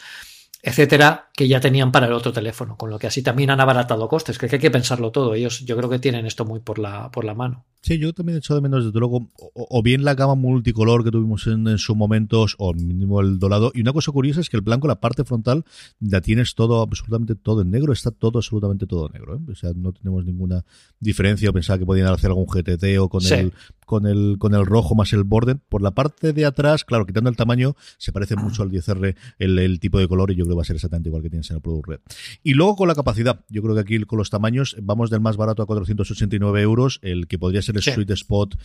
etcétera, 0.66 1.30
que 1.36 1.48
ya 1.48 1.60
tenían 1.60 1.92
para 1.92 2.08
el 2.08 2.14
otro 2.14 2.34
teléfono, 2.34 2.76
con 2.76 2.90
lo 2.90 2.98
que 2.98 3.06
así 3.06 3.22
también 3.22 3.52
han 3.52 3.62
abaratado 3.62 4.08
costes, 4.08 4.40
que 4.40 4.48
hay 4.52 4.60
que 4.60 4.72
pensarlo 4.72 5.12
todo. 5.12 5.36
Ellos 5.36 5.64
yo 5.64 5.78
creo 5.78 5.92
que 5.92 6.00
tienen 6.00 6.26
esto 6.26 6.44
muy 6.44 6.60
por 6.60 6.80
la, 6.80 7.12
por 7.12 7.24
la 7.24 7.36
mano. 7.36 7.66
Sí, 7.84 8.00
yo 8.00 8.14
también 8.14 8.38
he 8.38 8.40
echado 8.40 8.60
de 8.60 8.64
menos, 8.64 8.84
desde 8.84 8.98
luego, 8.98 9.30
o, 9.36 9.84
bien 9.84 10.04
la 10.04 10.16
gama 10.16 10.34
multicolor 10.34 11.04
que 11.04 11.12
tuvimos 11.12 11.46
en, 11.46 11.68
en 11.68 11.78
sus 11.78 11.96
momentos, 11.96 12.56
o 12.58 12.74
mínimo 12.74 13.22
el 13.22 13.38
dorado. 13.38 13.72
Y 13.76 13.82
una 13.82 13.94
cosa 13.94 14.12
curiosa 14.12 14.42
es 14.42 14.50
que 14.50 14.58
el 14.58 14.64
blanco, 14.64 14.88
la 14.88 15.00
parte 15.00 15.24
frontal, 15.24 15.66
la 16.00 16.20
tienes 16.20 16.56
todo, 16.56 16.82
absolutamente 16.82 17.36
todo 17.36 17.62
en 17.62 17.70
negro, 17.70 17.94
está 17.94 18.10
todo, 18.10 18.40
absolutamente 18.40 18.88
todo 18.88 19.08
negro. 19.10 19.36
¿eh? 19.36 19.40
O 19.52 19.54
sea, 19.54 19.70
no 19.76 19.94
tenemos 19.94 20.26
ninguna 20.26 20.66
diferencia. 21.00 21.54
Pensaba 21.54 21.78
que 21.78 21.86
podían 21.86 22.08
hacer 22.08 22.32
algún 22.32 22.48
GTT 22.48 22.98
o 23.00 23.08
con 23.08 23.24
el 23.24 23.54
con 23.86 24.06
el 24.08 24.38
con 24.40 24.54
el 24.54 24.66
rojo 24.66 24.96
más 24.96 25.14
el 25.14 25.24
borde. 25.24 25.56
Por 25.56 25.82
la 25.82 25.92
parte 25.92 26.34
de 26.34 26.46
atrás, 26.46 26.84
claro, 26.84 27.06
quitando 27.06 27.30
el 27.30 27.36
tamaño, 27.36 27.76
se 27.98 28.12
parece 28.12 28.36
mucho 28.38 28.64
al 28.64 28.72
10R 28.72 29.16
el, 29.40 29.60
el, 29.60 29.80
tipo 29.80 30.00
de 30.00 30.08
color 30.08 30.32
y 30.32 30.36
yo 30.36 30.46
creo 30.46 30.56
que 30.56 30.58
va 30.58 30.62
a 30.64 30.66
ser 30.66 30.76
exactamente 30.76 31.10
igual 31.10 31.22
que 31.22 31.30
tienes 31.30 31.50
en 31.50 31.58
el 31.58 31.62
Product 31.62 31.88
Red. 31.88 32.00
Y 32.44 32.54
luego 32.54 32.76
con 32.76 32.88
la 32.88 32.96
capacidad, 32.96 33.46
yo 33.50 33.62
creo 33.62 33.76
que 33.76 33.82
aquí 33.82 34.00
con 34.04 34.18
los 34.18 34.30
tamaños 34.30 34.76
vamos 34.82 35.10
del 35.10 35.22
más 35.22 35.38
barato 35.38 35.64
a 35.64 35.66
489 35.66 36.62
euros, 36.62 37.00
el 37.02 37.28
que 37.28 37.38
podría 37.40 37.62
ser 37.62 37.76
el 37.78 37.84
Sweet 37.84 38.12
Spot 38.12 38.56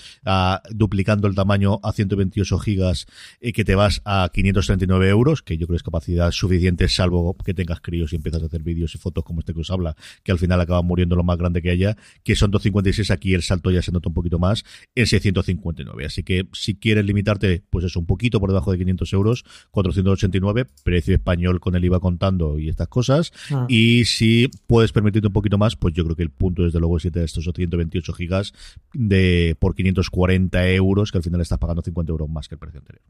duplicando 0.70 1.28
el 1.28 1.34
tamaño 1.34 1.80
a 1.82 1.92
128 1.92 2.58
gigas 2.58 3.06
y 3.40 3.52
que 3.52 3.64
te 3.64 3.74
vas 3.74 4.02
a 4.04 4.30
539 4.32 5.08
euros, 5.08 5.42
que 5.42 5.56
yo 5.56 5.66
creo 5.66 5.74
que 5.74 5.78
es 5.78 5.82
capacidad 5.82 6.30
suficiente, 6.30 6.88
salvo 6.88 7.36
que 7.44 7.54
tengas 7.54 7.80
críos 7.80 8.12
y 8.12 8.16
empiezas 8.16 8.42
a 8.42 8.46
hacer 8.46 8.62
vídeos 8.62 8.94
y 8.94 8.98
fotos 8.98 9.24
como 9.24 9.40
este 9.40 9.54
que 9.54 9.60
os 9.60 9.70
habla, 9.70 9.96
que 10.22 10.32
al 10.32 10.38
final 10.38 10.60
acaban 10.60 10.84
muriendo 10.84 11.16
lo 11.16 11.24
más 11.24 11.38
grande 11.38 11.62
que 11.62 11.70
haya, 11.70 11.96
que 12.24 12.36
son 12.36 12.50
256, 12.50 13.10
aquí 13.10 13.34
el 13.34 13.42
salto 13.42 13.70
ya 13.70 13.82
se 13.82 13.92
nota 13.92 14.08
un 14.08 14.14
poquito 14.14 14.38
más, 14.38 14.64
en 14.94 15.06
659. 15.10 16.06
Así 16.06 16.22
que 16.22 16.48
si 16.52 16.74
quieres 16.76 17.04
limitarte, 17.04 17.62
pues 17.70 17.84
eso, 17.84 18.00
un 18.00 18.06
poquito 18.06 18.40
por 18.40 18.50
debajo 18.50 18.72
de 18.72 18.78
500 18.78 19.12
euros, 19.12 19.44
489, 19.70 20.66
precio 20.82 21.14
español 21.14 21.60
con 21.60 21.74
el 21.74 21.84
IVA 21.84 22.00
contando 22.00 22.58
y 22.58 22.68
estas 22.68 22.88
cosas. 22.88 23.32
Ah. 23.50 23.66
Y 23.68 24.04
si 24.06 24.50
puedes 24.66 24.92
permitirte 24.92 25.26
un 25.26 25.32
poquito 25.32 25.58
más, 25.58 25.76
pues 25.76 25.94
yo 25.94 26.04
creo 26.04 26.16
que 26.16 26.22
el 26.22 26.30
punto 26.30 26.62
desde 26.62 26.78
luego 26.80 26.96
es 26.96 27.10
de 27.10 27.24
estos 27.24 27.44
128 27.44 28.12
gigas 28.12 28.52
de 28.92 29.56
por 29.58 29.74
540 29.74 30.68
euros, 30.70 31.12
que 31.12 31.18
al 31.18 31.24
final 31.24 31.40
estás 31.40 31.58
pagando 31.58 31.82
50 31.82 32.10
euros 32.10 32.28
más 32.28 32.48
que 32.48 32.54
el 32.54 32.58
precio 32.58 32.78
anterior. 32.80 33.04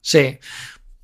Sí, 0.00 0.38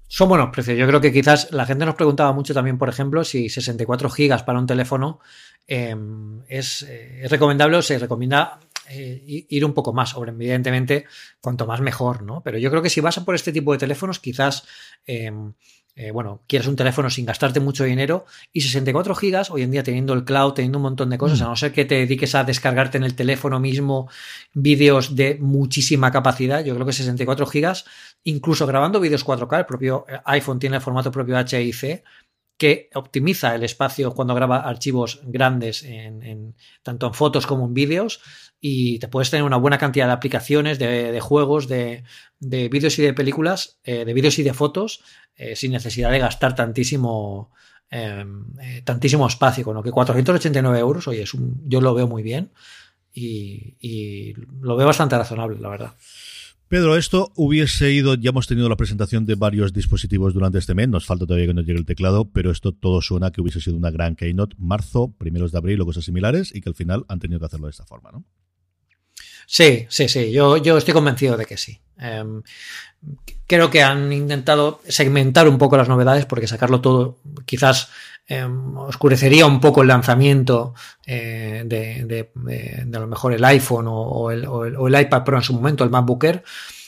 son 0.09 0.31
buenos 0.31 0.49
precios. 0.51 0.79
Yo 0.79 0.87
creo 0.87 1.01
que 1.01 1.13
quizás 1.13 1.53
la 1.53 1.67
gente 1.67 1.85
nos 1.85 1.95
preguntaba 1.95 2.33
mucho 2.33 2.55
también, 2.55 2.79
por 2.79 2.89
ejemplo, 2.89 3.25
si 3.25 3.51
64 3.51 4.09
gigas 4.09 4.43
para 4.43 4.59
un 4.59 4.67
teléfono 4.67 5.21
em, 5.67 6.41
es, 6.49 6.83
eh, 6.83 7.21
es, 7.25 7.31
recomendable 7.31 7.77
o 7.77 7.83
se 7.83 7.99
recomienda 7.99 8.59
eh, 8.91 9.47
ir 9.49 9.65
un 9.65 9.75
poco 9.75 9.93
más. 9.93 10.15
Ahora, 10.15 10.33
evidentemente, 10.33 11.07
cuanto 11.41 11.67
más 11.67 11.81
mejor, 11.81 12.23
¿no? 12.23 12.43
Pero 12.43 12.59
yo 12.59 12.71
creo 12.71 12.83
que 12.83 12.91
si 12.91 13.01
vas 13.01 13.19
a 13.19 13.25
por 13.25 13.35
este 13.35 13.53
tipo 13.53 13.73
de 13.73 13.79
teléfonos, 13.79 14.19
quizás 14.19 14.65
em, 15.07 15.53
eh, 16.01 16.13
bueno, 16.13 16.45
quieres 16.47 16.69
un 16.69 16.77
teléfono 16.77 17.11
sin 17.11 17.27
gastarte 17.27 17.59
mucho 17.59 17.83
dinero 17.83 18.25
y 18.53 18.61
64 18.61 19.17
gigas, 19.17 19.51
hoy 19.51 19.63
en 19.63 19.73
día 19.73 19.83
teniendo 19.83 20.15
el 20.15 20.25
cloud, 20.25 20.53
teniendo 20.53 20.79
un 20.79 20.83
montón 20.83 21.11
de 21.11 21.19
cosas, 21.19 21.41
mm. 21.41 21.43
a 21.43 21.49
no 21.49 21.57
ser 21.57 21.73
que 21.73 21.85
te 21.85 21.97
dediques 21.97 22.37
a 22.37 22.45
descargarte 22.45 22.99
en 22.99 23.03
el 23.03 23.17
teléfono 23.17 23.59
mismo 23.59 24.09
vídeos 24.53 25.17
de 25.17 25.39
muchísima 25.41 26.13
capacidad, 26.13 26.65
yo 26.65 26.77
creo 26.77 26.87
que 26.87 26.93
64 26.93 27.47
gigas, 27.47 27.85
incluso 28.23 28.65
grabando 28.65 29.01
vídeos 29.01 29.27
4K, 29.27 29.59
el 29.59 29.67
propio 29.67 30.07
eh, 30.09 30.21
iPhone 30.27 30.61
tiene 30.61 30.77
el 30.77 30.83
formato 30.83 31.11
propio 31.11 31.37
HIC, 31.37 32.05
que 32.59 32.91
optimiza 32.95 33.55
el 33.55 33.63
espacio 33.63 34.13
cuando 34.13 34.35
graba 34.35 34.59
archivos 34.59 35.21
grandes, 35.25 35.85
en, 35.85 36.57
tanto 36.83 37.07
en 37.07 37.15
fotos 37.15 37.47
como 37.47 37.65
en 37.67 37.73
vídeos, 37.73 38.21
y 38.61 38.99
te 38.99 39.07
puedes 39.07 39.31
tener 39.31 39.45
una 39.45 39.57
buena 39.57 39.79
cantidad 39.79 40.07
de 40.07 40.13
aplicaciones, 40.13 40.79
de, 40.81 41.21
juegos, 41.21 41.69
de, 41.69 42.03
vídeos 42.41 42.99
y 42.99 43.03
de 43.03 43.15
películas, 43.15 43.79
eh, 43.85 44.05
de 44.05 44.13
vídeos 44.13 44.39
y 44.41 44.43
de 44.43 44.53
fotos 44.53 45.03
eh, 45.37 45.55
sin 45.55 45.71
necesidad 45.71 46.11
de 46.11 46.19
gastar 46.19 46.57
tantísimo, 46.57 47.53
em, 47.91 48.45
eh, 48.61 48.83
tantísimo 48.85 49.29
espacio. 49.29 49.65
Con 49.65 49.77
lo 49.77 49.83
que 49.83 49.93
489 49.93 50.81
euros, 50.81 51.07
oye, 51.07 51.23
es 51.23 51.35
un, 51.35 51.63
yo 51.69 51.81
lo 51.81 51.95
veo 51.95 52.09
muy 52.09 52.25
bien 52.25 52.51
y, 53.15 54.35
lo 54.61 54.77
veo 54.77 54.87
bastante 54.87 55.17
razonable, 55.17 55.61
la 55.61 55.69
verdad. 55.69 55.95
Pedro, 56.69 56.99
esto 56.99 57.33
hubiese 57.35 57.93
ido, 57.93 58.15
ya 58.15 58.29
hemos 58.29 58.47
tenido 58.47 58.69
la 58.69 58.77
presentación 58.77 59.25
de 59.25 59.37
varios 59.37 59.73
dispositivos 59.73 60.35
durante 60.35 60.59
este 60.59 60.75
mes, 60.75 60.87
nos 60.87 61.07
falta 61.07 61.25
todavía 61.25 61.47
que 61.47 61.55
nos 61.55 61.65
llegue 61.65 61.79
el 61.79 61.87
teclado, 61.87 62.31
pero 62.31 62.51
esto 62.51 62.73
todo 62.73 63.01
suena 63.01 63.31
que 63.31 63.41
hubiese 63.41 63.63
sido 63.63 63.79
una 63.79 63.91
gran 63.91 64.17
keynote, 64.17 64.55
marzo, 64.59 65.15
primeros 65.17 65.51
de 65.51 65.57
abril 65.57 65.81
o 65.81 65.87
cosas 65.87 66.05
similares, 66.05 66.55
y 66.55 66.61
que 66.61 66.69
al 66.69 66.75
final 66.75 67.07
han 67.09 67.21
tenido 67.21 67.41
que 67.41 67.47
hacerlo 67.47 67.69
de 67.69 67.71
esta 67.71 67.87
forma, 67.87 68.13
¿no? 68.13 68.27
Sí, 69.51 69.87
sí, 69.89 70.11
sí, 70.11 70.31
yo, 70.31 70.59
yo 70.59 70.77
estoy 70.77 70.93
convencido 70.93 71.39
de 71.39 71.47
que 71.47 71.57
sí. 71.57 71.81
Em, 71.97 72.43
creo 73.47 73.71
que 73.71 73.83
han 73.83 74.13
intentado 74.13 74.83
segmentar 74.87 75.49
un 75.49 75.57
poco 75.57 75.79
las 75.79 75.89
novedades 75.89 76.27
porque 76.27 76.47
sacarlo 76.47 76.83
todo 76.83 77.17
quizás 77.47 77.89
em, 78.27 78.77
oscurecería 78.77 79.47
un 79.47 79.59
poco 79.59 79.81
el 79.81 79.89
lanzamiento 79.89 80.75
eh, 81.07 81.63
de, 81.65 82.29
a 82.95 82.99
lo 82.99 83.07
mejor 83.07 83.33
el 83.33 83.43
iPhone 83.43 83.87
o, 83.89 84.31
el, 84.31 85.01
iPad 85.01 85.25
Pro 85.25 85.39
en 85.39 85.43
su 85.43 85.55
momento, 85.55 85.83
el 85.83 85.89
MacBook 85.89 86.25
Air. 86.25 86.45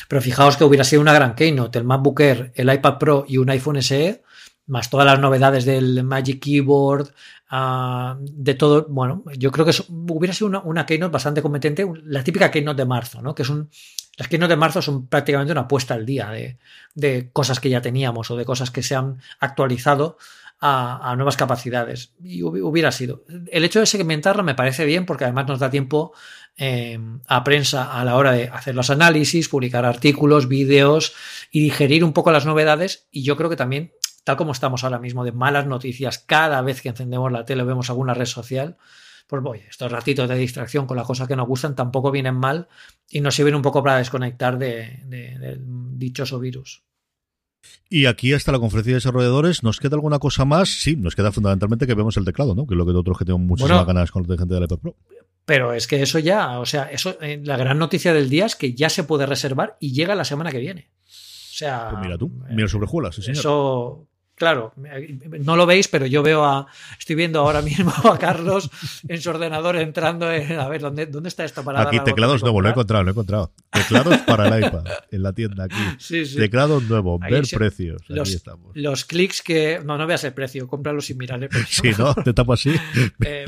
Pero 0.07 0.20
fijaos 0.20 0.59
que 0.59 0.64
hubiera 0.64 0.85
sido 0.85 1.01
una 1.01 1.14
gran 1.14 1.35
keynote, 1.35 1.79
el 1.79 1.85
MacBook 1.87 2.20
Air, 2.20 2.53
el 2.57 2.70
iPad 2.70 2.99
Pro 2.99 3.25
y 3.27 3.38
un 3.38 3.49
iPhone 3.49 3.81
SE, 3.81 4.23
más 4.66 4.90
todas 4.90 5.07
las 5.07 5.18
novedades 5.18 5.64
del 5.64 6.05
Magic 6.05 6.42
Keyboard, 6.42 7.09
Ah, 7.52 8.16
de 8.20 8.54
todo, 8.54 8.86
bueno, 8.88 9.24
yo 9.36 9.50
creo 9.50 9.66
que 9.66 9.72
hubiera 9.88 10.32
sido 10.32 10.62
una, 10.62 10.86
keynote 10.86 11.12
bastante 11.12 11.42
competente, 11.42 11.84
la 12.04 12.22
típica 12.22 12.50
keynote 12.50 12.82
de 12.82 12.86
marzo, 12.86 13.20
¿no? 13.22 13.34
Que 13.34 13.42
es 13.42 13.48
un, 13.48 13.68
Las 14.16 14.28
keynote 14.28 14.52
de 14.52 14.56
marzo 14.56 14.80
son 14.80 15.08
prácticamente 15.08 15.50
una 15.50 15.62
apuesta 15.62 15.94
al 15.94 16.06
día 16.06 16.30
de, 16.30 16.58
de 16.94 17.30
cosas 17.32 17.58
que 17.58 17.68
ya 17.68 17.82
teníamos 17.82 18.30
o 18.30 18.36
de 18.36 18.44
cosas 18.44 18.70
que 18.70 18.84
se 18.84 18.94
han 18.94 19.18
actualizado 19.40 20.16
a, 20.60 21.14
nuevas 21.16 21.36
capacidades. 21.36 22.12
Y 22.22 22.42
hubiera 22.42 22.92
sido. 22.92 23.24
El 23.50 23.64
hecho 23.64 23.80
de 23.80 23.86
segmentarlo 23.86 24.42
me 24.42 24.54
parece 24.54 24.84
bien 24.84 25.06
porque 25.06 25.24
además 25.24 25.46
nos 25.48 25.58
da 25.58 25.70
tiempo 25.70 26.12
eh, 26.56 26.98
a 27.26 27.42
prensa 27.44 27.98
a 27.98 28.04
la 28.04 28.16
hora 28.16 28.32
de 28.32 28.48
hacer 28.48 28.74
los 28.74 28.90
análisis, 28.90 29.48
publicar 29.48 29.84
artículos, 29.84 30.48
vídeos 30.48 31.14
y 31.50 31.60
digerir 31.60 32.04
un 32.04 32.12
poco 32.12 32.30
las 32.30 32.46
novedades. 32.46 33.08
Y 33.10 33.22
yo 33.22 33.36
creo 33.36 33.48
que 33.48 33.56
también, 33.56 33.92
tal 34.24 34.37
como 34.37 34.52
estamos 34.52 34.85
ahora 34.85 34.98
mismo, 34.98 35.24
de 35.24 35.33
malas 35.33 35.66
noticias, 35.66 36.18
cada 36.18 36.62
vez 36.62 36.80
que 36.83 36.90
encendemos 36.90 37.30
la 37.33 37.44
tele 37.44 37.64
vemos 37.64 37.90
alguna 37.90 38.14
red 38.14 38.26
social, 38.26 38.76
pues 39.26 39.42
voy, 39.42 39.61
estos 39.68 39.90
ratitos 39.92 40.28
de 40.28 40.35
distracción 40.35 40.87
con 40.87 40.96
las 40.96 41.06
cosas 41.06 41.28
que 41.28 41.37
nos 41.37 41.46
gustan 41.46 41.76
tampoco 41.76 42.11
vienen 42.11 42.35
mal 42.35 42.68
y 43.09 43.20
nos 43.20 43.35
sirven 43.35 43.54
un 43.54 43.62
poco 43.62 43.83
para 43.83 43.98
desconectar 43.98 44.59
de, 44.59 45.02
del 45.06 45.61
dichoso 45.98 46.40
virus. 46.40 46.83
Y 47.88 48.06
aquí 48.06 48.33
hasta 48.33 48.52
la 48.52 48.59
conferencia 48.59 48.92
de 48.92 48.96
desarrolladores, 48.96 49.62
¿nos 49.62 49.78
queda 49.78 49.96
alguna 49.96 50.18
cosa 50.18 50.44
más? 50.44 50.68
Sí, 50.68 50.96
nos 50.96 51.14
queda 51.14 51.30
fundamentalmente 51.30 51.87
que 51.87 51.94
vemos 51.94 52.16
el 52.16 52.24
teclado, 52.24 52.54
¿no? 52.54 52.66
Que 52.66 52.74
es 52.74 52.78
lo 52.78 52.87
que 52.87 52.92
otros 52.92 53.18
que 53.18 53.24
tenemos 53.24 53.46
muchísimas 53.46 53.87
ganas 53.87 54.11
con 54.11 54.26
la 54.26 54.37
gente 54.37 54.54
del 54.54 54.64
iPad 54.64 54.78
Pro. 54.78 54.96
Pero 55.44 55.72
es 55.72 55.87
que 55.87 56.02
eso 56.02 56.18
ya, 56.18 56.59
o 56.59 56.66
sea, 56.66 56.90
eso, 56.90 57.16
eh, 57.20 57.40
la 57.44 57.56
gran 57.56 57.78
noticia 57.78 58.12
del 58.12 58.30
día 58.30 58.46
es 58.46 58.56
que 58.56 58.74
ya 58.74 58.88
se 58.88 59.04
puede 59.04 59.26
reservar 59.26 59.76
y 59.80 59.92
llega 59.92 60.14
la 60.14 60.24
semana 60.24 60.50
que 60.50 60.59
viene. 60.59 60.90
O 61.04 61.09
sea. 61.09 61.90
Pues 61.90 62.02
mira 62.02 62.18
tú, 62.18 62.33
mira 62.50 62.68
sobre 62.68 62.87
juegas, 62.87 63.16
sí, 63.16 63.22
señor. 63.22 63.38
Eso, 63.38 64.09
Claro, 64.40 64.72
no 65.44 65.55
lo 65.55 65.66
veis, 65.66 65.87
pero 65.87 66.07
yo 66.07 66.22
veo 66.22 66.46
a. 66.46 66.66
Estoy 66.98 67.14
viendo 67.14 67.40
ahora 67.40 67.61
mismo 67.61 67.92
a 68.11 68.18
Carlos 68.18 68.70
en 69.07 69.20
su 69.20 69.29
ordenador 69.29 69.76
entrando 69.76 70.33
en. 70.33 70.59
A 70.59 70.66
ver, 70.66 70.81
¿dónde, 70.81 71.05
dónde 71.05 71.29
está 71.29 71.44
esto 71.44 71.62
para 71.62 71.83
Aquí 71.83 72.00
teclados 72.00 72.40
nuevos, 72.40 72.62
lo 72.62 72.68
he 72.68 72.70
encontrado, 72.70 73.05
lo 73.05 73.11
he 73.11 73.12
encontrado. 73.12 73.53
Teclados 73.70 74.16
para 74.20 74.48
el 74.48 74.64
iPad, 74.64 74.85
en 75.11 75.22
la 75.22 75.35
tienda 75.35 75.64
aquí. 75.64 75.76
Sí, 75.98 76.24
sí. 76.24 76.38
Teclados 76.38 76.85
nuevos, 76.85 77.20
ver 77.20 77.44
precios. 77.55 78.00
Los, 78.09 78.33
estamos. 78.33 78.74
los 78.74 79.05
clics 79.05 79.42
que. 79.42 79.79
No, 79.85 79.98
no 79.98 80.07
veas 80.07 80.24
el 80.24 80.33
precio, 80.33 80.66
cómpralo 80.66 81.03
sin 81.03 81.18
mirar 81.18 81.42
el 81.42 81.50
precio. 81.50 81.92
Sí, 81.92 82.00
¿no? 82.00 82.14
Te 82.14 82.33
tapo 82.33 82.55
así. 82.55 82.74
Eh, 83.22 83.44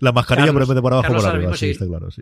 la 0.00 0.12
mascarilla, 0.12 0.52
pero 0.52 0.66
de 0.66 0.82
por 0.82 0.92
abajo, 0.92 1.14
por 1.14 1.24
arriba. 1.24 1.56
Sí, 1.56 1.70
está 1.70 1.86
claro, 1.86 2.10
sí 2.10 2.20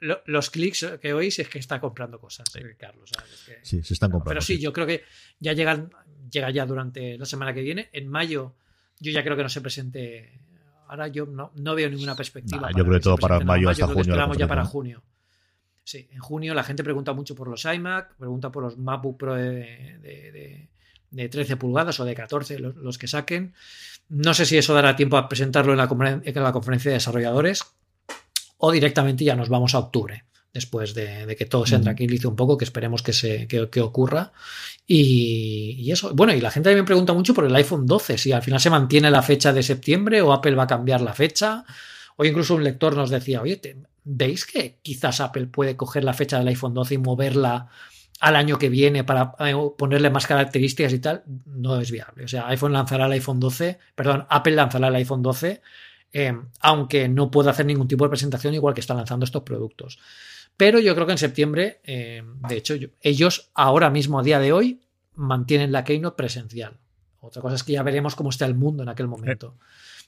los 0.00 0.50
clics 0.50 0.86
que 1.00 1.12
oís 1.12 1.38
es 1.38 1.48
que 1.48 1.58
está 1.58 1.80
comprando 1.80 2.18
cosas, 2.18 2.48
eh, 2.56 2.76
Carlos. 2.78 3.10
sí, 3.62 3.82
se 3.82 3.94
están 3.94 4.10
comprando. 4.10 4.30
Pero 4.30 4.40
sí, 4.40 4.58
yo 4.58 4.72
creo 4.72 4.86
que 4.86 5.04
ya 5.38 5.52
llegan 5.52 5.90
llega 6.30 6.50
ya 6.50 6.66
durante 6.66 7.16
la 7.16 7.24
semana 7.24 7.54
que 7.54 7.62
viene. 7.62 7.88
En 7.92 8.08
mayo 8.08 8.54
yo 8.98 9.12
ya 9.12 9.22
creo 9.22 9.36
que 9.36 9.42
no 9.42 9.48
se 9.48 9.60
presente. 9.60 10.40
Ahora 10.88 11.08
yo 11.08 11.26
no, 11.26 11.52
no 11.54 11.74
veo 11.74 11.88
ninguna 11.88 12.16
perspectiva. 12.16 12.70
yo 12.76 12.84
creo 12.84 12.94
que 12.94 13.00
todo 13.00 13.16
para 13.16 13.40
mayo 13.40 13.70
hasta 13.70 13.86
junio. 13.86 14.02
Esperamos 14.02 14.36
ya 14.36 14.48
para 14.48 14.64
junio. 14.64 15.02
Sí, 15.84 16.08
en 16.12 16.20
junio 16.20 16.54
la 16.54 16.62
gente 16.62 16.84
pregunta 16.84 17.12
mucho 17.12 17.34
por 17.34 17.48
los 17.48 17.64
iMac, 17.64 18.14
pregunta 18.16 18.50
por 18.50 18.62
los 18.62 18.76
MacBook 18.78 19.18
Pro 19.18 19.34
de, 19.34 20.68
de, 21.10 21.28
13 21.28 21.56
pulgadas 21.56 21.98
o 21.98 22.04
de 22.04 22.14
14, 22.14 22.58
los, 22.58 22.98
que 22.98 23.08
saquen. 23.08 23.54
No 24.08 24.34
sé 24.34 24.46
si 24.46 24.56
eso 24.56 24.74
dará 24.74 24.94
tiempo 24.94 25.16
a 25.16 25.28
presentarlo 25.28 25.72
en 25.72 25.78
la, 25.78 26.20
en 26.22 26.42
la 26.42 26.52
conferencia 26.52 26.90
de 26.90 26.96
desarrolladores 26.96 27.64
o 28.58 28.70
directamente 28.70 29.24
ya 29.24 29.34
nos 29.34 29.48
vamos 29.48 29.74
a 29.74 29.78
octubre 29.78 30.24
después 30.52 30.94
de, 30.94 31.36
que 31.36 31.46
todo 31.46 31.64
se 31.64 31.78
tranquilice 31.78 32.26
un 32.26 32.36
poco, 32.36 32.58
que 32.58 32.64
esperemos 32.64 33.02
que, 33.02 33.12
se, 33.12 33.46
que, 33.46 33.80
ocurra. 33.80 34.32
Y, 34.86 35.90
eso, 35.90 36.14
bueno, 36.14 36.34
y 36.34 36.40
la 36.40 36.50
gente 36.50 36.70
también 36.70 36.84
pregunta 36.84 37.12
mucho 37.12 37.34
por 37.34 37.44
el 37.44 37.54
iPhone 37.54 37.86
12, 37.86 38.18
si 38.18 38.32
al 38.32 38.42
final 38.42 38.60
se 38.60 38.70
mantiene 38.70 39.10
la 39.10 39.22
fecha 39.22 39.52
de 39.52 39.62
septiembre 39.62 40.22
o 40.22 40.32
Apple 40.32 40.54
va 40.54 40.64
a 40.64 40.68
cambiar 40.68 41.00
la 41.00 41.14
fecha. 41.14 41.64
Hoy 42.16 42.28
incluso 42.28 42.54
un 42.54 42.64
lector 42.64 42.96
nos 42.96 43.10
decía, 43.10 43.40
oye, 43.42 43.60
¿veis 44.04 44.44
que 44.44 44.78
quizás 44.82 45.20
Apple 45.20 45.46
puede 45.46 45.76
coger 45.76 46.04
la 46.04 46.14
fecha 46.14 46.38
del 46.38 46.48
iPhone 46.48 46.74
12 46.74 46.94
y 46.94 46.98
moverla 46.98 47.68
al 48.20 48.36
año 48.36 48.58
que 48.58 48.68
viene 48.68 49.04
para 49.04 49.34
eh, 49.38 49.54
ponerle 49.78 50.10
más 50.10 50.26
características 50.26 50.92
y 50.92 50.98
tal? 50.98 51.22
No 51.46 51.80
es 51.80 51.90
viable. 51.92 52.24
O 52.24 52.28
sea, 52.28 52.48
iPhone 52.48 52.72
lanzará 52.72 53.06
el 53.06 53.12
iPhone 53.12 53.38
12, 53.38 53.78
perdón, 53.94 54.26
Apple 54.28 54.56
lanzará 54.56 54.88
el 54.88 54.96
iPhone 54.96 55.22
12. 55.22 55.62
Eh, 56.12 56.36
aunque 56.60 57.08
no 57.08 57.30
pueda 57.30 57.52
hacer 57.52 57.66
ningún 57.66 57.86
tipo 57.86 58.04
de 58.04 58.10
presentación 58.10 58.52
igual 58.54 58.74
que 58.74 58.80
está 58.80 58.94
lanzando 58.94 59.24
estos 59.24 59.44
productos. 59.44 60.00
Pero 60.60 60.78
yo 60.78 60.94
creo 60.94 61.06
que 61.06 61.12
en 61.12 61.18
septiembre, 61.18 61.80
eh, 61.84 62.22
de 62.46 62.54
hecho, 62.54 62.74
ellos 63.00 63.50
ahora 63.54 63.88
mismo, 63.88 64.20
a 64.20 64.22
día 64.22 64.38
de 64.38 64.52
hoy, 64.52 64.82
mantienen 65.14 65.72
la 65.72 65.84
Keynote 65.84 66.18
presencial. 66.18 66.76
Otra 67.20 67.40
cosa 67.40 67.54
es 67.54 67.62
que 67.62 67.72
ya 67.72 67.82
veremos 67.82 68.14
cómo 68.14 68.28
está 68.28 68.44
el 68.44 68.54
mundo 68.54 68.82
en 68.82 68.90
aquel 68.90 69.08
momento. 69.08 69.56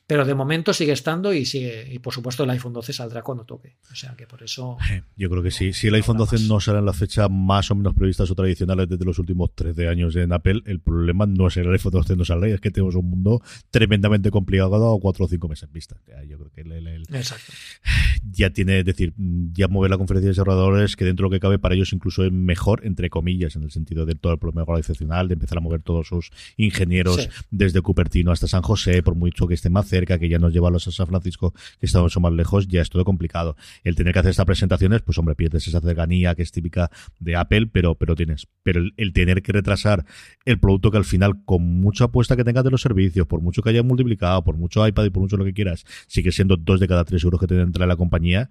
Pero 0.06 0.24
de 0.24 0.34
momento 0.34 0.72
sigue 0.72 0.92
estando 0.92 1.32
y 1.32 1.44
sigue, 1.44 1.88
y 1.92 1.98
por 1.98 2.12
supuesto 2.12 2.44
el 2.44 2.50
iPhone 2.50 2.72
12 2.72 2.92
saldrá 2.92 3.22
cuando 3.22 3.44
toque. 3.44 3.76
O 3.90 3.94
sea 3.94 4.14
que 4.16 4.26
por 4.26 4.42
eso. 4.42 4.76
Yo 5.16 5.30
creo 5.30 5.42
que 5.42 5.50
sí. 5.50 5.72
Si 5.72 5.88
el 5.88 5.94
iPhone 5.94 6.18
12 6.18 6.48
no 6.48 6.60
sale 6.60 6.78
en 6.78 6.86
la 6.86 6.92
fecha 6.92 7.28
más 7.28 7.70
o 7.70 7.74
menos 7.74 7.94
previstas 7.94 8.30
o 8.30 8.34
tradicionales 8.34 8.88
desde 8.88 9.04
los 9.04 9.18
últimos 9.18 9.54
13 9.54 9.88
años 9.88 10.16
en 10.16 10.32
Apple, 10.32 10.62
el 10.66 10.80
problema 10.80 11.26
no 11.26 11.46
es 11.46 11.56
el 11.56 11.70
iPhone 11.70 11.92
12 11.92 12.16
no 12.16 12.24
sale, 12.24 12.52
es 12.52 12.60
que 12.60 12.70
tenemos 12.70 12.94
un 12.94 13.08
mundo 13.08 13.42
tremendamente 13.70 14.30
complicado 14.30 14.94
a 14.94 15.00
4 15.00 15.24
o 15.24 15.28
5 15.28 15.48
meses 15.48 15.64
en 15.64 15.72
vista. 15.72 15.96
Yo 16.28 16.38
creo 16.38 16.50
que 16.50 16.60
el, 16.62 17.04
Exacto. 17.14 17.52
ya 18.30 18.50
tiene, 18.50 18.80
es 18.80 18.84
decir, 18.84 19.14
ya 19.52 19.68
mover 19.68 19.90
la 19.90 19.98
conferencia 19.98 20.26
de 20.26 20.32
desarrolladores 20.32 20.96
que 20.96 21.04
dentro 21.04 21.24
de 21.24 21.30
lo 21.30 21.36
que 21.36 21.40
cabe 21.40 21.58
para 21.58 21.74
ellos 21.74 21.92
incluso 21.92 22.24
es 22.24 22.32
mejor, 22.32 22.84
entre 22.84 23.10
comillas, 23.10 23.56
en 23.56 23.62
el 23.62 23.70
sentido 23.70 24.06
de 24.06 24.14
todo 24.14 24.32
el 24.32 24.38
problema 24.38 24.62
organizacional, 24.62 25.28
de 25.28 25.34
empezar 25.34 25.58
a 25.58 25.60
mover 25.60 25.82
todos 25.82 26.08
sus 26.08 26.30
ingenieros 26.56 27.28
desde 27.50 27.80
Cupertino 27.80 28.32
hasta 28.32 28.48
San 28.48 28.62
José, 28.62 29.02
por 29.02 29.14
mucho 29.14 29.46
que 29.46 29.54
esté 29.54 29.70
más 29.70 29.91
cerca, 29.92 30.18
que 30.18 30.28
ya 30.28 30.38
nos 30.38 30.54
lleva 30.54 30.68
a 30.68 30.70
los 30.70 30.84
San 30.84 31.06
Francisco, 31.06 31.52
que 31.78 31.86
está 31.86 32.00
mucho 32.00 32.18
más 32.18 32.32
lejos, 32.32 32.66
ya 32.66 32.80
es 32.80 32.88
todo 32.88 33.04
complicado. 33.04 33.56
El 33.84 33.94
tener 33.94 34.14
que 34.14 34.20
hacer 34.20 34.30
estas 34.30 34.46
presentaciones, 34.46 35.02
pues 35.02 35.18
hombre, 35.18 35.34
pierdes 35.34 35.68
esa 35.68 35.80
cercanía 35.80 36.34
que 36.34 36.42
es 36.42 36.50
típica 36.50 36.90
de 37.18 37.36
Apple, 37.36 37.66
pero, 37.66 37.94
pero 37.94 38.14
tienes. 38.14 38.48
Pero 38.62 38.80
el, 38.96 39.12
tener 39.12 39.42
que 39.42 39.52
retrasar 39.52 40.06
el 40.46 40.58
producto 40.58 40.90
que 40.90 40.96
al 40.96 41.04
final, 41.04 41.44
con 41.44 41.62
mucha 41.62 42.04
apuesta 42.04 42.36
que 42.36 42.44
tengas 42.44 42.64
de 42.64 42.70
los 42.70 42.80
servicios, 42.80 43.26
por 43.26 43.42
mucho 43.42 43.62
que 43.62 43.68
haya 43.68 43.82
multiplicado, 43.82 44.42
por 44.42 44.56
mucho 44.56 44.86
iPad 44.86 45.04
y 45.04 45.10
por 45.10 45.22
mucho 45.22 45.36
lo 45.36 45.44
que 45.44 45.52
quieras, 45.52 45.84
sigue 46.06 46.32
siendo 46.32 46.56
dos 46.56 46.80
de 46.80 46.88
cada 46.88 47.04
tres 47.04 47.22
euros 47.22 47.38
que 47.38 47.46
te 47.46 47.60
entra 47.60 47.86
la 47.86 47.96
compañía. 47.96 48.48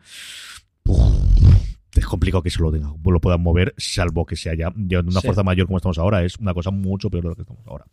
es 1.95 2.05
complicado 2.05 2.43
que 2.43 2.51
se 2.51 2.61
lo, 2.61 2.71
tenga, 2.71 2.93
lo 3.03 3.19
puedan 3.19 3.41
mover, 3.41 3.73
salvo 3.77 4.25
que 4.27 4.35
se 4.35 4.51
haya 4.51 4.71
de 4.75 4.99
una 4.99 5.21
fuerza 5.21 5.41
mayor 5.41 5.65
como 5.65 5.77
estamos 5.77 5.97
ahora. 5.97 6.23
Es 6.23 6.37
una 6.37 6.53
cosa 6.53 6.69
mucho 6.69 7.09
peor 7.09 7.23
de 7.23 7.29
lo 7.29 7.35
que 7.35 7.41
estamos 7.41 7.65
ahora. 7.65 7.85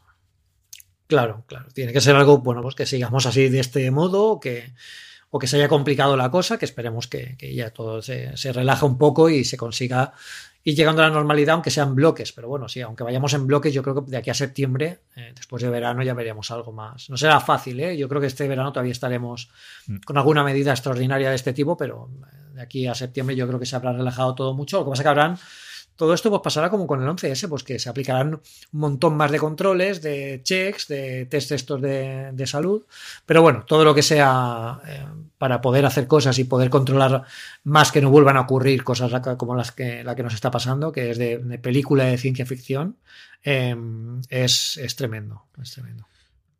Claro, 1.08 1.42
claro. 1.46 1.66
Tiene 1.72 1.92
que 1.92 2.00
ser 2.00 2.14
algo, 2.14 2.38
bueno, 2.38 2.62
pues 2.62 2.74
que 2.74 2.86
sigamos 2.86 3.24
así 3.26 3.48
de 3.48 3.60
este 3.60 3.90
modo, 3.90 4.38
que, 4.38 4.74
o 5.30 5.38
que 5.38 5.46
se 5.46 5.56
haya 5.56 5.66
complicado 5.66 6.16
la 6.16 6.30
cosa, 6.30 6.58
que 6.58 6.66
esperemos 6.66 7.08
que, 7.08 7.36
ya 7.54 7.70
todo 7.70 8.02
se, 8.02 8.36
se 8.36 8.52
relaje 8.52 8.84
un 8.84 8.98
poco 8.98 9.30
y 9.30 9.44
se 9.44 9.56
consiga 9.56 10.12
ir 10.64 10.76
llegando 10.76 11.02
a 11.02 11.08
la 11.08 11.14
normalidad, 11.14 11.54
aunque 11.54 11.70
sean 11.70 11.94
bloques. 11.94 12.32
Pero 12.32 12.48
bueno, 12.48 12.68
sí, 12.68 12.82
aunque 12.82 13.04
vayamos 13.04 13.32
en 13.32 13.46
bloques, 13.46 13.72
yo 13.72 13.82
creo 13.82 14.04
que 14.04 14.10
de 14.10 14.18
aquí 14.18 14.28
a 14.28 14.34
septiembre, 14.34 15.00
eh, 15.16 15.32
después 15.34 15.62
de 15.62 15.70
verano, 15.70 16.02
ya 16.02 16.12
veremos 16.12 16.50
algo 16.50 16.72
más. 16.72 17.08
No 17.08 17.16
será 17.16 17.40
fácil, 17.40 17.80
¿eh? 17.80 17.96
Yo 17.96 18.06
creo 18.06 18.20
que 18.20 18.26
este 18.26 18.46
verano 18.46 18.70
todavía 18.70 18.92
estaremos 18.92 19.48
mm. 19.86 19.96
con 20.04 20.18
alguna 20.18 20.44
medida 20.44 20.72
extraordinaria 20.72 21.30
de 21.30 21.36
este 21.36 21.54
tipo, 21.54 21.74
pero 21.78 22.10
eh, 22.20 22.54
de 22.56 22.60
aquí 22.62 22.86
a 22.86 22.94
septiembre 22.94 23.34
yo 23.34 23.46
creo 23.46 23.58
que 23.58 23.64
se 23.64 23.76
habrá 23.76 23.94
relajado 23.94 24.34
todo 24.34 24.52
mucho. 24.52 24.78
Lo 24.78 24.84
que 24.84 24.90
pasa 24.90 25.02
es 25.02 25.04
que 25.04 25.08
habrán 25.08 25.38
todo 25.98 26.14
esto 26.14 26.30
pues 26.30 26.42
pasará 26.42 26.70
como 26.70 26.86
con 26.86 27.02
el 27.02 27.08
11S, 27.08 27.48
pues 27.48 27.64
que 27.64 27.80
se 27.80 27.88
aplicarán 27.88 28.34
un 28.34 28.80
montón 28.80 29.16
más 29.16 29.32
de 29.32 29.40
controles, 29.40 30.00
de 30.00 30.40
checks, 30.44 30.86
de 30.86 31.26
test 31.26 31.50
estos 31.50 31.82
de, 31.82 32.46
salud. 32.46 32.84
Pero 33.26 33.42
bueno, 33.42 33.64
todo 33.66 33.84
lo 33.84 33.96
que 33.96 34.02
sea 34.02 34.80
eh, 34.86 35.04
para 35.38 35.60
poder 35.60 35.84
hacer 35.84 36.06
cosas 36.06 36.38
y 36.38 36.44
poder 36.44 36.70
controlar 36.70 37.24
más 37.64 37.90
que 37.90 38.00
no 38.00 38.10
vuelvan 38.10 38.36
a 38.36 38.42
ocurrir 38.42 38.84
cosas 38.84 39.10
como 39.36 39.56
las 39.56 39.72
que, 39.72 40.04
la 40.04 40.14
que 40.14 40.22
nos 40.22 40.34
está 40.34 40.52
pasando, 40.52 40.92
que 40.92 41.10
es 41.10 41.18
de, 41.18 41.58
película 41.60 42.04
de 42.04 42.16
ciencia 42.16 42.46
ficción, 42.46 42.96
eh, 43.42 43.74
es, 44.28 44.76
es 44.76 44.94
tremendo, 44.94 45.46
es 45.60 45.72
tremendo. 45.72 46.06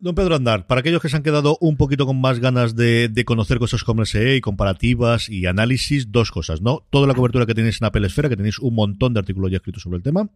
Don 0.01 0.15
Pedro 0.15 0.37
Andar, 0.37 0.69
para 0.69 0.81
aquellos 0.81 1.03
que 1.03 1.09
se 1.09 1.17
han 1.17 1.25
quedado 1.25 1.59
un 1.61 1.77
poquito 1.77 2.07
con 2.07 2.21
más 2.21 2.39
ganas 2.39 2.77
de, 2.77 3.11
conocer 3.27 3.59
cosas 3.59 3.83
como 3.83 4.05
SE 4.07 4.37
y 4.37 4.41
comparativas 4.41 5.29
y 5.29 5.47
análisis, 5.47 6.13
dos 6.13 6.31
cosas, 6.31 6.63
¿no? 6.63 6.87
Toda 6.91 7.09
la 7.09 7.15
cobertura 7.15 7.47
que 7.47 7.55
tenéis 7.55 7.81
en 7.81 7.87
Apple 7.87 8.07
Esfera, 8.07 8.29
que 8.29 8.37
tenéis 8.37 8.61
un 8.61 8.77
montón 8.77 9.13
de 9.13 9.19
artículos 9.19 9.51
ya 9.51 9.57
escritos 9.57 9.83
sobre 9.83 9.97
el 9.97 10.05
tema. 10.05 10.31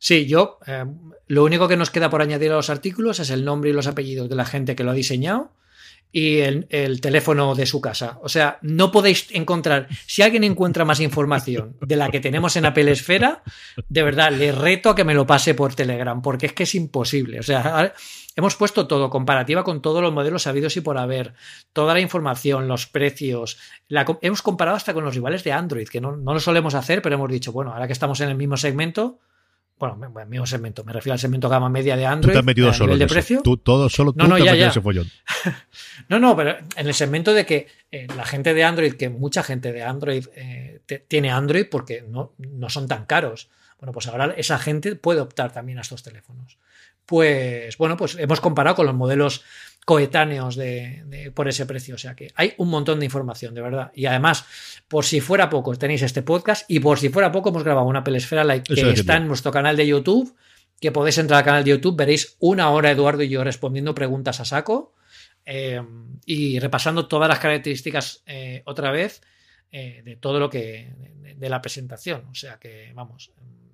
Sí, 0.00 0.26
yo, 0.26 0.58
eh, 0.66 0.84
lo 1.28 1.44
único 1.44 1.68
que 1.68 1.76
nos 1.76 1.90
queda 1.90 2.10
por 2.10 2.22
añadir 2.22 2.50
a 2.50 2.56
los 2.56 2.70
artículos 2.70 3.20
es 3.20 3.30
el 3.30 3.44
nombre 3.44 3.70
y 3.70 3.72
los 3.72 3.86
apellidos 3.86 4.28
de 4.28 4.34
la 4.34 4.44
gente 4.44 4.74
que 4.74 4.82
lo 4.82 4.90
ha 4.90 4.94
diseñado 4.94 5.52
y 6.16 6.38
el, 6.38 7.00
teléfono 7.02 7.54
de 7.54 7.66
su 7.66 7.82
casa. 7.82 8.18
O 8.22 8.30
sea, 8.30 8.58
no 8.62 8.90
podéis 8.90 9.28
encontrar, 9.32 9.86
si 10.06 10.22
alguien 10.22 10.44
encuentra 10.44 10.86
más 10.86 11.00
información 11.00 11.76
de 11.82 11.94
la 11.94 12.08
que 12.08 12.20
tenemos 12.20 12.56
en 12.56 12.64
Apple 12.64 12.90
Esfera, 12.90 13.42
de 13.90 14.02
verdad, 14.02 14.32
le 14.32 14.50
reto 14.50 14.88
a 14.88 14.94
que 14.94 15.04
me 15.04 15.12
lo 15.12 15.26
pase 15.26 15.52
por 15.52 15.74
Telegram, 15.74 16.22
porque 16.22 16.46
es 16.46 16.54
que 16.54 16.62
es 16.62 16.74
imposible. 16.74 17.38
O 17.38 17.42
sea, 17.42 17.92
hemos 18.34 18.56
puesto 18.56 18.86
todo, 18.86 19.10
comparativa 19.10 19.62
con 19.62 19.82
todos 19.82 20.00
los 20.00 20.10
modelos 20.10 20.46
habidos 20.46 20.74
y 20.78 20.80
por 20.80 20.96
haber, 20.96 21.34
toda 21.74 21.92
la 21.92 22.00
información, 22.00 22.66
los 22.66 22.86
precios, 22.86 23.58
hemos 24.22 24.40
comparado 24.40 24.78
hasta 24.78 24.94
con 24.94 25.04
los 25.04 25.14
rivales 25.14 25.44
de 25.44 25.52
Android, 25.52 25.86
que 25.86 26.00
no, 26.00 26.16
no 26.16 26.32
lo 26.32 26.40
solemos 26.40 26.74
hacer, 26.74 27.02
pero 27.02 27.16
hemos 27.16 27.30
dicho, 27.30 27.52
bueno, 27.52 27.74
ahora 27.74 27.86
que 27.86 27.92
estamos 27.92 28.22
en 28.22 28.30
el 28.30 28.36
mismo 28.36 28.56
segmento, 28.56 29.18
bueno, 29.78 29.96
mismo 30.26 30.46
segmento, 30.46 30.84
me 30.84 30.92
refiero 30.92 31.12
al 31.12 31.18
segmento 31.18 31.48
gama 31.48 31.68
media 31.68 31.96
de 31.96 32.06
Android. 32.06 32.32
Tú 32.32 32.36
te 32.36 32.38
has 32.38 32.44
metido 32.44 32.72
solo 32.72 32.96
de 32.96 33.06
precio. 33.06 33.42
Tú, 33.42 33.58
todo 33.58 33.90
solo 33.90 34.12
tú 34.12 34.20
no, 34.20 34.28
no, 34.28 34.36
te 34.36 34.44
ya, 34.44 34.52
has 34.52 34.58
ya. 34.58 34.68
ese 34.68 34.80
follón. 34.80 35.10
no, 36.08 36.18
no, 36.18 36.34
pero 36.34 36.56
en 36.76 36.86
el 36.86 36.94
segmento 36.94 37.34
de 37.34 37.44
que 37.44 37.66
eh, 37.90 38.06
la 38.16 38.24
gente 38.24 38.54
de 38.54 38.64
Android, 38.64 38.94
que 38.94 39.10
mucha 39.10 39.42
gente 39.42 39.72
de 39.72 39.82
Android 39.82 40.26
eh, 40.34 40.80
te, 40.86 41.00
tiene 41.00 41.30
Android 41.30 41.66
porque 41.70 42.02
no, 42.08 42.32
no 42.38 42.70
son 42.70 42.88
tan 42.88 43.04
caros. 43.04 43.48
Bueno, 43.78 43.92
pues 43.92 44.06
ahora 44.06 44.34
esa 44.38 44.58
gente 44.58 44.96
puede 44.96 45.20
optar 45.20 45.52
también 45.52 45.78
a 45.78 45.82
estos 45.82 46.02
teléfonos. 46.02 46.56
Pues 47.06 47.78
bueno, 47.78 47.96
pues 47.96 48.16
hemos 48.18 48.40
comparado 48.40 48.76
con 48.76 48.86
los 48.86 48.94
modelos 48.94 49.44
coetáneos 49.86 50.56
de, 50.56 51.30
por 51.32 51.48
ese 51.48 51.64
precio. 51.64 51.94
O 51.94 51.98
sea 51.98 52.16
que 52.16 52.32
hay 52.34 52.54
un 52.58 52.68
montón 52.68 52.98
de 52.98 53.06
información, 53.06 53.54
de 53.54 53.62
verdad. 53.62 53.92
Y 53.94 54.06
además, 54.06 54.44
por 54.88 55.04
si 55.04 55.20
fuera 55.20 55.48
poco, 55.48 55.74
tenéis 55.76 56.02
este 56.02 56.22
podcast 56.22 56.68
y 56.68 56.80
por 56.80 56.98
si 56.98 57.08
fuera 57.08 57.30
poco, 57.30 57.50
hemos 57.50 57.62
grabado 57.62 57.86
una 57.86 58.02
pelesfera 58.02 58.42
like, 58.42 58.74
que 58.74 58.90
está 58.90 59.16
en 59.16 59.28
nuestro 59.28 59.52
canal 59.52 59.76
de 59.76 59.86
YouTube, 59.86 60.34
que 60.80 60.90
podéis 60.90 61.18
entrar 61.18 61.38
al 61.38 61.44
canal 61.44 61.64
de 61.64 61.70
YouTube, 61.70 61.96
veréis 61.96 62.36
una 62.40 62.70
hora 62.70 62.90
Eduardo 62.90 63.22
y 63.22 63.28
yo 63.28 63.44
respondiendo 63.44 63.94
preguntas 63.94 64.40
a 64.40 64.44
saco 64.44 64.92
eh, 65.44 65.80
y 66.26 66.58
repasando 66.58 67.06
todas 67.06 67.28
las 67.28 67.38
características 67.38 68.24
eh, 68.26 68.62
otra 68.66 68.90
vez 68.90 69.22
eh, 69.70 70.02
de 70.04 70.16
todo 70.16 70.40
lo 70.40 70.50
que 70.50 70.92
de, 71.22 71.34
de, 71.36 71.48
la 71.48 71.62
presentación. 71.62 72.24
O 72.28 72.34
sea 72.34 72.58
que, 72.58 72.90
vamos, 72.92 73.30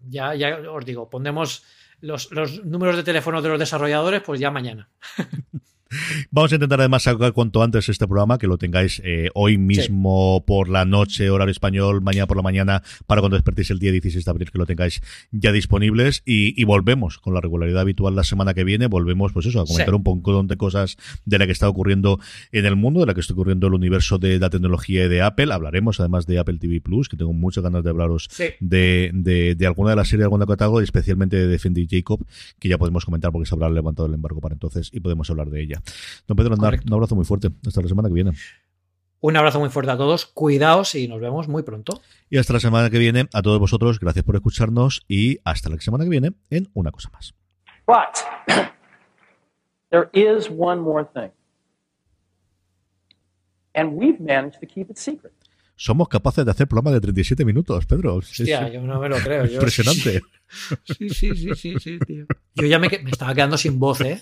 ya, 0.08 0.34
ya 0.34 0.70
os 0.70 0.84
digo, 0.84 1.08
pondremos 1.08 1.64
los, 2.00 2.30
los 2.32 2.64
números 2.64 2.96
de 2.96 3.02
teléfono 3.02 3.42
de 3.42 3.48
los 3.48 3.58
desarrolladores, 3.58 4.22
pues 4.22 4.40
ya 4.40 4.50
mañana. 4.50 4.88
Vamos 6.30 6.52
a 6.52 6.56
intentar 6.56 6.80
además 6.80 7.02
sacar 7.04 7.32
cuanto 7.32 7.62
antes 7.62 7.88
este 7.88 8.06
programa, 8.06 8.38
que 8.38 8.46
lo 8.46 8.58
tengáis 8.58 9.00
eh, 9.04 9.30
hoy 9.34 9.58
mismo 9.58 10.38
sí. 10.38 10.44
por 10.46 10.68
la 10.68 10.84
noche, 10.84 11.30
horario 11.30 11.52
español, 11.52 12.02
mañana 12.02 12.26
por 12.26 12.36
la 12.36 12.42
mañana, 12.42 12.82
para 13.06 13.20
cuando 13.20 13.36
despertéis 13.36 13.70
el 13.70 13.78
día 13.78 13.92
16 13.92 14.24
de 14.24 14.30
abril, 14.30 14.50
que 14.50 14.58
lo 14.58 14.66
tengáis 14.66 15.02
ya 15.30 15.52
disponibles. 15.52 16.22
Y, 16.24 16.60
y 16.60 16.64
volvemos 16.64 17.18
con 17.18 17.34
la 17.34 17.40
regularidad 17.40 17.80
habitual 17.80 18.16
la 18.16 18.24
semana 18.24 18.54
que 18.54 18.64
viene. 18.64 18.86
Volvemos, 18.86 19.32
pues 19.32 19.46
eso, 19.46 19.60
a 19.60 19.66
comentar 19.66 19.88
sí. 19.88 19.94
un 19.94 20.02
poco 20.02 20.22
de 20.42 20.56
cosas 20.56 20.96
de 21.24 21.38
la 21.38 21.46
que 21.46 21.52
está 21.52 21.68
ocurriendo 21.68 22.18
en 22.52 22.66
el 22.66 22.76
mundo, 22.76 23.00
de 23.00 23.06
la 23.06 23.14
que 23.14 23.20
está 23.20 23.34
ocurriendo 23.34 23.66
en 23.66 23.72
el 23.72 23.76
universo 23.76 24.18
de 24.18 24.38
la 24.38 24.50
tecnología 24.50 25.04
y 25.04 25.08
de 25.08 25.22
Apple. 25.22 25.52
Hablaremos 25.52 26.00
además 26.00 26.26
de 26.26 26.38
Apple 26.38 26.58
TV 26.58 26.80
Plus, 26.80 27.08
que 27.08 27.16
tengo 27.16 27.32
muchas 27.32 27.62
ganas 27.62 27.84
de 27.84 27.90
hablaros 27.90 28.28
sí. 28.30 28.44
de, 28.60 29.10
de, 29.12 29.54
de, 29.54 29.66
alguna 29.66 29.90
de 29.90 29.96
las 29.96 30.08
series, 30.08 30.24
alguna 30.24 30.46
catálogo, 30.46 30.80
y 30.80 30.84
especialmente 30.84 31.36
de 31.36 31.46
Defendi 31.46 31.86
Jacob, 31.90 32.24
que 32.58 32.68
ya 32.68 32.78
podemos 32.78 33.04
comentar 33.04 33.32
porque 33.32 33.46
se 33.46 33.54
habrá 33.54 33.68
levantado 33.70 34.06
el 34.06 34.14
embargo 34.14 34.40
para 34.40 34.54
entonces 34.54 34.90
y 34.92 35.00
podemos 35.00 35.28
hablar 35.30 35.50
de 35.50 35.62
ella. 35.62 35.81
Don 36.26 36.36
Pedro 36.36 36.54
Andar, 36.54 36.80
un 36.86 36.92
abrazo 36.92 37.14
muy 37.14 37.24
fuerte. 37.24 37.50
Hasta 37.66 37.82
la 37.82 37.88
semana 37.88 38.08
que 38.08 38.14
viene. 38.14 38.32
Un 39.20 39.36
abrazo 39.36 39.60
muy 39.60 39.68
fuerte 39.68 39.92
a 39.92 39.96
todos, 39.96 40.26
cuidaos 40.26 40.96
y 40.96 41.06
nos 41.06 41.20
vemos 41.20 41.46
muy 41.46 41.62
pronto. 41.62 42.02
Y 42.28 42.38
hasta 42.38 42.54
la 42.54 42.60
semana 42.60 42.90
que 42.90 42.98
viene, 42.98 43.28
a 43.32 43.40
todos 43.40 43.60
vosotros, 43.60 44.00
gracias 44.00 44.24
por 44.24 44.34
escucharnos 44.34 45.04
y 45.06 45.38
hasta 45.44 45.70
la 45.70 45.78
semana 45.78 46.02
que 46.02 46.10
viene 46.10 46.32
en 46.50 46.68
Una 46.74 46.90
Cosa 46.90 47.08
Más. 47.12 47.32
But 47.86 48.18
there 49.90 50.08
is 50.12 50.48
one 50.50 50.80
more 50.80 51.06
thing. 51.14 51.30
And 53.74 53.96
we've 53.96 54.20
managed 54.20 54.60
to 54.60 54.66
keep 54.66 54.90
it 54.90 54.96
secret. 54.96 55.32
Somos 55.76 56.08
capaces 56.08 56.44
de 56.44 56.50
hacer 56.50 56.66
programas 56.66 56.94
de 56.94 57.00
37 57.00 57.44
minutos, 57.44 57.86
Pedro. 57.86 58.16
Hostia, 58.16 58.66
es, 58.66 58.74
yo 58.74 58.82
no 58.82 59.00
me 59.00 59.08
lo 59.08 59.18
creo. 59.18 59.46
Yo, 59.46 59.54
impresionante. 59.54 60.20
Sí, 60.84 61.08
sí, 61.08 61.34
sí, 61.34 61.54
sí, 61.54 61.74
sí, 61.78 61.98
tío. 62.00 62.26
Yo 62.54 62.66
ya 62.66 62.78
me, 62.78 62.88
me 62.88 63.10
estaba 63.10 63.34
quedando 63.34 63.56
sin 63.56 63.78
voz, 63.78 64.00
¿eh? 64.02 64.20